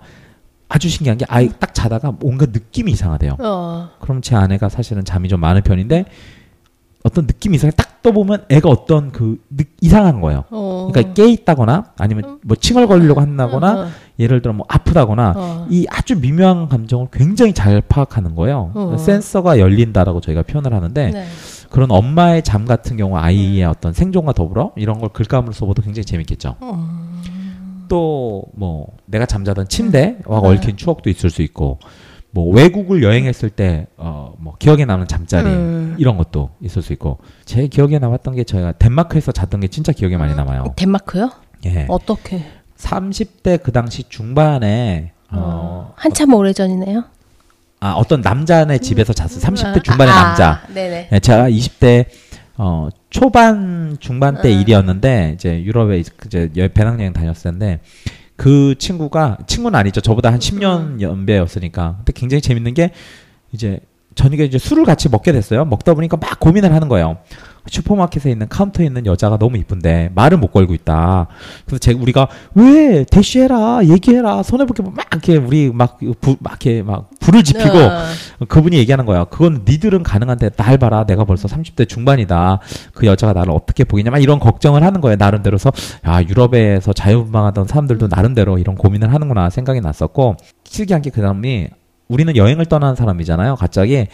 아주 0.68 0.90
신기한 0.90 1.16
게 1.16 1.24
아이 1.26 1.48
딱 1.58 1.72
자다가 1.72 2.12
뭔가 2.20 2.44
느낌이 2.44 2.92
이상하대요. 2.92 3.36
어. 3.38 3.88
그럼 4.00 4.20
제 4.20 4.36
아내가 4.36 4.68
사실은 4.68 5.06
잠이 5.06 5.30
좀 5.30 5.40
많은 5.40 5.62
편인데 5.62 6.04
어떤 7.04 7.26
느낌이 7.26 7.56
이상해 7.56 7.72
딱 7.76 8.02
떠보면 8.02 8.44
애가 8.48 8.68
어떤 8.68 9.12
그 9.12 9.38
느- 9.50 9.64
이상한 9.80 10.20
거예요. 10.20 10.44
어. 10.50 10.88
그러니까 10.92 11.14
깨 11.14 11.28
있다거나 11.28 11.92
아니면 11.96 12.38
뭐 12.42 12.56
칭얼거리려고 12.56 13.20
한다거나 13.20 13.80
어. 13.82 13.86
예를 14.18 14.42
들어 14.42 14.52
뭐 14.52 14.66
아프다거나 14.68 15.34
어. 15.36 15.66
이 15.70 15.86
아주 15.90 16.18
미묘한 16.18 16.68
감정을 16.68 17.08
굉장히 17.12 17.52
잘 17.52 17.80
파악하는 17.80 18.34
거예요. 18.34 18.72
어. 18.74 18.96
센서가 18.98 19.58
열린다라고 19.58 20.20
저희가 20.20 20.42
표현을 20.42 20.74
하는데 20.74 21.10
네. 21.10 21.26
그런 21.70 21.90
엄마의 21.90 22.42
잠 22.42 22.64
같은 22.64 22.96
경우 22.96 23.16
아이의 23.16 23.64
어떤 23.64 23.92
생존과 23.92 24.32
더불어 24.32 24.72
이런 24.76 24.98
걸 24.98 25.10
글감으로 25.10 25.52
써봐도 25.52 25.82
굉장히 25.82 26.04
재밌겠죠. 26.04 26.56
어. 26.60 26.98
또뭐 27.88 28.88
내가 29.06 29.24
잠자던 29.26 29.68
침대와 29.68 30.40
네. 30.42 30.48
얽힌 30.48 30.76
추억도 30.76 31.10
있을 31.10 31.30
수 31.30 31.42
있고 31.42 31.78
뭐 32.38 32.54
외국을 32.54 33.02
여행했을 33.02 33.50
때 33.50 33.86
어 33.96 34.28
뭐 34.38 34.54
기억에 34.60 34.84
남는 34.84 35.08
잠자리 35.08 35.48
음. 35.48 35.96
이런 35.98 36.16
것도 36.16 36.50
있을 36.62 36.80
수 36.82 36.92
있고 36.92 37.18
제 37.44 37.66
기억에 37.66 37.98
남았던 37.98 38.36
게 38.36 38.44
저희가 38.44 38.72
덴마크에서 38.72 39.32
잤던 39.32 39.58
게 39.60 39.66
진짜 39.68 39.90
기억에 39.92 40.16
많이 40.16 40.34
남아요. 40.36 40.74
덴마크요? 40.76 41.30
예. 41.66 41.86
어떻게? 41.88 42.44
30대 42.76 43.60
그 43.62 43.72
당시 43.72 44.04
중반에 44.08 45.10
어, 45.32 45.92
한참 45.96 46.32
오래 46.34 46.52
전이네요. 46.52 47.02
아 47.80 47.92
어떤 47.94 48.20
남자네 48.20 48.78
집에서 48.78 49.12
잤어요. 49.12 49.40
30대 49.40 49.82
중반의 49.82 50.14
아, 50.14 50.22
남자. 50.22 50.62
네네. 50.72 51.08
예, 51.12 51.18
제가 51.18 51.50
20대 51.50 52.04
어 52.58 52.88
초반 53.10 53.96
중반 53.98 54.40
때 54.40 54.54
음. 54.54 54.60
일이었는데 54.60 55.32
이제 55.34 55.60
유럽에 55.64 55.98
이제 55.98 56.50
여- 56.56 56.68
배낭여행 56.68 57.12
다녔을 57.12 57.42
텐데 57.42 57.80
그 58.38 58.76
친구가 58.78 59.38
친구는 59.48 59.76
아니죠. 59.76 60.00
저보다 60.00 60.32
한 60.32 60.38
10년 60.38 61.00
연배였으니까. 61.00 61.96
근데 61.98 62.12
굉장히 62.12 62.40
재밌는 62.40 62.72
게 62.72 62.92
이제 63.50 63.80
저녁에 64.14 64.44
이제 64.44 64.58
술을 64.58 64.84
같이 64.84 65.08
먹게 65.08 65.32
됐어요. 65.32 65.64
먹다 65.64 65.92
보니까 65.92 66.16
막 66.16 66.38
고민을 66.38 66.72
하는 66.72 66.88
거예요. 66.88 67.18
슈퍼마켓에 67.68 68.30
있는 68.30 68.48
카운터에 68.48 68.86
있는 68.86 69.04
여자가 69.04 69.36
너무 69.36 69.58
이쁜데 69.58 70.12
말을 70.14 70.38
못 70.38 70.48
걸고 70.48 70.72
있다. 70.74 71.26
그래서 71.66 71.78
제가 71.78 72.00
우리가 72.00 72.28
왜 72.54 73.04
대쉬해라, 73.04 73.80
얘기해라, 73.84 74.42
손해 74.42 74.64
볼게 74.64 74.82
막 74.82 75.06
이렇게 75.12 75.36
우리 75.36 75.70
막, 75.70 75.98
부, 76.20 76.36
막 76.40 76.64
이렇게 76.64 76.82
막 76.82 77.10
불을 77.20 77.44
지피고 77.44 77.78
어. 77.78 78.46
그분이 78.48 78.76
얘기하는 78.78 79.04
거야. 79.04 79.24
그건 79.24 79.64
니들은 79.68 80.02
가능한데 80.02 80.50
날 80.50 80.78
봐라. 80.78 81.04
내가 81.04 81.24
벌써 81.24 81.46
30대 81.48 81.88
중반이다. 81.88 82.60
그 82.94 83.06
여자가 83.06 83.34
나를 83.34 83.52
어떻게 83.52 83.84
보겠냐. 83.84 84.10
막 84.10 84.22
이런 84.22 84.38
걱정을 84.38 84.82
하는 84.82 85.00
거예요. 85.00 85.16
나름대로서 85.16 85.72
야 86.06 86.22
유럽에서 86.22 86.92
자유분방하던 86.92 87.66
사람들도 87.66 88.08
나름대로 88.08 88.58
이런 88.58 88.76
고민을 88.76 89.12
하는구나 89.12 89.50
생각이 89.50 89.80
났었고 89.80 90.36
특이한 90.64 91.02
게 91.02 91.10
그 91.18 91.22
사람이 91.22 91.68
우리는 92.06 92.36
여행을 92.36 92.66
떠나는 92.66 92.94
사람이잖아요. 92.94 93.56
갑자기 93.56 94.06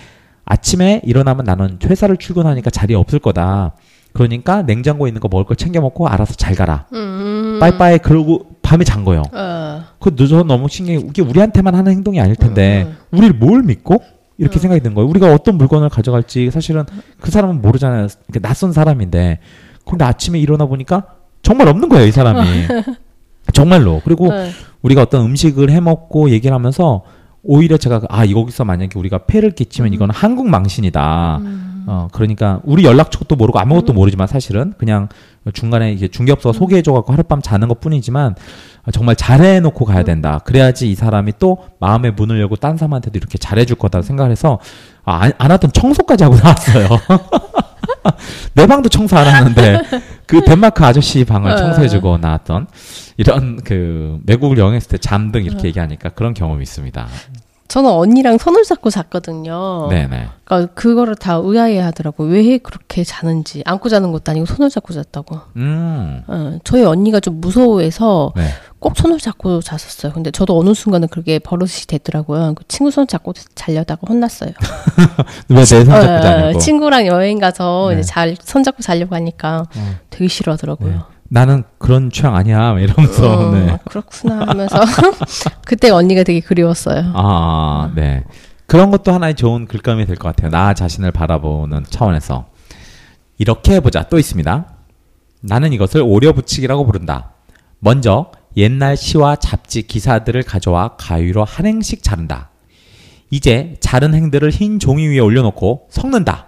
아침에 0.45 1.01
일어나면 1.05 1.45
나는 1.45 1.79
회사를 1.85 2.17
출근하니까 2.17 2.71
자리에 2.71 2.97
없을 2.97 3.19
거다. 3.19 3.75
그러니까 4.13 4.63
냉장고에 4.63 5.09
있는 5.09 5.21
거 5.21 5.29
먹을 5.29 5.45
거 5.45 5.55
챙겨 5.55 5.81
먹고 5.81 6.07
알아서 6.07 6.35
잘 6.35 6.55
가라. 6.55 6.87
음. 6.93 7.59
빠이빠이 7.61 7.99
그러고 7.99 8.47
밤에 8.63 8.85
잔 8.85 9.05
거예요. 9.05 9.23
어. 9.33 9.85
그 9.99 10.15
늦어 10.17 10.45
너무 10.45 10.69
신기해. 10.69 10.99
이게 10.99 11.23
우리한테만 11.23 11.75
하는 11.75 11.93
행동이 11.93 12.21
아닐 12.21 12.37
텐데 12.37 12.87
음. 12.87 13.19
우리를 13.19 13.37
뭘 13.39 13.63
믿고 13.63 14.03
이렇게 14.39 14.59
음. 14.59 14.61
생각이 14.61 14.83
드는 14.83 14.95
거예요. 14.95 15.09
우리가 15.09 15.33
어떤 15.33 15.57
물건을 15.59 15.89
가져갈지 15.89 16.51
사실은 16.51 16.85
그 17.21 17.31
사람은 17.31 17.61
모르잖아요. 17.61 18.07
이렇게 18.29 18.41
낯선 18.41 18.73
사람인데 18.73 19.41
근데 19.85 20.05
아침에 20.05 20.39
일어나 20.39 20.67
보니까 20.67 21.07
정말 21.43 21.69
없는 21.69 21.89
거예요, 21.89 22.07
이 22.07 22.13
사람이. 22.13 22.41
정말로. 23.53 24.01
그리고 24.05 24.33
어. 24.33 24.47
우리가 24.83 25.03
어떤 25.03 25.25
음식을 25.27 25.71
해 25.71 25.81
먹고 25.81 26.31
얘기를 26.31 26.55
하면서 26.55 27.03
오히려 27.45 27.77
제가 27.77 28.03
아 28.09 28.29
여기서 28.29 28.65
만약에 28.65 28.99
우리가 28.99 29.19
폐를 29.27 29.51
끼치면 29.53 29.93
음. 29.93 29.95
이거는 29.95 30.15
한국 30.15 30.49
망신이다. 30.49 31.41
어 31.87 32.09
그러니까 32.13 32.61
우리 32.65 32.85
연락처도 32.85 33.37
모르고 33.37 33.59
아무것도 33.59 33.93
음. 33.93 33.97
모르지만 33.97 34.27
사실은 34.27 34.73
그냥 34.79 35.09
중간에 35.53 35.93
이게 35.93 36.09
중개업소가 36.09 36.55
소개해줘갖고 36.55 37.13
하룻밤 37.13 37.43
자는 37.43 37.69
것뿐이지만 37.69 38.35
정말 38.93 39.17
잘해놓고 39.17 39.85
가야 39.85 40.03
된다. 40.03 40.41
그래야지 40.45 40.91
이 40.91 40.95
사람이 40.95 41.35
또 41.39 41.59
마음의 41.81 42.13
문을 42.13 42.41
열고 42.41 42.57
딴 42.57 42.79
사람한테도 42.79 43.19
이렇게 43.19 43.37
잘해줄 43.37 43.77
거다 43.77 44.01
생각을 44.01 44.31
해서 44.31 44.59
아, 45.05 45.25
안, 45.25 45.33
안 45.37 45.51
하던 45.51 45.73
청소까지 45.73 46.25
하고 46.25 46.37
나왔어요. 46.37 46.89
내 48.55 48.67
방도 48.67 48.89
청소 48.89 49.17
안 49.17 49.27
하는데 49.27 49.83
그 50.27 50.43
덴마크 50.43 50.85
아저씨 50.85 51.25
방을 51.25 51.53
어. 51.53 51.57
청소해주고 51.57 52.19
나왔던 52.19 52.67
이런 53.17 53.61
그 53.63 54.21
외국을 54.27 54.59
여행했을 54.59 54.89
때 54.89 54.99
잠등 54.99 55.43
어. 55.43 55.45
이렇게 55.45 55.69
얘기하니까 55.69 56.11
그런 56.11 56.35
경험이 56.35 56.63
있습니다. 56.63 57.07
저는 57.67 57.91
언니랑 57.91 58.37
손을 58.39 58.63
잡고 58.63 58.91
잤거든요. 58.91 59.89
네네. 59.89 60.29
그러니까 60.45 60.75
그거를 60.75 61.17
다 61.17 61.41
의아해 61.43 61.81
하더라고. 61.81 62.25
왜 62.25 62.59
그렇게 62.59 63.03
자는지. 63.05 63.63
안고 63.65 63.89
자는 63.89 64.13
것도 64.13 64.31
아니고 64.31 64.45
손을 64.47 64.69
잡고 64.69 64.93
잤다고. 64.93 65.41
음. 65.57 66.23
어, 66.27 66.59
저희 66.63 66.85
언니가 66.85 67.21
좀 67.21 67.41
무서워해서 67.41 68.33
네. 68.37 68.49
꼭 68.79 68.97
손을 68.99 69.19
잡고 69.19 69.63
잤었어요. 69.63 70.13
근데 70.13 70.31
저도 70.31 70.59
어느 70.59 70.75
순간은 70.75 71.09
그게 71.09 71.39
버릇이 71.39 71.87
됐더라고요. 71.89 72.53
그 72.55 72.65
친구 72.69 72.91
손 72.91 73.07
잡고 73.07 73.33
자려다가 73.55 74.03
혼났어요. 74.09 74.51
왜내손 75.49 75.87
잡고 75.87 76.05
어, 76.13 76.21
자냐고. 76.21 76.59
친구랑 76.59 77.07
여행 77.07 77.39
가서 77.39 77.89
네. 77.91 78.01
이제 78.01 78.03
잘 78.03 78.37
손 78.45 78.63
잡고 78.63 78.83
자려고 78.83 79.15
하니까 79.15 79.67
어. 79.75 79.95
되게 80.11 80.29
싫어하더라고요. 80.29 80.93
네. 80.93 80.99
나는 81.35 81.65
그런 81.79 82.11
취향 82.13 82.37
아니야. 82.37 82.79
이러면서. 82.79 83.49
어, 83.49 83.51
네. 83.51 83.77
그렇구나 83.91 84.47
하면서 84.47 84.77
그때 85.67 85.91
언니가 85.91 86.23
되게 86.23 86.39
그리웠어요. 86.39 87.11
아, 87.13 87.91
네. 87.97 88.23
그런 88.67 88.93
것도 88.93 89.13
하나의 89.13 89.35
좋은 89.35 89.67
글감이 89.67 90.07
될 90.07 90.15
것 90.17 90.29
같아요. 90.29 90.51
나 90.53 90.75
자신을 90.75 91.11
바라보는 91.11 91.87
차원에서. 91.91 92.47
이렇게 93.39 93.75
해보자. 93.75 94.05
또 94.05 94.19
있습니다. 94.21 94.67
나는 95.41 95.73
이것을 95.73 96.03
오려 96.07 96.33
붙이기라고 96.33 96.87
부른다. 96.87 97.33
먼저 97.81 98.31
옛날 98.57 98.97
시와 98.97 99.35
잡지 99.35 99.83
기사들을 99.83 100.41
가져와 100.45 100.95
가위로 100.97 101.43
한 101.43 101.67
행씩 101.67 102.05
자른다. 102.05 102.51
이제 103.31 103.75
자른 103.81 104.15
행들을 104.15 104.51
흰 104.51 104.79
종이 104.79 105.09
위에 105.09 105.19
올려놓고 105.19 105.89
섞는다. 105.91 106.47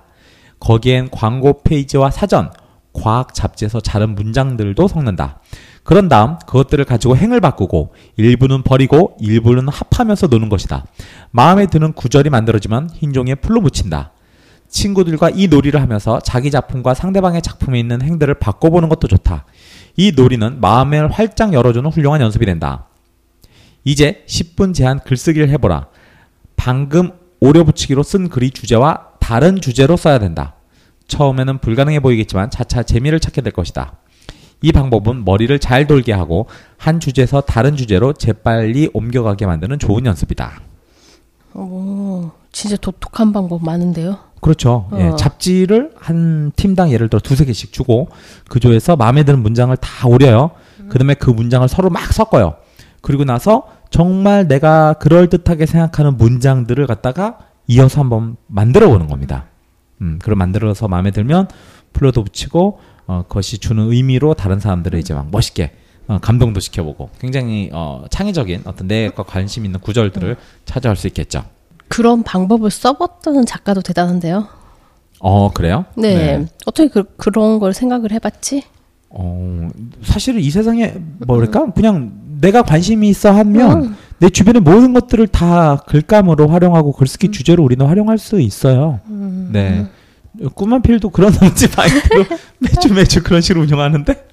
거기엔 0.60 1.10
광고 1.10 1.60
페이지와 1.64 2.12
사전, 2.12 2.50
과학 2.96 3.34
잡지에서 3.34 3.80
자른 3.80 4.14
문장들도 4.14 4.88
섞는다. 4.88 5.40
그런 5.82 6.08
다음 6.08 6.38
그것들을 6.40 6.84
가지고 6.84 7.16
행을 7.16 7.40
바꾸고 7.40 7.94
일부는 8.16 8.62
버리고 8.62 9.16
일부는 9.20 9.68
합하면서 9.68 10.26
노는 10.26 10.48
것이다. 10.48 10.84
마음에 11.30 11.66
드는 11.66 11.92
구절이 11.92 12.30
만들어지면 12.30 12.90
흰 12.92 13.12
종이에 13.12 13.36
풀로 13.36 13.60
붙인다. 13.60 14.12
친구들과 14.68 15.30
이 15.30 15.46
놀이를 15.46 15.80
하면서 15.80 16.18
자기 16.20 16.50
작품과 16.50 16.94
상대방의 16.94 17.42
작품에 17.42 17.78
있는 17.78 18.02
행들을 18.02 18.34
바꿔보는 18.34 18.88
것도 18.88 19.06
좋다. 19.06 19.44
이 19.96 20.12
놀이는 20.16 20.60
마음을 20.60 21.10
활짝 21.12 21.52
열어주는 21.52 21.88
훌륭한 21.88 22.20
연습이 22.20 22.46
된다. 22.46 22.86
이제 23.84 24.24
10분 24.26 24.74
제한 24.74 24.98
글쓰기를 25.00 25.48
해보라. 25.50 25.86
방금 26.56 27.12
오려 27.38 27.62
붙이기로 27.62 28.02
쓴 28.02 28.28
글이 28.28 28.50
주제와 28.50 29.10
다른 29.20 29.60
주제로 29.60 29.96
써야 29.96 30.18
된다. 30.18 30.55
처음에는 31.08 31.58
불가능해 31.58 32.00
보이겠지만 32.00 32.50
차차 32.50 32.82
재미를 32.82 33.20
찾게 33.20 33.40
될 33.40 33.52
것이다. 33.52 33.94
이 34.62 34.72
방법은 34.72 35.24
머리를 35.24 35.58
잘 35.58 35.86
돌게 35.86 36.12
하고 36.12 36.46
한 36.78 36.98
주제에서 37.00 37.42
다른 37.42 37.76
주제로 37.76 38.12
재빨리 38.12 38.90
옮겨가게 38.94 39.46
만드는 39.46 39.78
좋은 39.78 40.06
연습이다. 40.06 40.60
오, 41.54 42.30
진짜 42.52 42.76
독특한 42.76 43.32
방법 43.32 43.64
많은데요. 43.64 44.18
그렇죠. 44.40 44.88
예, 44.96 45.08
어. 45.08 45.16
잡지를 45.16 45.92
한 45.98 46.52
팀당 46.56 46.90
예를 46.92 47.08
들어 47.08 47.20
두세 47.20 47.44
개씩 47.44 47.72
주고 47.72 48.08
그 48.48 48.60
조에서 48.60 48.96
마음에 48.96 49.24
드는 49.24 49.42
문장을 49.42 49.76
다 49.76 50.08
오려요. 50.08 50.50
그다음에 50.88 51.14
그 51.14 51.30
문장을 51.30 51.66
서로 51.68 51.90
막 51.90 52.12
섞어요. 52.12 52.56
그리고 53.00 53.24
나서 53.24 53.66
정말 53.90 54.46
내가 54.46 54.94
그럴듯하게 54.94 55.66
생각하는 55.66 56.16
문장들을 56.16 56.86
갖다가 56.86 57.38
이어서 57.66 58.00
한번 58.00 58.36
만들어 58.46 58.88
보는 58.88 59.08
겁니다. 59.08 59.46
음, 60.00 60.18
그걸 60.20 60.36
만들어서 60.36 60.88
마음에 60.88 61.10
들면 61.10 61.48
플러도 61.92 62.24
붙이고 62.24 62.78
어, 63.06 63.24
그것이 63.28 63.58
주는 63.58 63.90
의미로 63.90 64.34
다른 64.34 64.60
사람들을 64.60 64.98
이제 64.98 65.14
막 65.14 65.28
멋있게 65.30 65.72
어, 66.08 66.18
감동도 66.20 66.60
시켜보고 66.60 67.10
굉장히 67.20 67.70
어, 67.72 68.04
창의적인 68.10 68.62
어떤 68.64 68.88
내가 68.88 69.22
관심 69.22 69.64
있는 69.64 69.80
구절들을 69.80 70.36
찾아올 70.64 70.96
수 70.96 71.06
있겠죠. 71.08 71.44
그런 71.88 72.22
방법을 72.22 72.70
써봤던 72.70 73.46
작가도 73.46 73.80
대단한데요. 73.80 74.48
어 75.20 75.50
그래요? 75.52 75.86
네. 75.96 76.46
어떻게 76.66 76.88
그, 76.88 77.04
그런 77.16 77.58
걸 77.58 77.72
생각을 77.72 78.12
해봤지? 78.12 78.64
어, 79.08 79.68
사실은 80.02 80.40
이 80.40 80.50
세상에 80.50 80.94
뭐랄까 81.26 81.72
그냥 81.72 82.12
내가 82.40 82.62
관심이 82.62 83.08
있어 83.08 83.32
하면 83.32 83.84
음. 83.84 83.96
내 84.18 84.30
주변의 84.30 84.62
모든 84.62 84.92
것들을 84.94 85.26
다 85.28 85.76
글감으로 85.86 86.48
활용하고 86.48 86.92
글쓰기 86.92 87.30
주제로 87.30 87.62
우리는 87.64 87.84
활용할 87.84 88.18
수 88.18 88.40
있어요. 88.40 89.00
음. 89.08 89.50
네. 89.52 89.86
꿈만 90.54 90.82
필도 90.82 91.10
그런 91.10 91.32
홈지 91.32 91.68
마인드로 91.76 92.24
매주 92.58 92.92
매주 92.92 93.22
그런 93.22 93.40
식으로 93.40 93.62
운영하는데 93.64 94.28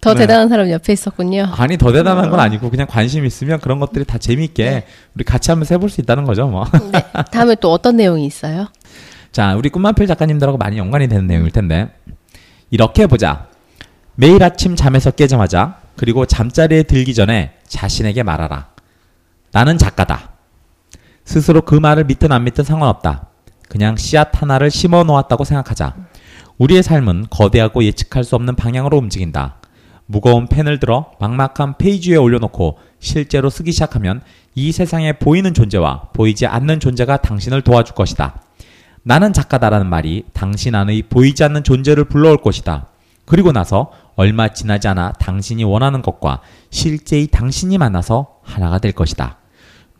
더 0.00 0.12
네. 0.14 0.20
대단한 0.20 0.48
사람 0.48 0.70
옆에 0.70 0.92
있었군요. 0.92 1.50
아니 1.56 1.78
더 1.78 1.92
대단한 1.92 2.30
건 2.30 2.40
아니고 2.40 2.70
그냥 2.70 2.86
관심 2.86 3.24
있으면 3.24 3.58
그런 3.60 3.80
것들이 3.80 4.04
다 4.04 4.18
재미있게 4.18 4.84
우리 5.14 5.24
같이 5.24 5.50
하면서 5.50 5.74
해볼 5.74 5.88
수 5.90 6.00
있다는 6.00 6.24
거죠 6.24 6.46
뭐. 6.46 6.64
네. 6.92 7.02
다음에 7.32 7.54
또 7.60 7.72
어떤 7.72 7.96
내용이 7.96 8.26
있어요? 8.26 8.68
자, 9.32 9.54
우리 9.56 9.68
꿈만필 9.68 10.06
작가님들하고 10.06 10.58
많이 10.58 10.78
연관이 10.78 11.08
되는 11.08 11.26
내용일 11.26 11.50
텐데 11.50 11.88
이렇게 12.70 13.02
해보자. 13.02 13.46
매일 14.14 14.42
아침 14.42 14.74
잠에서 14.74 15.10
깨자마자 15.10 15.76
그리고 15.96 16.26
잠자리에 16.26 16.82
들기 16.84 17.14
전에 17.14 17.52
자신에게 17.66 18.22
말하라. 18.22 18.68
나는 19.52 19.78
작가다. 19.78 20.30
스스로 21.24 21.62
그 21.62 21.74
말을 21.74 22.04
믿든 22.04 22.32
안 22.32 22.44
믿든 22.44 22.64
상관없다. 22.64 23.28
그냥 23.68 23.96
씨앗 23.96 24.42
하나를 24.42 24.70
심어 24.70 25.04
놓았다고 25.04 25.44
생각하자. 25.44 25.94
우리의 26.58 26.82
삶은 26.82 27.26
거대하고 27.30 27.84
예측할 27.84 28.24
수 28.24 28.34
없는 28.34 28.56
방향으로 28.56 28.96
움직인다. 28.96 29.56
무거운 30.06 30.48
펜을 30.48 30.80
들어 30.80 31.12
막막한 31.20 31.76
페이지 31.76 32.12
위에 32.12 32.16
올려놓고 32.16 32.78
실제로 32.98 33.50
쓰기 33.50 33.72
시작하면 33.72 34.22
이 34.54 34.72
세상에 34.72 35.12
보이는 35.12 35.52
존재와 35.52 36.08
보이지 36.14 36.46
않는 36.46 36.80
존재가 36.80 37.18
당신을 37.18 37.62
도와줄 37.62 37.94
것이다. 37.94 38.42
나는 39.02 39.32
작가다라는 39.32 39.86
말이 39.86 40.24
당신 40.32 40.74
안의 40.74 41.04
보이지 41.10 41.44
않는 41.44 41.62
존재를 41.62 42.04
불러올 42.04 42.38
것이다. 42.38 42.86
그리고 43.26 43.52
나서 43.52 43.90
얼마 44.18 44.48
지나지 44.48 44.88
않아 44.88 45.12
당신이 45.12 45.62
원하는 45.62 46.02
것과 46.02 46.40
실제의 46.70 47.28
당신이 47.28 47.78
만나서 47.78 48.40
하나가 48.42 48.78
될 48.78 48.90
것이다. 48.90 49.38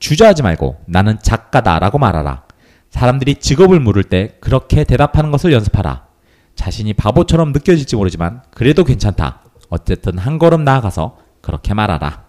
주저하지 0.00 0.42
말고 0.42 0.80
나는 0.86 1.18
작가다 1.22 1.78
라고 1.78 1.98
말하라. 1.98 2.42
사람들이 2.90 3.36
직업을 3.36 3.78
물을 3.78 4.02
때 4.02 4.34
그렇게 4.40 4.82
대답하는 4.82 5.30
것을 5.30 5.52
연습하라. 5.52 6.08
자신이 6.56 6.94
바보처럼 6.94 7.52
느껴질지 7.52 7.94
모르지만 7.94 8.42
그래도 8.50 8.82
괜찮다. 8.82 9.42
어쨌든 9.68 10.18
한 10.18 10.40
걸음 10.40 10.64
나아가서 10.64 11.18
그렇게 11.40 11.72
말하라. 11.72 12.24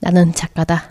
나는 0.00 0.32
작가다. 0.32 0.84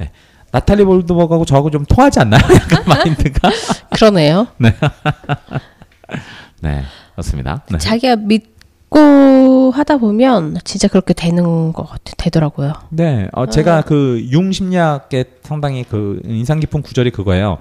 나탈리 0.51 0.85
볼드버그하고 0.85 1.45
저하고 1.45 1.71
좀 1.71 1.83
통하지 1.85 2.19
않나요? 2.19 2.41
약간 2.53 2.83
마인드가. 2.85 3.49
그러네요. 3.89 4.49
네, 6.61 6.83
그렇습니다. 7.13 7.63
네. 7.71 7.79
자기가 7.79 8.17
믿 8.17 8.52
고 8.93 9.71
하다 9.71 9.97
보면 9.97 10.57
진짜 10.63 10.87
그렇게 10.87 11.13
되는 11.13 11.73
것 11.73 11.83
같아 11.89 12.13
되더라고요. 12.17 12.73
네, 12.89 13.27
어, 13.33 13.47
제가 13.47 13.81
그 13.81 14.21
융 14.31 14.51
심리학의 14.51 15.25
상당히 15.43 15.83
그 15.83 16.21
인상 16.25 16.59
깊은 16.59 16.81
구절이 16.83 17.11
그거예요. 17.11 17.57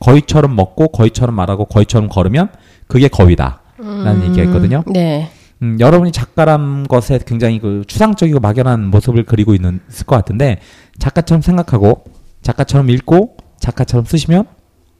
거위처럼 0.00 0.54
먹고 0.56 0.88
거위처럼 0.88 1.34
말하고 1.34 1.64
거위처럼 1.66 2.08
걸으면 2.08 2.48
그게 2.86 3.08
거위다. 3.08 3.60
라는 3.78 4.24
얘기가 4.24 4.44
있거든요. 4.44 4.84
네. 4.86 5.30
음, 5.62 5.78
여러분이 5.80 6.12
작가란 6.12 6.86
것에 6.86 7.18
굉장히 7.26 7.58
그 7.58 7.82
추상적이고 7.86 8.40
막연한 8.40 8.90
모습을 8.90 9.24
그리고 9.24 9.54
있는, 9.54 9.80
있을 9.90 10.06
것 10.06 10.16
같은데 10.16 10.60
작가처럼 10.98 11.42
생각하고 11.42 12.04
작가처럼 12.42 12.90
읽고 12.90 13.36
작가처럼 13.58 14.04
쓰시면 14.04 14.44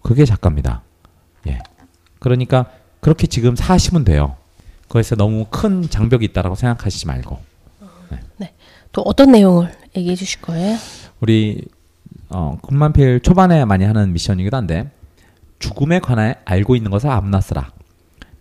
그게 0.03 0.25
작가입니다. 0.25 0.83
예. 1.49 1.59
그러니까 2.19 2.67
그렇게 3.01 3.27
지금 3.27 3.55
사시면 3.55 4.05
돼요. 4.05 4.37
거기서 4.95 5.17
너무 5.17 5.47
큰 5.51 5.83
장벽이 5.83 6.25
있다라고 6.27 6.55
생각하시지 6.55 7.09
말고. 7.09 7.41
또 8.93 9.03
어떤 9.03 9.33
내용을 9.33 9.73
얘기해 9.97 10.15
주실 10.15 10.41
거예요? 10.41 10.77
우리 11.19 11.65
어, 12.29 12.57
군만필 12.63 13.21
초반에 13.21 13.65
많이 13.65 13.85
하는 13.85 14.13
미션이기도 14.13 14.57
한데 14.57 14.93
죽음에 15.59 15.99
관해 15.99 16.37
알고 16.45 16.77
있는 16.77 16.93
것을 16.93 17.11
아무나 17.11 17.41
써라. 17.41 17.73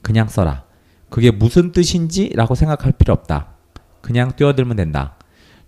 그냥 0.03 0.27
써라. 0.27 0.63
그게 1.09 1.31
무슨 1.31 1.71
뜻인지라고 1.71 2.53
생각할 2.53 2.91
필요 2.91 3.13
없다. 3.13 3.47
그냥 4.01 4.35
뛰어들면 4.35 4.77
된다. 4.77 5.15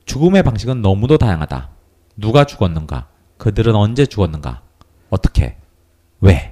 죽음의 0.06 0.44
방식은 0.44 0.84
너무도 0.84 1.18
다양하다. 1.18 1.70
누가 2.18 2.44
죽었는가? 2.46 3.08
그들은 3.40 3.74
언제 3.74 4.06
죽었는가? 4.06 4.62
어떻게? 5.10 5.58
왜? 6.22 6.52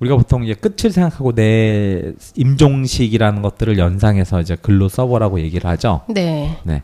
우리가 0.00 0.16
보통 0.16 0.44
이제 0.44 0.54
끝을 0.54 0.90
생각하고 0.90 1.34
내 1.34 2.12
임종식이라는 2.34 3.42
것들을 3.42 3.78
연상해서 3.78 4.40
이제 4.40 4.56
글로 4.56 4.88
써보라고 4.88 5.40
얘기를 5.40 5.68
하죠. 5.70 6.00
네. 6.08 6.58
네. 6.64 6.82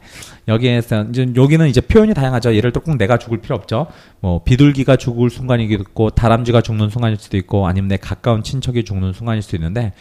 여기에서 0.48 1.04
이제 1.04 1.32
여기는 1.34 1.66
이제 1.68 1.80
표현이 1.80 2.12
다양하죠. 2.12 2.54
예를 2.54 2.72
들어 2.72 2.84
꼭 2.84 2.96
내가 2.96 3.16
죽을 3.18 3.40
필요 3.40 3.56
없죠. 3.56 3.86
뭐 4.20 4.42
비둘기가 4.44 4.96
죽을 4.96 5.30
순간이기도 5.30 5.82
있고 5.82 6.10
다람쥐가 6.10 6.60
죽는 6.60 6.90
순간일 6.90 7.16
수도 7.16 7.38
있고 7.38 7.66
아니면 7.66 7.88
내 7.88 7.96
가까운 7.96 8.42
친척이 8.42 8.84
죽는 8.84 9.14
순간일 9.14 9.40
수도 9.40 9.56
있는데 9.56 9.94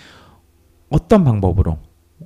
어떤 0.90 1.24
방법으로 1.24 1.80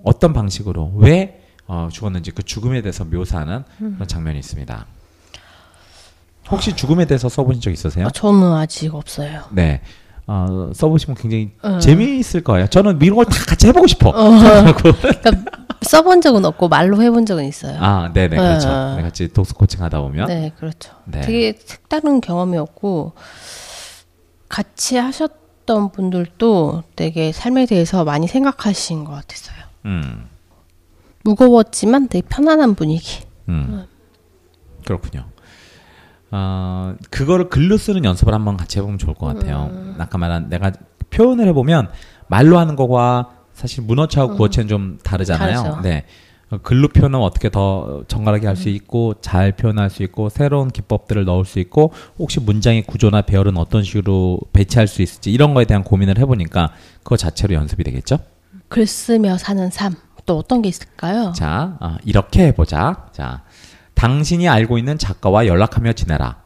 어떤 0.04 0.34
방식으로 0.34 0.93
왜 0.95 1.41
어, 1.67 1.88
죽었는지 1.91 2.32
그 2.32 2.41
죽음에 2.41 2.82
대해서 2.82 3.06
묘사하는 3.06 3.63
그런 3.78 4.08
장면이 4.08 4.39
있습니다. 4.39 4.88
혹시 6.49 6.75
죽음에 6.75 7.06
대해서 7.06 7.30
써보신 7.30 7.62
적 7.62 7.69
있으세요? 7.69 8.08
어, 8.08 8.10
저는 8.10 8.54
아직 8.54 8.95
없어요. 8.95 9.43
네. 9.52 9.82
어, 10.31 10.69
써보시면 10.75 11.17
굉장히 11.17 11.51
어. 11.63 11.79
재미있을 11.79 12.43
거예요. 12.43 12.67
저는 12.67 12.99
이런 13.01 13.15
걸 13.15 13.25
다 13.25 13.43
같이 13.45 13.65
해보고 13.67 13.87
싶어. 13.87 14.11
그러니까 14.11 15.31
써본 15.81 16.21
적은 16.21 16.45
없고 16.45 16.67
말로 16.67 17.01
해본 17.01 17.25
적은 17.25 17.45
있어요. 17.45 17.77
아, 17.79 18.11
네네, 18.13 18.37
그렇죠. 18.37 18.69
어. 18.69 18.93
네, 18.97 19.01
같이 19.01 19.27
독서 19.29 19.55
코칭 19.55 19.81
하다 19.81 20.01
보면. 20.01 20.27
네, 20.27 20.51
그렇죠. 20.59 20.91
네. 21.05 21.21
되게 21.21 21.57
색다른 21.57 22.21
경험이었고 22.21 23.13
같이 24.49 24.97
하셨던 24.97 25.91
분들도 25.91 26.83
되게 26.95 27.31
삶에 27.31 27.65
대해서 27.65 28.03
많이 28.03 28.27
생각하신 28.27 29.05
것 29.05 29.13
같았어요. 29.13 29.57
음. 29.85 30.27
무거웠지만 31.23 32.07
되게 32.07 32.27
편안한 32.27 32.75
분위기. 32.75 33.23
음. 33.49 33.85
그렇군요. 34.85 35.25
어, 36.31 36.95
그거를 37.09 37.49
글로 37.49 37.77
쓰는 37.77 38.03
연습을 38.05 38.33
한번 38.33 38.57
같이 38.57 38.77
해보면 38.79 38.97
좋을 38.97 39.15
것 39.15 39.25
같아요. 39.27 39.71
아까 39.97 40.17
말한 40.17 40.49
내가 40.49 40.71
표현을 41.09 41.47
해보면 41.47 41.89
말로 42.27 42.57
하는 42.59 42.75
거와 42.75 43.29
사실 43.53 43.83
문어체하고 43.83 44.35
구어체는 44.35 44.67
좀 44.67 44.99
다르잖아요. 45.03 45.63
다르죠. 45.63 45.81
네. 45.81 46.05
어, 46.51 46.57
글로 46.63 46.87
표현하면 46.87 47.25
어떻게 47.25 47.49
더 47.49 48.03
정갈하게 48.07 48.47
할 48.47 48.55
수 48.55 48.69
있고 48.69 49.15
잘 49.21 49.51
표현할 49.51 49.89
수 49.89 50.01
있고 50.03 50.29
새로운 50.29 50.69
기법들을 50.69 51.25
넣을 51.25 51.45
수 51.45 51.59
있고 51.59 51.93
혹시 52.17 52.39
문장의 52.39 52.83
구조나 52.83 53.21
배열은 53.21 53.57
어떤 53.57 53.83
식으로 53.83 54.39
배치할 54.53 54.87
수 54.87 55.01
있을지 55.01 55.31
이런 55.31 55.53
거에 55.53 55.65
대한 55.65 55.83
고민을 55.83 56.17
해보니까 56.19 56.71
그거 57.03 57.17
자체로 57.17 57.53
연습이 57.55 57.83
되겠죠. 57.83 58.17
글 58.67 58.85
쓰며 58.87 59.37
사는 59.37 59.69
삶. 59.71 59.95
또 60.25 60.37
어떤 60.37 60.61
게 60.61 60.69
있을까요? 60.69 61.33
자, 61.35 61.77
어, 61.79 61.95
이렇게 62.06 62.45
해보자. 62.47 63.08
자, 63.13 63.41
당신이 64.00 64.47
알고 64.47 64.77
있는 64.77 64.97
작가와 64.97 65.45
연락하며 65.45 65.91
지내라. 65.91 66.37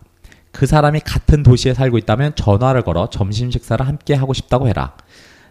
그 0.51 0.65
사람이 0.65 1.01
같은 1.01 1.43
도시에 1.43 1.75
살고 1.75 1.99
있다면 1.99 2.33
전화를 2.33 2.81
걸어 2.81 3.11
점심 3.11 3.51
식사를 3.51 3.87
함께 3.87 4.15
하고 4.15 4.33
싶다고 4.33 4.67
해라. 4.67 4.97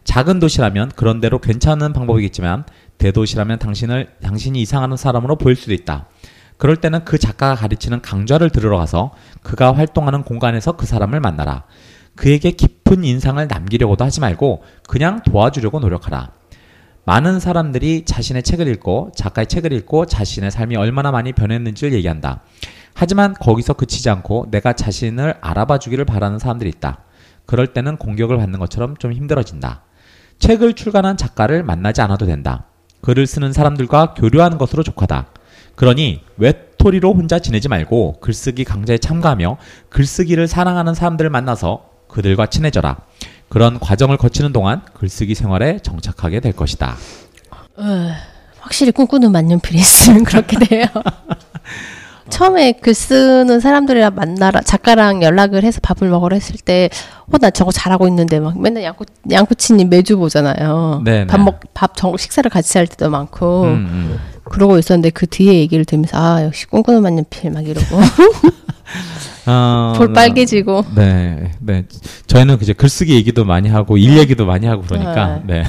작은 0.03 0.41
도시라면 0.41 0.91
그런 0.97 1.21
대로 1.21 1.39
괜찮은 1.39 1.93
방법이겠지만 1.93 2.65
대도시라면 2.99 3.61
당신을 3.61 4.15
당신이 4.21 4.61
이상하는 4.63 4.97
사람으로 4.97 5.37
보일 5.37 5.55
수도 5.55 5.73
있다. 5.75 6.09
그럴 6.57 6.75
때는 6.75 7.05
그 7.05 7.19
작가가 7.19 7.55
가르치는 7.55 8.03
강좌를 8.03 8.51
들으러 8.51 8.79
가서 8.79 9.13
그가 9.45 9.73
활동하는 9.73 10.25
공간에서 10.25 10.73
그 10.73 10.87
사람을 10.87 11.21
만나라. 11.21 11.63
그에게 12.17 12.51
깊은 12.51 13.05
인상을 13.05 13.47
남기려고도 13.47 14.05
하지 14.05 14.19
말고 14.19 14.65
그냥 14.89 15.23
도와주려고 15.23 15.79
노력하라. 15.79 16.33
많은 17.05 17.41
사람들이 17.41 18.05
자신의 18.05 18.45
책을 18.45 18.69
읽고 18.69 19.13
작가의 19.17 19.47
책을 19.47 19.73
읽고 19.73 20.07
자신의 20.07 20.51
삶이 20.51 20.77
얼마나 20.77 21.11
많이 21.11 21.33
변했는지를 21.33 21.93
얘기한다. 21.95 22.43
하지만 22.95 23.35
거기서 23.35 23.73
그치지 23.73 24.09
않고 24.11 24.49
내가 24.51 24.73
자신을 24.73 25.35
알아봐 25.41 25.79
주기를 25.79 26.05
바라는 26.05 26.39
사람들이 26.39 26.71
있다. 26.71 26.99
그럴 27.47 27.69
때는 27.69 27.97
공격을 27.97 28.37
받는 28.37 28.59
것처럼 28.61 28.97
좀 28.99 29.13
힘들어진다. 29.13 29.83
책을 30.39 30.75
출간한 30.75 31.17
작가를 31.17 31.63
만나지 31.65 32.01
않아도 32.03 32.27
된다. 32.27 32.67
글을 33.01 33.27
쓰는 33.27 33.53
사람들과 33.53 34.15
교류하는 34.15 34.59
것으로 34.59 34.85
족하다. 34.85 35.27
그러니 35.75 36.23
외톨이로 36.37 37.15
혼자 37.15 37.39
지내지 37.39 37.69
말고 37.69 38.21
글쓰기 38.21 38.65
강좌에 38.65 38.99
참가하며 38.99 39.57
글쓰기를 39.89 40.47
사랑하는 40.47 40.95
사람들을 40.95 41.31
만나서 41.31 41.91
그들과 42.09 42.47
친해져라. 42.47 42.99
그런 43.53 43.79
과정을 43.79 44.17
거치는 44.17 44.55
동안 44.55 44.81
글쓰기 44.95 45.35
생활에 45.35 45.79
정착하게 45.81 46.41
될 46.41 46.53
것이다. 46.55 46.97
확실히 48.61 48.93
꿈꾸는 48.93 49.31
만년필이 49.31 49.79
있으면 49.79 50.25
그렇게 50.25 50.59
돼요. 50.59 50.87
처음에 52.31 52.73
글 52.73 52.95
쓰는 52.95 53.61
사람들이랑 53.61 54.15
만나라 54.15 54.63
작가랑 54.63 55.23
연락을 55.23 55.65
해서 55.65 55.81
밥을 55.83 56.09
먹으러 56.09 56.35
했을 56.35 56.57
때, 56.65 56.89
어 57.31 57.37
나 57.39 57.51
저거 57.51 57.71
잘하고 57.73 58.09
있는데 58.09 58.41
막 58.41 58.59
맨날 58.59 58.85
양코 58.85 59.05
양코치님 59.31 59.91
매주 59.91 60.17
보잖아요. 60.17 61.03
네네. 61.05 61.27
밥 61.27 61.39
먹 61.41 61.61
밥 61.75 61.93
정 61.95 62.17
식사를 62.17 62.49
같이 62.51 62.79
할 62.79 62.87
때도 62.87 63.11
많고 63.11 63.65
음, 63.65 63.69
음. 63.69 64.19
그러고 64.45 64.79
있었는데 64.79 65.11
그 65.11 65.27
뒤에 65.27 65.53
얘기를 65.59 65.85
들으면서 65.85 66.17
아 66.17 66.43
역시 66.43 66.67
꿈꾸는 66.67 67.03
만년필 67.03 67.51
막 67.51 67.67
이러고 67.67 67.97
어, 69.47 69.95
볼 69.97 70.13
빨개지고 70.13 70.85
네, 70.95 71.53
네. 71.61 71.85
저희는 72.27 72.59
그제 72.59 72.73
글쓰기 72.73 73.15
얘기도 73.15 73.45
많이 73.45 73.69
하고 73.69 73.97
일 73.97 74.19
얘기도 74.19 74.47
많이 74.47 74.67
하고 74.67 74.83
그러니까 74.83 75.41
네. 75.45 75.65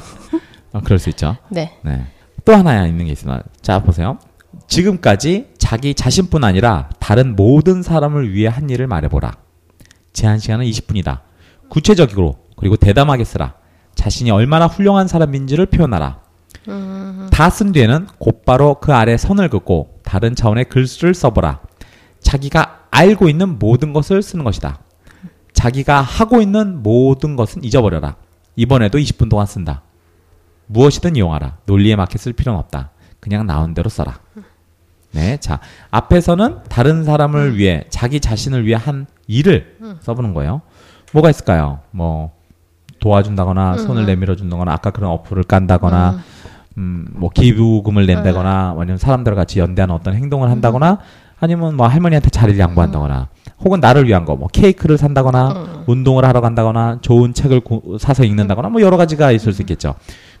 어, 0.72 0.80
그럴 0.82 0.98
수 0.98 1.10
있죠. 1.10 1.36
네 1.50 1.72
네. 1.82 2.06
또 2.44 2.54
하나 2.54 2.86
있는 2.86 3.06
게 3.06 3.12
있습니다. 3.12 3.42
자, 3.60 3.80
보세요. 3.80 4.18
지금까지 4.66 5.48
자기 5.58 5.94
자신뿐 5.94 6.44
아니라 6.44 6.90
다른 6.98 7.36
모든 7.36 7.82
사람을 7.82 8.32
위해 8.32 8.48
한 8.48 8.68
일을 8.68 8.86
말해보라. 8.86 9.32
제한 10.12 10.38
시간은 10.38 10.66
20분이다. 10.66 11.20
구체적으로 11.68 12.36
그리고 12.56 12.76
대담하게 12.76 13.24
쓰라. 13.24 13.54
자신이 13.94 14.30
얼마나 14.30 14.66
훌륭한 14.66 15.08
사람인지를 15.08 15.66
표현하라. 15.66 16.20
다쓴 17.30 17.72
뒤에는 17.72 18.06
곧바로 18.18 18.74
그 18.74 18.92
아래 18.92 19.16
선을 19.16 19.48
긋고 19.48 20.00
다른 20.04 20.34
차원의 20.34 20.66
글을 20.66 21.14
써보라. 21.14 21.60
자기가 22.32 22.86
알고 22.90 23.28
있는 23.28 23.58
모든 23.58 23.92
것을 23.92 24.22
쓰는 24.22 24.42
것이다. 24.42 24.78
자기가 25.52 26.00
하고 26.00 26.40
있는 26.40 26.82
모든 26.82 27.36
것은 27.36 27.62
잊어버려라. 27.62 28.16
이번에도 28.56 28.96
20분 28.96 29.28
동안 29.28 29.44
쓴다. 29.44 29.82
무엇이든 30.66 31.16
이용하라. 31.16 31.58
논리에 31.66 31.94
맞게 31.94 32.16
쓸 32.16 32.32
필요는 32.32 32.58
없다. 32.58 32.90
그냥 33.20 33.46
나온 33.46 33.74
대로 33.74 33.90
써라. 33.90 34.18
네, 35.10 35.36
자 35.40 35.60
앞에서는 35.90 36.62
다른 36.70 37.04
사람을 37.04 37.58
위해 37.58 37.84
자기 37.90 38.18
자신을 38.18 38.64
위해 38.64 38.78
한 38.82 39.06
일을 39.26 39.76
써보는 40.00 40.32
거예요. 40.32 40.62
뭐가 41.12 41.28
있을까요? 41.28 41.80
뭐 41.90 42.32
도와준다거나 43.00 43.76
손을 43.76 44.06
내밀어 44.06 44.36
준다거나 44.36 44.72
아까 44.72 44.90
그런 44.90 45.10
어플을 45.10 45.42
깐다거나 45.42 46.22
음, 46.78 47.06
뭐 47.12 47.28
기부금을 47.28 48.06
낸다거나 48.06 48.74
아니면 48.78 48.96
사람들과 48.96 49.42
같이 49.42 49.58
연대하는 49.58 49.94
어떤 49.94 50.14
행동을 50.14 50.50
한다거나 50.50 51.00
아니면 51.42 51.76
뭐 51.76 51.88
할머니한테 51.88 52.30
자리를 52.30 52.58
양보한다거나 52.60 53.28
혹은 53.64 53.80
나를 53.80 54.06
위한 54.06 54.24
거 54.24 54.36
뭐 54.36 54.48
케이크를 54.48 54.96
산다거나 54.96 55.84
운동을 55.86 56.24
하러 56.24 56.40
간다거나 56.40 56.98
좋은 57.02 57.34
책을 57.34 57.60
구- 57.60 57.98
사서 58.00 58.24
읽는다거나 58.24 58.68
뭐 58.68 58.80
여러 58.80 58.96
가지가 58.96 59.32
있을 59.32 59.52
수 59.52 59.60
있겠죠. 59.62 59.94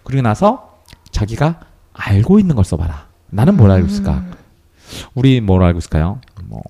그리고 0.04 0.22
나서 0.22 0.76
자기가 1.10 1.58
알고 1.92 2.38
있는 2.38 2.54
걸 2.54 2.64
써봐라. 2.64 3.06
나는 3.30 3.56
뭘 3.56 3.70
알고 3.72 3.86
있을까? 3.88 4.22
우리 5.14 5.40
뭘 5.40 5.62
알고 5.64 5.78
있을까요? 5.78 6.20
뭐 6.46 6.62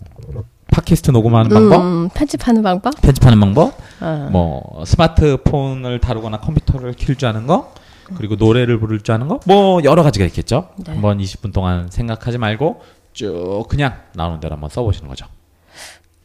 팟캐스트 0.71 1.11
녹음하는 1.11 1.51
방법, 1.51 1.83
음, 1.83 2.09
편집하는 2.15 2.63
방법 2.63 2.95
편집하는 3.03 3.39
방법, 3.39 3.75
어. 4.01 4.29
뭐 4.33 4.83
스마트폰을 4.87 5.99
다루거나 6.01 6.41
컴퓨터를 6.41 6.95
킬 6.95 7.17
줄 7.17 7.29
아는 7.29 7.47
거, 7.47 7.75
그리고 8.17 8.37
노래를 8.37 8.81
부를 8.81 9.01
줄 9.01 9.15
아는 9.15 9.29
거, 9.29 9.41
뭐 9.47 9.83
여러 9.85 10.03
가지가 10.03 10.25
있겠죠. 10.27 10.69
네. 10.87 10.93
한번 10.93 11.19
20분 11.19 11.53
동안 11.53 11.89
생각하지 11.91 12.39
말고 12.39 12.81
쭉 13.13 13.65
그냥 13.69 13.95
나오는 14.15 14.41
대로 14.41 14.55
한번 14.55 14.71
써보시는 14.71 15.09
거죠. 15.09 15.27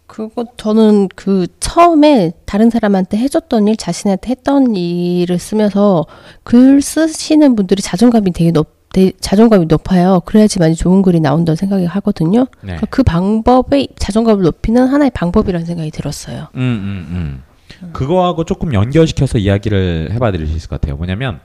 그거 0.05 0.45
저는 0.55 1.09
그 1.15 1.47
처음에 1.59 2.31
다른 2.45 2.69
사람한테 2.69 3.17
해줬던 3.17 3.67
일, 3.67 3.75
자신한테 3.75 4.31
했던 4.31 4.75
일을 4.75 5.37
쓰면서 5.37 6.05
글 6.43 6.81
쓰시는 6.81 7.55
분들이 7.55 7.81
자존감이 7.81 8.31
되게 8.31 8.51
높, 8.51 8.89
되- 8.93 9.11
자존감이 9.19 9.65
높아요. 9.65 10.21
그래야지만 10.25 10.75
좋은 10.75 11.01
글이 11.01 11.19
나온다는 11.19 11.57
생각이 11.57 11.85
하거든요. 11.85 12.47
네. 12.61 12.77
그그 12.77 13.03
방법의 13.03 13.89
자존감을 13.99 14.43
높이는 14.43 14.87
하나의 14.87 15.11
방법이라는 15.13 15.65
생각이 15.65 15.91
들었어요. 15.91 16.47
음, 16.55 16.61
음, 16.61 17.43
음. 17.83 17.91
그거하고 17.93 18.45
조금 18.45 18.73
연결시켜서 18.73 19.37
이야기를 19.37 20.11
해봐 20.13 20.31
드릴 20.31 20.47
수 20.47 20.55
있을 20.55 20.69
것 20.69 20.79
같아요. 20.79 20.95
뭐냐면, 20.95 21.41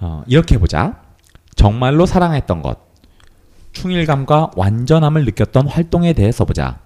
어, 0.00 0.22
이렇게 0.28 0.54
해보자. 0.54 1.02
정말로 1.56 2.06
사랑했던 2.06 2.62
것. 2.62 2.78
충일감과 3.74 4.52
완전함을 4.56 5.24
느꼈던 5.26 5.68
활동에 5.68 6.14
대해 6.14 6.32
써보자. 6.32 6.78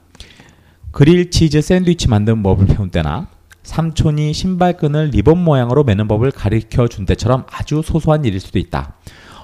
그릴 0.90 1.30
치즈 1.30 1.60
샌드위치 1.60 2.08
만드는 2.08 2.42
법을 2.42 2.66
배운 2.66 2.90
때나 2.90 3.28
삼촌이 3.62 4.32
신발끈을 4.32 5.10
리본 5.10 5.38
모양으로 5.38 5.84
매는 5.84 6.08
법을 6.08 6.32
가르쳐 6.32 6.88
준 6.88 7.04
때처럼 7.04 7.44
아주 7.50 7.82
소소한 7.84 8.24
일일 8.24 8.40
수도 8.40 8.58
있다. 8.58 8.94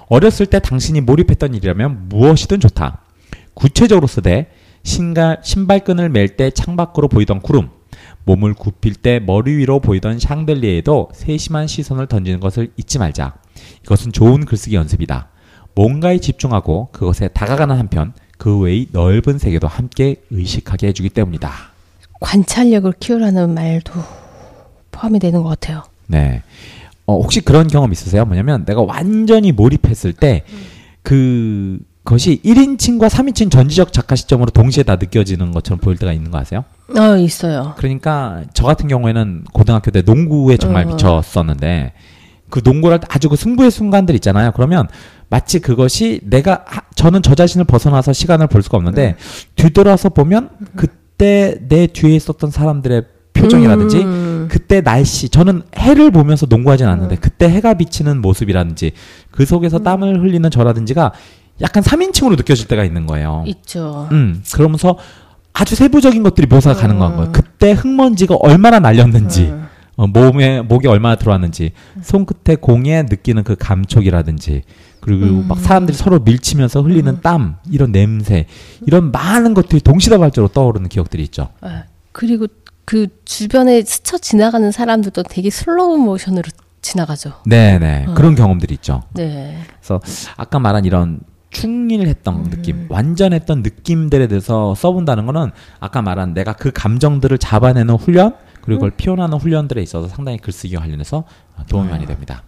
어렸을 0.09 0.47
때 0.47 0.59
당신이 0.59 1.03
몰입했던 1.03 1.55
일이라면 1.55 2.09
무엇이든 2.09 2.61
좋다. 2.61 3.03
구체적으로 3.55 4.07
쓰되 4.07 4.51
신갈, 4.83 5.41
신발끈을 5.43 6.09
맬 6.09 6.37
때 6.37 6.51
창밖으로 6.51 7.09
보이던 7.09 7.41
구름, 7.41 7.71
몸을 8.25 8.55
굽힐 8.55 8.95
때 8.95 9.21
머리 9.21 9.57
위로 9.57 9.81
보이던 9.81 10.19
샹들리에도 10.19 11.11
세심한 11.15 11.67
시선을 11.67 12.07
던지는 12.07 12.41
것을 12.41 12.73
잊지 12.77 12.99
말자. 12.99 13.35
이것은 13.83 14.13
좋은 14.13 14.45
글쓰기 14.45 14.75
연습이다. 14.75 15.29
뭔가에 15.75 16.19
집중하고 16.19 16.89
그것에 16.93 17.29
다가가는 17.29 17.77
한편 17.77 18.13
그 18.39 18.59
외의 18.59 18.87
넓은 18.93 19.39
세계도 19.39 19.67
함께 19.67 20.17
의식하게 20.31 20.89
해주기 20.89 21.09
때문이다. 21.11 21.51
관찰력을 22.21 22.93
키우라는 22.99 23.55
말도 23.55 23.93
포함이 24.91 25.19
되는 25.19 25.43
것 25.43 25.49
같아요. 25.51 25.83
네. 26.07 26.43
어, 27.07 27.19
혹시 27.19 27.41
그런 27.41 27.69
경험 27.69 27.93
있으세요? 27.93 28.25
뭐냐면 28.25 28.65
내가 28.65 28.83
완전히 28.83 29.53
몰입했을 29.53 30.13
때 30.13 30.45
그, 31.03 31.79
것이 32.05 32.41
1인칭과 32.45 33.09
3인칭 33.09 33.51
전지적 33.51 33.93
작가 33.93 34.15
시점으로 34.15 34.51
동시에 34.51 34.83
다 34.83 34.97
느껴지는 34.97 35.53
것처럼 35.53 35.81
보일 35.81 35.97
때가 35.97 36.13
있는 36.13 36.31
거 36.31 36.39
아세요? 36.39 36.65
어, 36.97 37.17
있어요. 37.17 37.75
그러니까 37.79 38.43
저 38.53 38.65
같은 38.65 38.89
경우에는 38.89 39.45
고등학교 39.53 39.91
때 39.91 40.03
농구에 40.03 40.59
정말 40.59 40.85
어. 40.85 40.89
미쳤었는데 40.89 41.93
그 42.51 42.61
농구를 42.63 42.95
할때 42.95 43.07
아주 43.11 43.31
그 43.31 43.37
승부의 43.37 43.71
순간들 43.71 44.15
있잖아요. 44.17 44.53
그러면 44.53 44.87
마치 45.35 45.59
그것이 45.59 46.21
내가 46.23 46.63
하- 46.65 46.83
저는 46.95 47.21
저 47.23 47.35
자신을 47.35 47.65
벗어나서 47.65 48.13
시간을 48.13 48.47
볼 48.47 48.63
수가 48.63 48.77
없는데 48.77 49.17
뒤돌아서 49.57 50.09
보면 50.09 50.51
그때 50.77 51.59
내 51.69 51.89
뒤에 51.89 52.15
있었던 52.15 52.53
사람들의 52.53 53.03
표정이라든지 53.33 53.97
음. 54.05 54.49
그때 54.49 54.81
날씨 54.81 55.29
저는 55.29 55.63
해를 55.77 56.13
보면서 56.13 56.47
농구하진 56.49 56.87
않는데 56.87 57.17
그때 57.17 57.49
해가 57.51 57.75
비치는 57.75 58.23
모습이라든지 58.23 58.93
그 59.33 59.45
속에서 59.45 59.81
땀을 59.81 60.21
흘리는 60.23 60.49
저라든지가 60.49 61.13
약간 61.63 61.83
3인칭으로 61.83 62.37
느껴질 62.37 62.69
때가 62.69 62.85
있는 62.85 63.07
거예요. 63.07 63.43
있죠. 63.49 64.07
음, 64.13 64.41
그러면서 64.55 64.97
아주 65.53 65.75
세부적인 65.75 66.23
것들이 66.23 66.47
묘사가 66.47 66.81
가능한 66.81 67.17
거예요. 67.17 67.33
그때 67.33 67.73
흙먼지가 67.73 68.37
얼마나 68.37 68.79
날렸는지, 68.79 69.47
음. 69.47 69.67
어, 69.97 70.07
몸에, 70.09 70.63
목에 70.63 70.89
얼마나 70.89 71.15
들어왔는지, 71.17 71.73
손끝에 72.03 72.57
공에 72.57 73.03
느끼는 73.03 73.43
그 73.45 73.55
감촉이라든지, 73.57 74.63
그리고 75.05 75.27
음. 75.27 75.45
막 75.47 75.59
사람들이 75.59 75.95
서로 75.95 76.19
밀치면서 76.19 76.81
흘리는 76.81 77.21
땀, 77.21 77.57
이런 77.71 77.93
냄새, 77.93 78.47
이런 78.87 79.13
많은 79.13 79.53
것들이 79.53 79.83
동시다발적으로 79.83 80.51
떠오르는 80.51 80.89
기억들이 80.89 81.23
있죠. 81.25 81.51
예. 81.67 81.85
그리고 82.13 82.47
그 82.87 83.09
주변에 83.27 83.83
스쳐 83.83 84.17
지나가는 84.17 84.71
사람들도 84.73 85.25
되게 85.25 85.51
슬로우 85.51 85.99
모션으로 85.99 86.45
지나가죠. 86.81 87.35
네네. 87.45 88.07
어. 88.09 88.15
그런 88.15 88.35
경험들이 88.35 88.75
있죠. 88.77 89.03
네. 89.13 89.59
그래서 89.79 90.01
아까 90.39 90.59
말한 90.59 90.87
이런 90.87 91.21
충일했던 91.51 92.45
느낌, 92.45 92.87
완전했던 92.89 93.63
느낌들에 93.63 94.27
대해서 94.27 94.75
써본다는 94.75 95.27
거는 95.27 95.51
아까 95.81 96.01
말한 96.01 96.33
내가 96.33 96.55
그 96.55 96.73
감정들을 96.73 97.37
잡아내는 97.37 97.95
훈련 97.97 98.35
그리고 98.63 98.81
그걸 98.81 98.91
표현하는 98.93 99.37
훈련들에 99.37 99.83
있어서 99.83 100.09
상당히 100.09 100.39
글쓰기와 100.39 100.81
관련해서 100.81 101.25
도움이 101.69 101.91
많이 101.91 102.07
됩니다. 102.07 102.43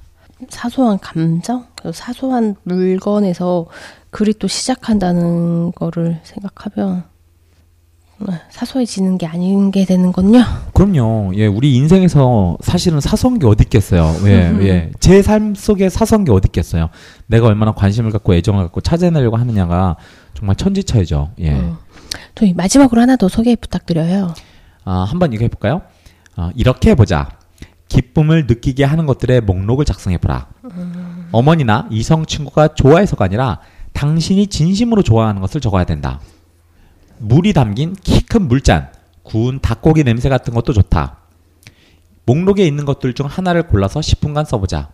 사소한 0.61 0.99
감정, 0.99 1.67
그 1.83 1.93
사소한 1.93 2.57
물건에서 2.63 3.67
글이 4.11 4.35
또 4.39 4.49
시작한다는 4.49 5.71
거를 5.73 6.19
생각하면 6.23 7.05
사소해지는 8.49 9.19
게 9.19 9.27
아닌 9.27 9.71
게 9.71 9.85
되는군요. 9.85 10.43
그럼요. 10.73 11.33
예, 11.35 11.47
우리 11.47 11.75
인생에서 11.77 12.57
사실은 12.63 13.01
사소한 13.03 13.39
게 13.39 13.47
어디 13.47 13.65
있겠어요. 13.65 14.11
예, 14.25 14.49
음. 14.49 14.63
예. 14.63 14.91
제 14.99 15.21
삶 15.21 15.55
속에 15.55 15.91
사소한 15.91 16.25
게 16.25 16.33
어디 16.33 16.47
있겠어요. 16.49 16.89
내가 17.27 17.49
얼마나 17.49 17.73
관심을 17.73 18.11
갖고 18.11 18.35
애정을 18.35 18.63
갖고 18.65 18.81
찾아내려고 18.81 19.37
하느냐가 19.37 19.97
정말 20.33 20.57
천지차이죠. 20.57 21.33
예. 21.41 21.53
음. 21.53 21.77
마지막으로 22.55 23.03
하나 23.03 23.17
더 23.17 23.29
소개 23.29 23.55
부탁드려요. 23.57 24.33
아, 24.87 25.01
한번 25.07 25.35
이거 25.35 25.43
해볼까요? 25.45 25.83
아, 26.35 26.51
이렇게 26.55 26.91
해보자. 26.91 27.29
기쁨을 27.89 28.47
느끼게 28.47 28.85
하는 28.85 29.07
것들의 29.07 29.41
목록을 29.43 29.85
작성해보라. 29.85 30.49
어머니나 31.33 31.89
이성 31.91 32.27
친구가 32.27 32.69
좋아해서가 32.75 33.25
아니라 33.25 33.61
당신이 33.93 34.49
진심으로 34.49 35.03
좋아하는 35.03 35.41
것을 35.41 35.61
적어야 35.61 35.85
된다. 35.85 36.21
물이 37.19 37.53
담긴 37.53 37.95
키 37.95 38.27
큰 38.37 38.49
물잔, 38.49 38.91
구운 39.23 39.61
닭고기 39.61 40.05
냄새 40.05 40.29
같은 40.29 40.53
것도 40.53 40.73
좋다. 40.73 41.19
목록에 42.27 42.67
있는 42.67 42.85
것들 42.85 43.15
중 43.15 43.27
하나를 43.27 43.67
골라서 43.69 44.01
10분간 44.01 44.45
써보자. 44.45 44.91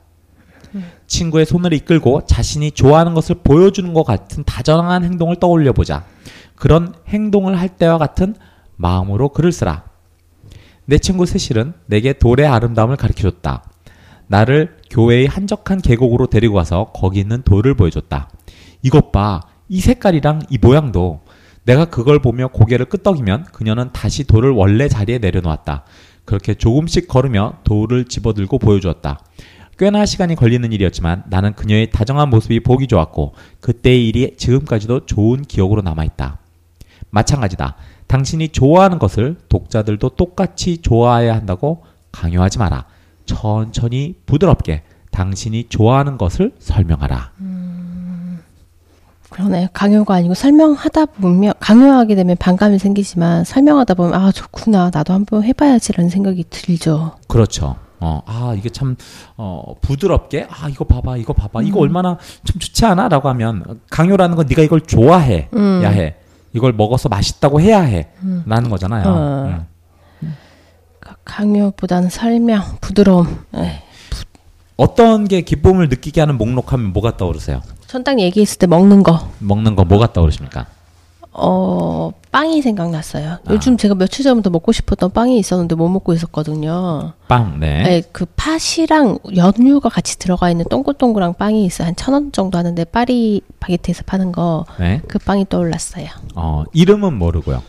친구의 1.07 1.45
손을 1.45 1.72
이끌고 1.72 2.22
자신이 2.26 2.70
좋아하는 2.70 3.14
것을 3.14 3.36
보여주는 3.43 3.93
것 3.93 4.05
같은 4.05 4.45
다정한 4.45 5.05
행동을 5.05 5.36
떠올려 5.36 5.72
보자. 5.72 6.05
그런 6.55 6.95
행동을 7.09 7.59
할 7.59 7.68
때와 7.68 7.99
같은 7.99 8.36
마음으로 8.76 9.30
글을 9.30 9.51
쓰라. 9.51 9.84
내 10.85 10.99
친구 10.99 11.26
세실은 11.26 11.74
내게 11.87 12.12
돌의 12.12 12.47
아름다움을 12.47 12.97
가르쳐줬다. 12.97 13.64
나를 14.26 14.76
교회의 14.91 15.26
한적한 15.26 15.80
계곡으로 15.80 16.26
데리고 16.26 16.55
가서 16.55 16.91
거기 16.95 17.20
있는 17.20 17.43
돌을 17.43 17.74
보여줬다. 17.74 18.30
이것 18.83 19.12
봐. 19.12 19.41
이 19.68 19.80
색깔이랑 19.80 20.43
이 20.51 20.59
모양도. 20.59 21.20
내가 21.64 21.85
그걸 21.85 22.20
보며 22.20 22.49
고개를 22.49 22.87
끄덕이면 22.87 23.45
그녀는 23.53 23.91
다시 23.93 24.24
돌을 24.24 24.51
원래 24.51 24.89
자리에 24.89 25.18
내려놓았다. 25.18 25.85
그렇게 26.24 26.55
조금씩 26.55 27.09
걸으며 27.09 27.59
돌을 27.64 28.07
집어들고 28.07 28.59
보여주었다. 28.59 29.20
꽤나 29.78 30.05
시간이 30.07 30.35
걸리는 30.35 30.70
일이었지만 30.72 31.24
나는 31.28 31.55
그녀의 31.55 31.91
다정한 31.91 32.30
모습이 32.30 32.61
보기 32.61 32.87
좋았고 32.87 33.35
그때의 33.61 34.09
일이 34.09 34.37
지금까지도 34.37 35.07
좋은 35.07 35.43
기억으로 35.43 35.83
남아있다. 35.83 36.39
마찬가지다. 37.11 37.76
당신이 38.12 38.50
좋아하는 38.50 38.98
것을 38.98 39.36
독자들도 39.48 40.10
똑같이 40.10 40.82
좋아해야 40.82 41.34
한다고 41.34 41.82
강요하지 42.12 42.58
마라. 42.58 42.84
천천히 43.24 44.16
부드럽게 44.26 44.82
당신이 45.10 45.70
좋아하는 45.70 46.18
것을 46.18 46.52
설명하라. 46.58 47.32
그러네. 49.30 49.70
강요가 49.72 50.16
아니고 50.16 50.34
설명하다 50.34 51.06
보면 51.06 51.54
강요하게 51.58 52.14
되면 52.16 52.36
반감이 52.36 52.78
생기지만 52.78 53.44
설명하다 53.44 53.94
보면 53.94 54.12
아 54.12 54.30
좋구나 54.30 54.90
나도 54.92 55.14
한번 55.14 55.42
해봐야지라는 55.44 56.10
생각이 56.10 56.44
들죠. 56.50 57.12
그렇죠. 57.28 57.76
어, 58.04 58.20
아, 58.26 58.52
이게 58.58 58.68
참, 58.68 58.96
어, 59.36 59.76
부드럽게, 59.80 60.48
아, 60.50 60.68
이거 60.68 60.84
봐봐, 60.84 61.18
이거 61.18 61.32
봐봐, 61.32 61.62
이거 61.62 61.78
얼마나 61.78 62.18
참 62.42 62.58
좋지 62.58 62.84
않아? 62.84 63.06
라고 63.06 63.28
하면, 63.28 63.80
강요라는 63.90 64.34
건 64.34 64.46
네가 64.48 64.62
이걸 64.62 64.80
좋아해, 64.80 65.48
음. 65.54 65.82
야 65.84 65.90
해. 65.90 66.16
이걸 66.55 66.72
먹어서 66.72 67.09
맛있다고 67.09 67.61
해야 67.61 67.80
해. 67.80 68.09
라는 68.46 68.70
거잖아요. 68.70 69.05
어. 69.09 69.66
음. 70.22 70.36
그 71.00 71.14
강요보다는 71.24 72.11
설명, 72.11 72.62
부드러움. 72.80 73.44
에이. 73.55 73.70
어떤 74.76 75.28
게 75.28 75.42
기쁨을 75.42 75.88
느끼게 75.88 76.20
하는 76.20 76.36
목록하면 76.38 76.92
뭐가 76.92 77.16
떠오르세요? 77.16 77.62
전 77.86 78.05
딱 78.05 78.18
얘기했을 78.18 78.59
때 78.59 78.66
먹는 78.66 79.03
거. 79.03 79.28
먹는 79.38 79.76
거 79.76 79.84
뭐가 79.84 80.12
떠오르십니까? 80.12 80.66
어, 81.35 82.12
빵이 82.30 82.61
생각났어요. 82.62 83.30
아. 83.30 83.39
요즘 83.51 83.76
제가 83.76 83.95
며칠 83.95 84.22
전부터 84.22 84.51
먹고 84.51 84.72
싶었던 84.72 85.11
빵이 85.12 85.39
있었는데 85.39 85.74
못 85.74 85.89
먹고 85.89 86.12
있었거든요. 86.12 87.14
빵, 87.28 87.59
네. 87.59 87.83
네, 87.83 88.03
그 88.12 88.26
팥이랑 88.37 89.18
연유가 89.37 89.89
같이 89.89 90.18
들어가 90.18 90.51
있는 90.51 90.66
동글동글한 90.68 91.35
빵이 91.35 91.64
있어요. 91.64 91.89
한 91.89 91.95
천 91.97 92.14
원 92.14 92.33
정도 92.33 92.59
하는데 92.59 92.85
파리 92.85 93.41
바게트에서 93.61 94.03
파는 94.05 94.33
거. 94.33 94.66
네. 94.78 95.01
그 95.09 95.18
빵이 95.18 95.47
떠올랐어요. 95.49 96.07
어, 96.35 96.64
이름은 96.74 97.14
모르고요. 97.18 97.62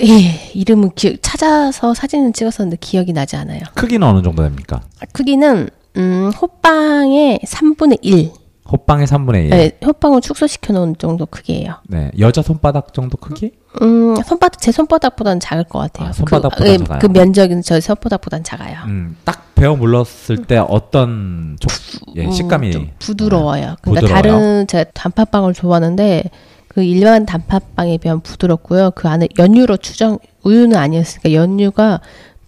예, 0.00 0.50
이름은 0.54 0.92
기, 0.94 1.18
찾아서 1.20 1.92
사진은 1.94 2.32
찍었었는데 2.32 2.78
기억이 2.80 3.12
나지 3.12 3.36
않아요. 3.36 3.60
크기는 3.74 4.06
어느 4.06 4.22
정도 4.22 4.42
됩니까? 4.42 4.80
크기는 5.12 5.68
음, 5.96 6.30
호빵의 6.40 7.40
3분의 7.44 7.98
1. 8.00 8.30
호빵의 8.72 9.06
3분의 9.06 9.34
1. 9.44 9.50
네. 9.50 9.56
네, 9.56 9.86
호빵을 9.86 10.22
축소시켜 10.22 10.72
놓은 10.72 10.96
정도 10.98 11.26
크기예요. 11.26 11.74
여자 12.18 12.40
손바닥 12.42 12.94
정도 12.94 13.18
크기? 13.18 13.52
음, 13.82 14.16
손바닥 14.16 14.60
제 14.60 14.72
손바닥보다는 14.72 15.40
작을 15.40 15.64
것 15.64 15.78
같아요. 15.78 16.08
아, 16.08 16.12
손바닥보다 16.12 16.64
그, 16.64 16.70
예, 16.70 16.78
작아요? 16.78 16.98
그 16.98 17.06
면적은 17.06 17.62
저 17.62 17.78
손바닥보다는 17.78 18.44
작아요. 18.44 18.78
음, 18.86 19.16
딱 19.24 19.54
베어 19.54 19.76
물렀을 19.76 20.44
때 20.44 20.56
어떤 20.56 21.56
족, 21.60 21.70
예, 22.16 22.24
음, 22.24 22.30
식감이 22.30 22.72
좀 22.72 22.90
부드러워요. 22.98 23.76
그러니까 23.82 24.00
부드러워요? 24.00 24.14
다른 24.14 24.66
제가 24.66 24.90
단팥빵을 24.94 25.54
좋아하는데 25.54 26.24
그 26.68 26.82
일반 26.82 27.26
단팥빵에 27.26 27.98
비하면 27.98 28.22
부드럽고요. 28.22 28.92
그 28.92 29.08
안에 29.08 29.28
연유로 29.38 29.76
추정 29.76 30.18
우유는 30.44 30.76
아니었으니까 30.76 31.32
연유가 31.34 32.00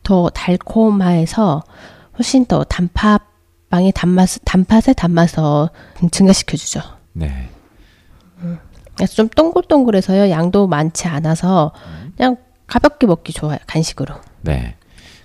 더 0.03 0.31
달콤해서 0.31 1.63
훨씬 2.19 2.47
더 2.47 2.65
단팥 2.65 3.34
빵의 3.75 3.91
단맛 3.93 4.29
단팥의 4.45 4.95
단맛을 4.97 5.35
더 5.35 5.71
증가시켜 6.13 6.57
주죠. 6.57 6.81
네. 7.13 7.49
그래서 8.95 9.15
좀 9.15 9.29
동글동글해서요. 9.29 10.31
양도 10.31 10.69
많지 10.69 11.09
않아서 11.09 11.73
그냥 12.17 12.37
가볍게 12.69 13.09
먹기 13.09 13.33
좋아요. 13.33 13.59
간식으로. 13.67 14.15
네. 14.43 14.77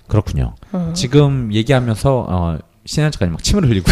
그렇군요. 0.08 0.56
음. 0.74 0.92
지금 0.94 1.52
얘기하면서 1.52 2.26
어, 2.28 2.58
신현 2.86 3.12
작가님 3.12 3.32
막 3.32 3.42
침을 3.42 3.68
흘리고 3.68 3.90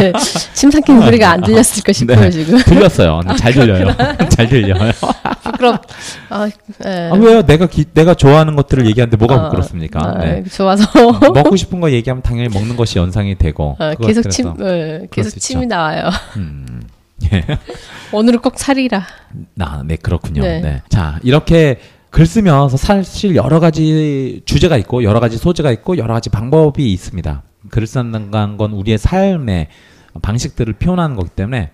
침 0.54 0.70
삼키는 0.70 1.02
소리가 1.02 1.30
안 1.32 1.42
들렸을까 1.42 1.92
싶어요 1.92 2.18
네. 2.20 2.30
지금. 2.30 2.58
들렸어요. 2.62 3.20
잘 3.38 3.52
들려요. 3.52 3.94
잘 4.30 4.48
들려요. 4.48 4.74
부끄럽. 5.44 5.82
아, 6.30 6.48
예. 6.86 7.10
아, 7.12 7.14
왜요? 7.14 7.42
내가 7.42 7.66
기, 7.66 7.84
내가 7.92 8.14
좋아하는 8.14 8.56
것들을 8.56 8.86
얘기하는데 8.86 9.16
뭐가 9.18 9.34
어, 9.34 9.42
부끄럽습니까? 9.44 10.00
아, 10.02 10.18
네. 10.18 10.42
좋아서 10.44 10.84
먹고 11.34 11.56
싶은 11.56 11.80
거 11.80 11.90
얘기하면 11.92 12.22
당연히 12.22 12.48
먹는 12.48 12.76
것이 12.76 12.98
연상이 12.98 13.36
되고 13.36 13.76
계속 14.02 14.28
침, 14.30 14.48
예, 14.48 14.52
그럴 14.54 15.08
계속 15.10 15.30
수 15.30 15.38
침이. 15.38 15.66
나와요. 15.66 16.08
음, 16.36 16.82
오늘은 18.12 18.40
꼭 18.40 18.58
살이라. 18.58 19.06
아, 19.60 19.82
네 19.84 19.96
그렇군요. 19.96 20.42
네. 20.42 20.60
네. 20.60 20.82
자 20.88 21.18
이렇게 21.22 21.78
글 22.10 22.26
쓰면서 22.26 22.76
사실 22.76 23.36
여러 23.36 23.60
가지 23.60 24.40
주제가 24.46 24.78
있고 24.78 25.04
여러 25.04 25.20
가지 25.20 25.36
소재가 25.36 25.70
있고 25.72 25.96
여러 25.98 26.14
가지 26.14 26.30
방법이 26.30 26.92
있습니다. 26.92 27.42
글을 27.70 27.86
쓰는 27.86 28.30
건 28.30 28.72
우리의 28.72 28.98
삶의 28.98 29.68
방식들을 30.20 30.74
표현하는 30.74 31.16
거기 31.16 31.30
때문에 31.30 31.70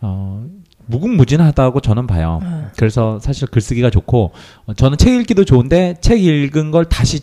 어, 0.00 0.44
무궁무진하다고 0.86 1.80
저는 1.80 2.06
봐요. 2.06 2.40
음. 2.42 2.68
그래서 2.76 3.18
사실 3.20 3.48
글쓰기가 3.48 3.90
좋고 3.90 4.32
어, 4.66 4.74
저는 4.74 4.98
책 4.98 5.14
읽기도 5.14 5.44
좋은데 5.44 5.96
책 6.00 6.22
읽은 6.22 6.70
걸 6.70 6.84
다시 6.84 7.20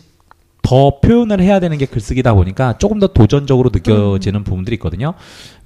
더 0.62 1.00
표현을 1.00 1.40
해야 1.40 1.58
되는 1.60 1.76
게 1.76 1.86
글쓰기다 1.86 2.34
보니까 2.34 2.78
조금 2.78 3.00
더 3.00 3.08
도전적으로 3.08 3.70
느껴지는 3.72 4.44
부분들이 4.44 4.74
있거든요. 4.76 5.14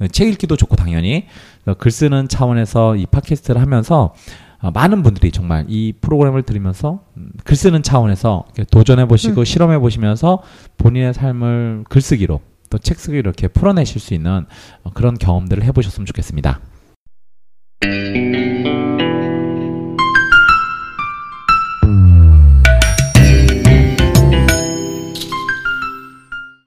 어, 0.01 0.07
책 0.09 0.29
읽기도 0.29 0.57
좋고 0.57 0.77
당연히 0.77 1.27
어, 1.67 1.75
글 1.75 1.91
쓰는 1.91 2.29
차원에서 2.29 2.97
이 2.97 3.07
팟캐스트를 3.07 3.61
하면서 3.61 4.05
어, 4.05 4.15
많은 4.63 5.03
분들이 5.03 5.31
정말 5.31 5.65
이 5.69 5.93
프로그램을 6.01 6.43
들으면서 6.43 7.01
음, 7.17 7.31
글 7.45 7.57
쓰는 7.57 7.83
차원에서 7.83 8.47
도전해 8.71 9.07
보시고 9.07 9.45
실험해 9.45 9.79
보시면서 9.79 10.43
본인의 10.79 11.15
삶을 11.15 11.85
글쓰기로 11.89 12.41
또 12.71 12.79
책 12.79 12.99
쓰기로 12.99 13.21
이렇게 13.21 13.49
풀어내실 13.49 14.01
수 14.01 14.15
있는 14.15 14.45
어, 14.83 14.91
그런 14.93 15.17
경험들을 15.19 15.63
해보셨으면 15.65 16.07
좋겠습니다. 16.07 16.61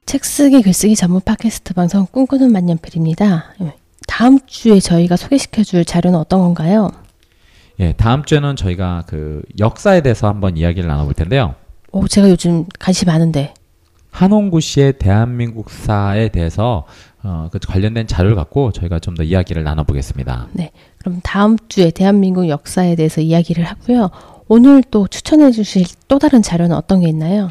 책 0.06 0.24
쓰기 0.24 0.62
글쓰기 0.62 0.96
전문 0.96 1.20
팟캐스트 1.20 1.74
방송 1.74 2.06
꿈꾸는 2.10 2.50
만년필입니다. 2.52 3.54
예. 3.62 3.74
다음 4.08 4.40
주에 4.46 4.80
저희가 4.80 5.16
소개시켜줄 5.16 5.84
자료는 5.84 6.18
어떤 6.18 6.40
건가요? 6.40 6.90
예, 7.80 7.92
다음 7.96 8.24
주에는 8.24 8.56
저희가 8.56 9.04
그 9.06 9.42
역사에 9.58 10.02
대해서 10.02 10.28
한번 10.28 10.56
이야기를 10.56 10.88
나눠볼 10.88 11.14
텐데요. 11.14 11.54
오, 11.92 12.06
제가 12.06 12.28
요즘 12.30 12.66
관심 12.78 13.06
많은데. 13.06 13.54
한홍구 14.10 14.60
씨의 14.60 14.94
대한민국사에 14.98 16.28
대해서 16.28 16.84
어, 17.22 17.48
그 17.52 17.58
관련된 17.58 18.06
자료를 18.06 18.36
갖고 18.36 18.72
저희가 18.72 18.98
좀 18.98 19.14
더 19.14 19.22
이야기를 19.22 19.62
나눠보겠습니다. 19.64 20.48
네. 20.52 20.70
그럼 20.98 21.20
다음 21.22 21.56
주에 21.68 21.90
대한민국 21.90 22.48
역사에 22.48 22.96
대해서 22.96 23.20
이야기를 23.20 23.64
하고요. 23.64 24.10
오늘 24.48 24.82
또 24.90 25.06
추천해 25.06 25.50
주실 25.50 25.84
또 26.08 26.18
다른 26.18 26.42
자료는 26.42 26.74
어떤 26.76 27.00
게 27.00 27.08
있나요? 27.08 27.50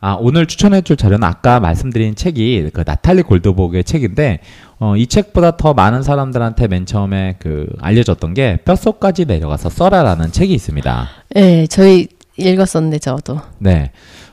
아, 0.00 0.16
오늘 0.20 0.46
추천해 0.46 0.80
줄 0.82 0.96
자료는 0.96 1.24
아까 1.26 1.58
말씀드린 1.58 2.14
책이 2.14 2.70
그 2.72 2.84
나탈리 2.86 3.22
골드보그의 3.22 3.82
책인데, 3.82 4.38
어, 4.80 4.96
이 4.96 5.06
책보다 5.06 5.56
더 5.56 5.74
많은 5.74 6.02
사람들한테 6.02 6.68
맨 6.68 6.86
처음에 6.86 7.36
그 7.38 7.66
알려졌던 7.80 8.34
게 8.34 8.60
뼛속까지 8.64 9.24
내려가서 9.24 9.70
써라라는 9.70 10.30
책이 10.30 10.54
있습니다. 10.54 11.08
네, 11.30 11.66
저희 11.66 12.08
읽었었는데 12.36 12.98
저도. 13.00 13.40
네. 13.58 13.90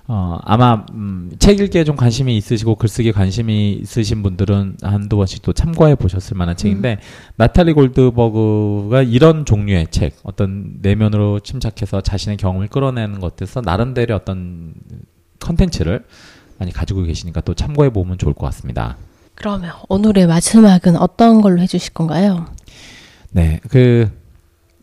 어, 0.08 0.38
아마 0.44 0.86
음, 0.94 1.32
책 1.40 1.60
읽기에 1.60 1.84
좀 1.84 1.96
관심이 1.96 2.38
있으시고 2.38 2.76
글쓰기에 2.76 3.12
관심이 3.12 3.74
있으신 3.74 4.22
분들은 4.22 4.78
한두 4.84 5.18
번씩 5.18 5.42
또 5.42 5.52
참고해 5.52 5.96
보셨을 5.96 6.38
만한 6.38 6.56
책인데 6.56 7.00
나탈리 7.38 7.74
골드버그가 7.74 9.02
이런 9.02 9.46
종류의 9.46 9.88
책 9.90 10.16
어떤 10.22 10.76
내면으로 10.84 11.40
침착해서 11.40 12.02
자신의 12.02 12.38
경험을 12.38 12.68
끌어내는 12.68 13.20
것에서 13.20 13.62
나름대로 13.62 14.16
어떤 14.16 14.76
컨텐츠를 15.40 16.06
많이 16.60 16.72
가지고 16.72 17.02
계시니까 17.02 17.42
또 17.42 17.56
참고해 17.56 17.90
보면 17.90 18.20
좋을 18.20 18.36
것 18.36 18.46
같습니다. 18.46 18.98
그러면 19.36 19.74
오늘의 19.90 20.28
마지막은 20.28 20.96
어떤 20.98 21.42
걸로 21.42 21.62
해주실 21.62 21.94
건가요? 21.94 22.48
네, 23.32 23.60
그 23.70 24.10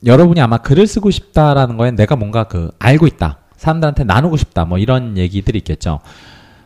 여러분이 0.04 0.40
아마 0.40 0.58
글을 0.58 0.86
쓰고 0.86 1.10
싶다라는 1.10 1.76
거에 1.76 1.90
내가 1.92 2.16
뭔가 2.16 2.44
그 2.44 2.70
알고 2.78 3.06
있다. 3.06 3.38
사람들한테 3.56 4.04
나누고 4.04 4.36
싶다. 4.36 4.64
뭐 4.64 4.78
이런 4.78 5.16
얘기들이 5.16 5.58
있겠죠. 5.58 6.00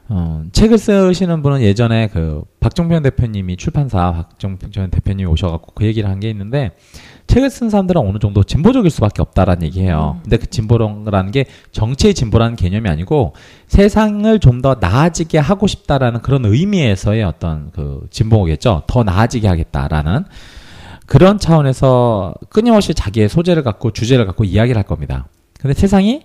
어, 0.09 0.45
책을 0.53 0.79
쓰시는 0.79 1.43
분은 1.43 1.61
예전에 1.63 2.09
그 2.09 2.43
박종편 2.61 3.03
대표님이 3.03 3.57
출판사 3.57 4.13
박종편 4.13 4.91
대표님이 4.91 5.29
오셔갖고 5.31 5.73
그 5.75 5.85
얘기를 5.85 6.09
한 6.09 6.21
게 6.21 6.31
있는데 6.31 6.73
책을 7.27 7.51
쓴 7.51 7.71
사람들은 7.71 8.01
어느 8.01 8.19
정도 8.19 8.43
진보적일 8.45 8.91
수밖에 8.91 9.21
없다라는 9.23 9.63
얘기해요. 9.65 10.21
근데 10.23 10.37
그 10.37 10.47
진보라는 10.47 11.31
게 11.33 11.47
정치의 11.73 12.15
진보라는 12.15 12.57
개념이 12.57 12.89
아니고 12.89 13.35
세상을 13.69 14.39
좀 14.41 14.63
더 14.63 14.77
나아지게 14.81 15.39
하고 15.39 15.67
싶다라는 15.67 16.23
그런 16.23 16.45
의미에서의 16.47 17.23
어떤 17.25 17.71
그 17.73 18.07
진보겠죠. 18.11 18.85
더 18.87 19.03
나아지게 19.05 19.47
하겠다라는 19.49 20.25
그런 21.07 21.39
차원에서 21.39 22.35
끊임없이 22.49 22.95
자기의 22.95 23.29
소재를 23.29 23.63
갖고 23.63 23.91
주제를 23.93 24.27
갖고 24.27 24.45
이야기를 24.45 24.77
할 24.79 24.85
겁니다. 24.85 25.27
근데 25.61 25.75
세상이 25.75 26.23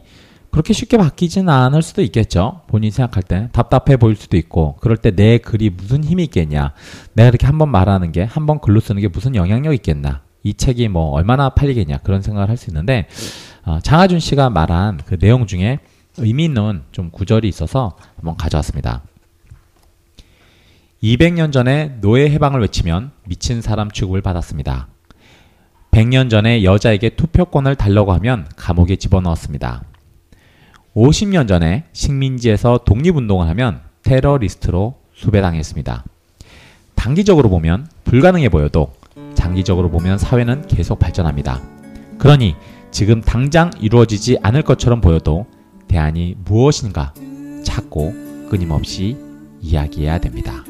그렇게 0.49 0.73
쉽게 0.73 0.97
바뀌지는 0.97 1.49
않을 1.49 1.81
수도 1.81 2.01
있겠죠. 2.01 2.61
본인이 2.67 2.91
생각할 2.91 3.23
때 3.23 3.49
답답해 3.53 3.97
보일 3.97 4.15
수도 4.15 4.37
있고 4.37 4.75
그럴 4.81 4.97
때 4.97 5.11
내 5.11 5.37
글이 5.37 5.69
무슨 5.71 6.03
힘이 6.03 6.23
있겠냐. 6.25 6.73
내가 7.13 7.29
이렇게 7.29 7.45
한번 7.47 7.69
말하는 7.69 8.11
게 8.11 8.23
한 8.25 8.45
번 8.45 8.59
글로 8.59 8.79
쓰는 8.79 9.01
게 9.01 9.07
무슨 9.07 9.35
영향력 9.35 9.73
있겠나. 9.75 10.21
이 10.43 10.53
책이 10.53 10.87
뭐 10.87 11.11
얼마나 11.11 11.49
팔리겠냐 11.49 11.99
그런 11.99 12.21
생각을 12.21 12.49
할 12.49 12.57
수 12.57 12.69
있는데 12.69 13.07
어, 13.63 13.79
장하준 13.81 14.19
씨가 14.19 14.49
말한 14.49 15.01
그 15.05 15.17
내용 15.19 15.45
중에 15.45 15.79
의미 16.17 16.45
있는 16.45 16.83
좀 16.91 17.09
구절이 17.11 17.47
있어서 17.47 17.95
한번 18.15 18.35
가져왔습니다. 18.37 19.03
200년 21.03 21.51
전에 21.51 21.97
노예 22.01 22.29
해방을 22.29 22.61
외치면 22.61 23.11
미친 23.25 23.61
사람 23.61 23.89
취급을 23.89 24.21
받았습니다. 24.21 24.87
100년 25.91 26.29
전에 26.29 26.63
여자에게 26.63 27.09
투표권을 27.11 27.75
달라고 27.75 28.13
하면 28.13 28.47
감옥에 28.55 28.95
집어넣었습니다. 28.95 29.83
50년 30.95 31.47
전에 31.47 31.85
식민지에서 31.93 32.79
독립운동을 32.85 33.47
하면 33.49 33.81
테러리스트로 34.03 34.95
수배당했습니다. 35.13 36.03
단기적으로 36.95 37.49
보면 37.49 37.87
불가능해 38.03 38.49
보여도 38.49 38.93
장기적으로 39.41 39.89
보면 39.89 40.19
사회는 40.19 40.67
계속 40.67 40.99
발전합니다. 40.99 41.59
그러니 42.19 42.55
지금 42.91 43.21
당장 43.21 43.71
이루어지지 43.79 44.37
않을 44.43 44.61
것처럼 44.61 45.01
보여도 45.01 45.47
대안이 45.87 46.35
무엇인가 46.45 47.11
찾고 47.63 48.13
끊임없이 48.49 49.17
이야기해야 49.59 50.19
됩니다. 50.19 50.63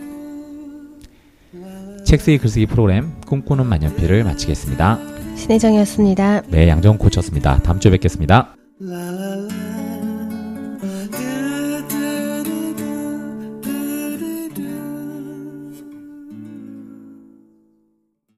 책쓰기 2.05 2.37
글쓰기 2.37 2.65
프로그램 2.67 3.11
꿈꾸는 3.27 3.65
만년필을 3.65 4.23
마치겠습니다. 4.23 4.99
신혜정이었습니다. 5.35 6.43
네, 6.47 6.69
양정 6.69 6.97
코치였습니다. 6.97 7.57
다음 7.63 7.79
주에 7.79 7.91
뵙겠습니다. 7.91 8.55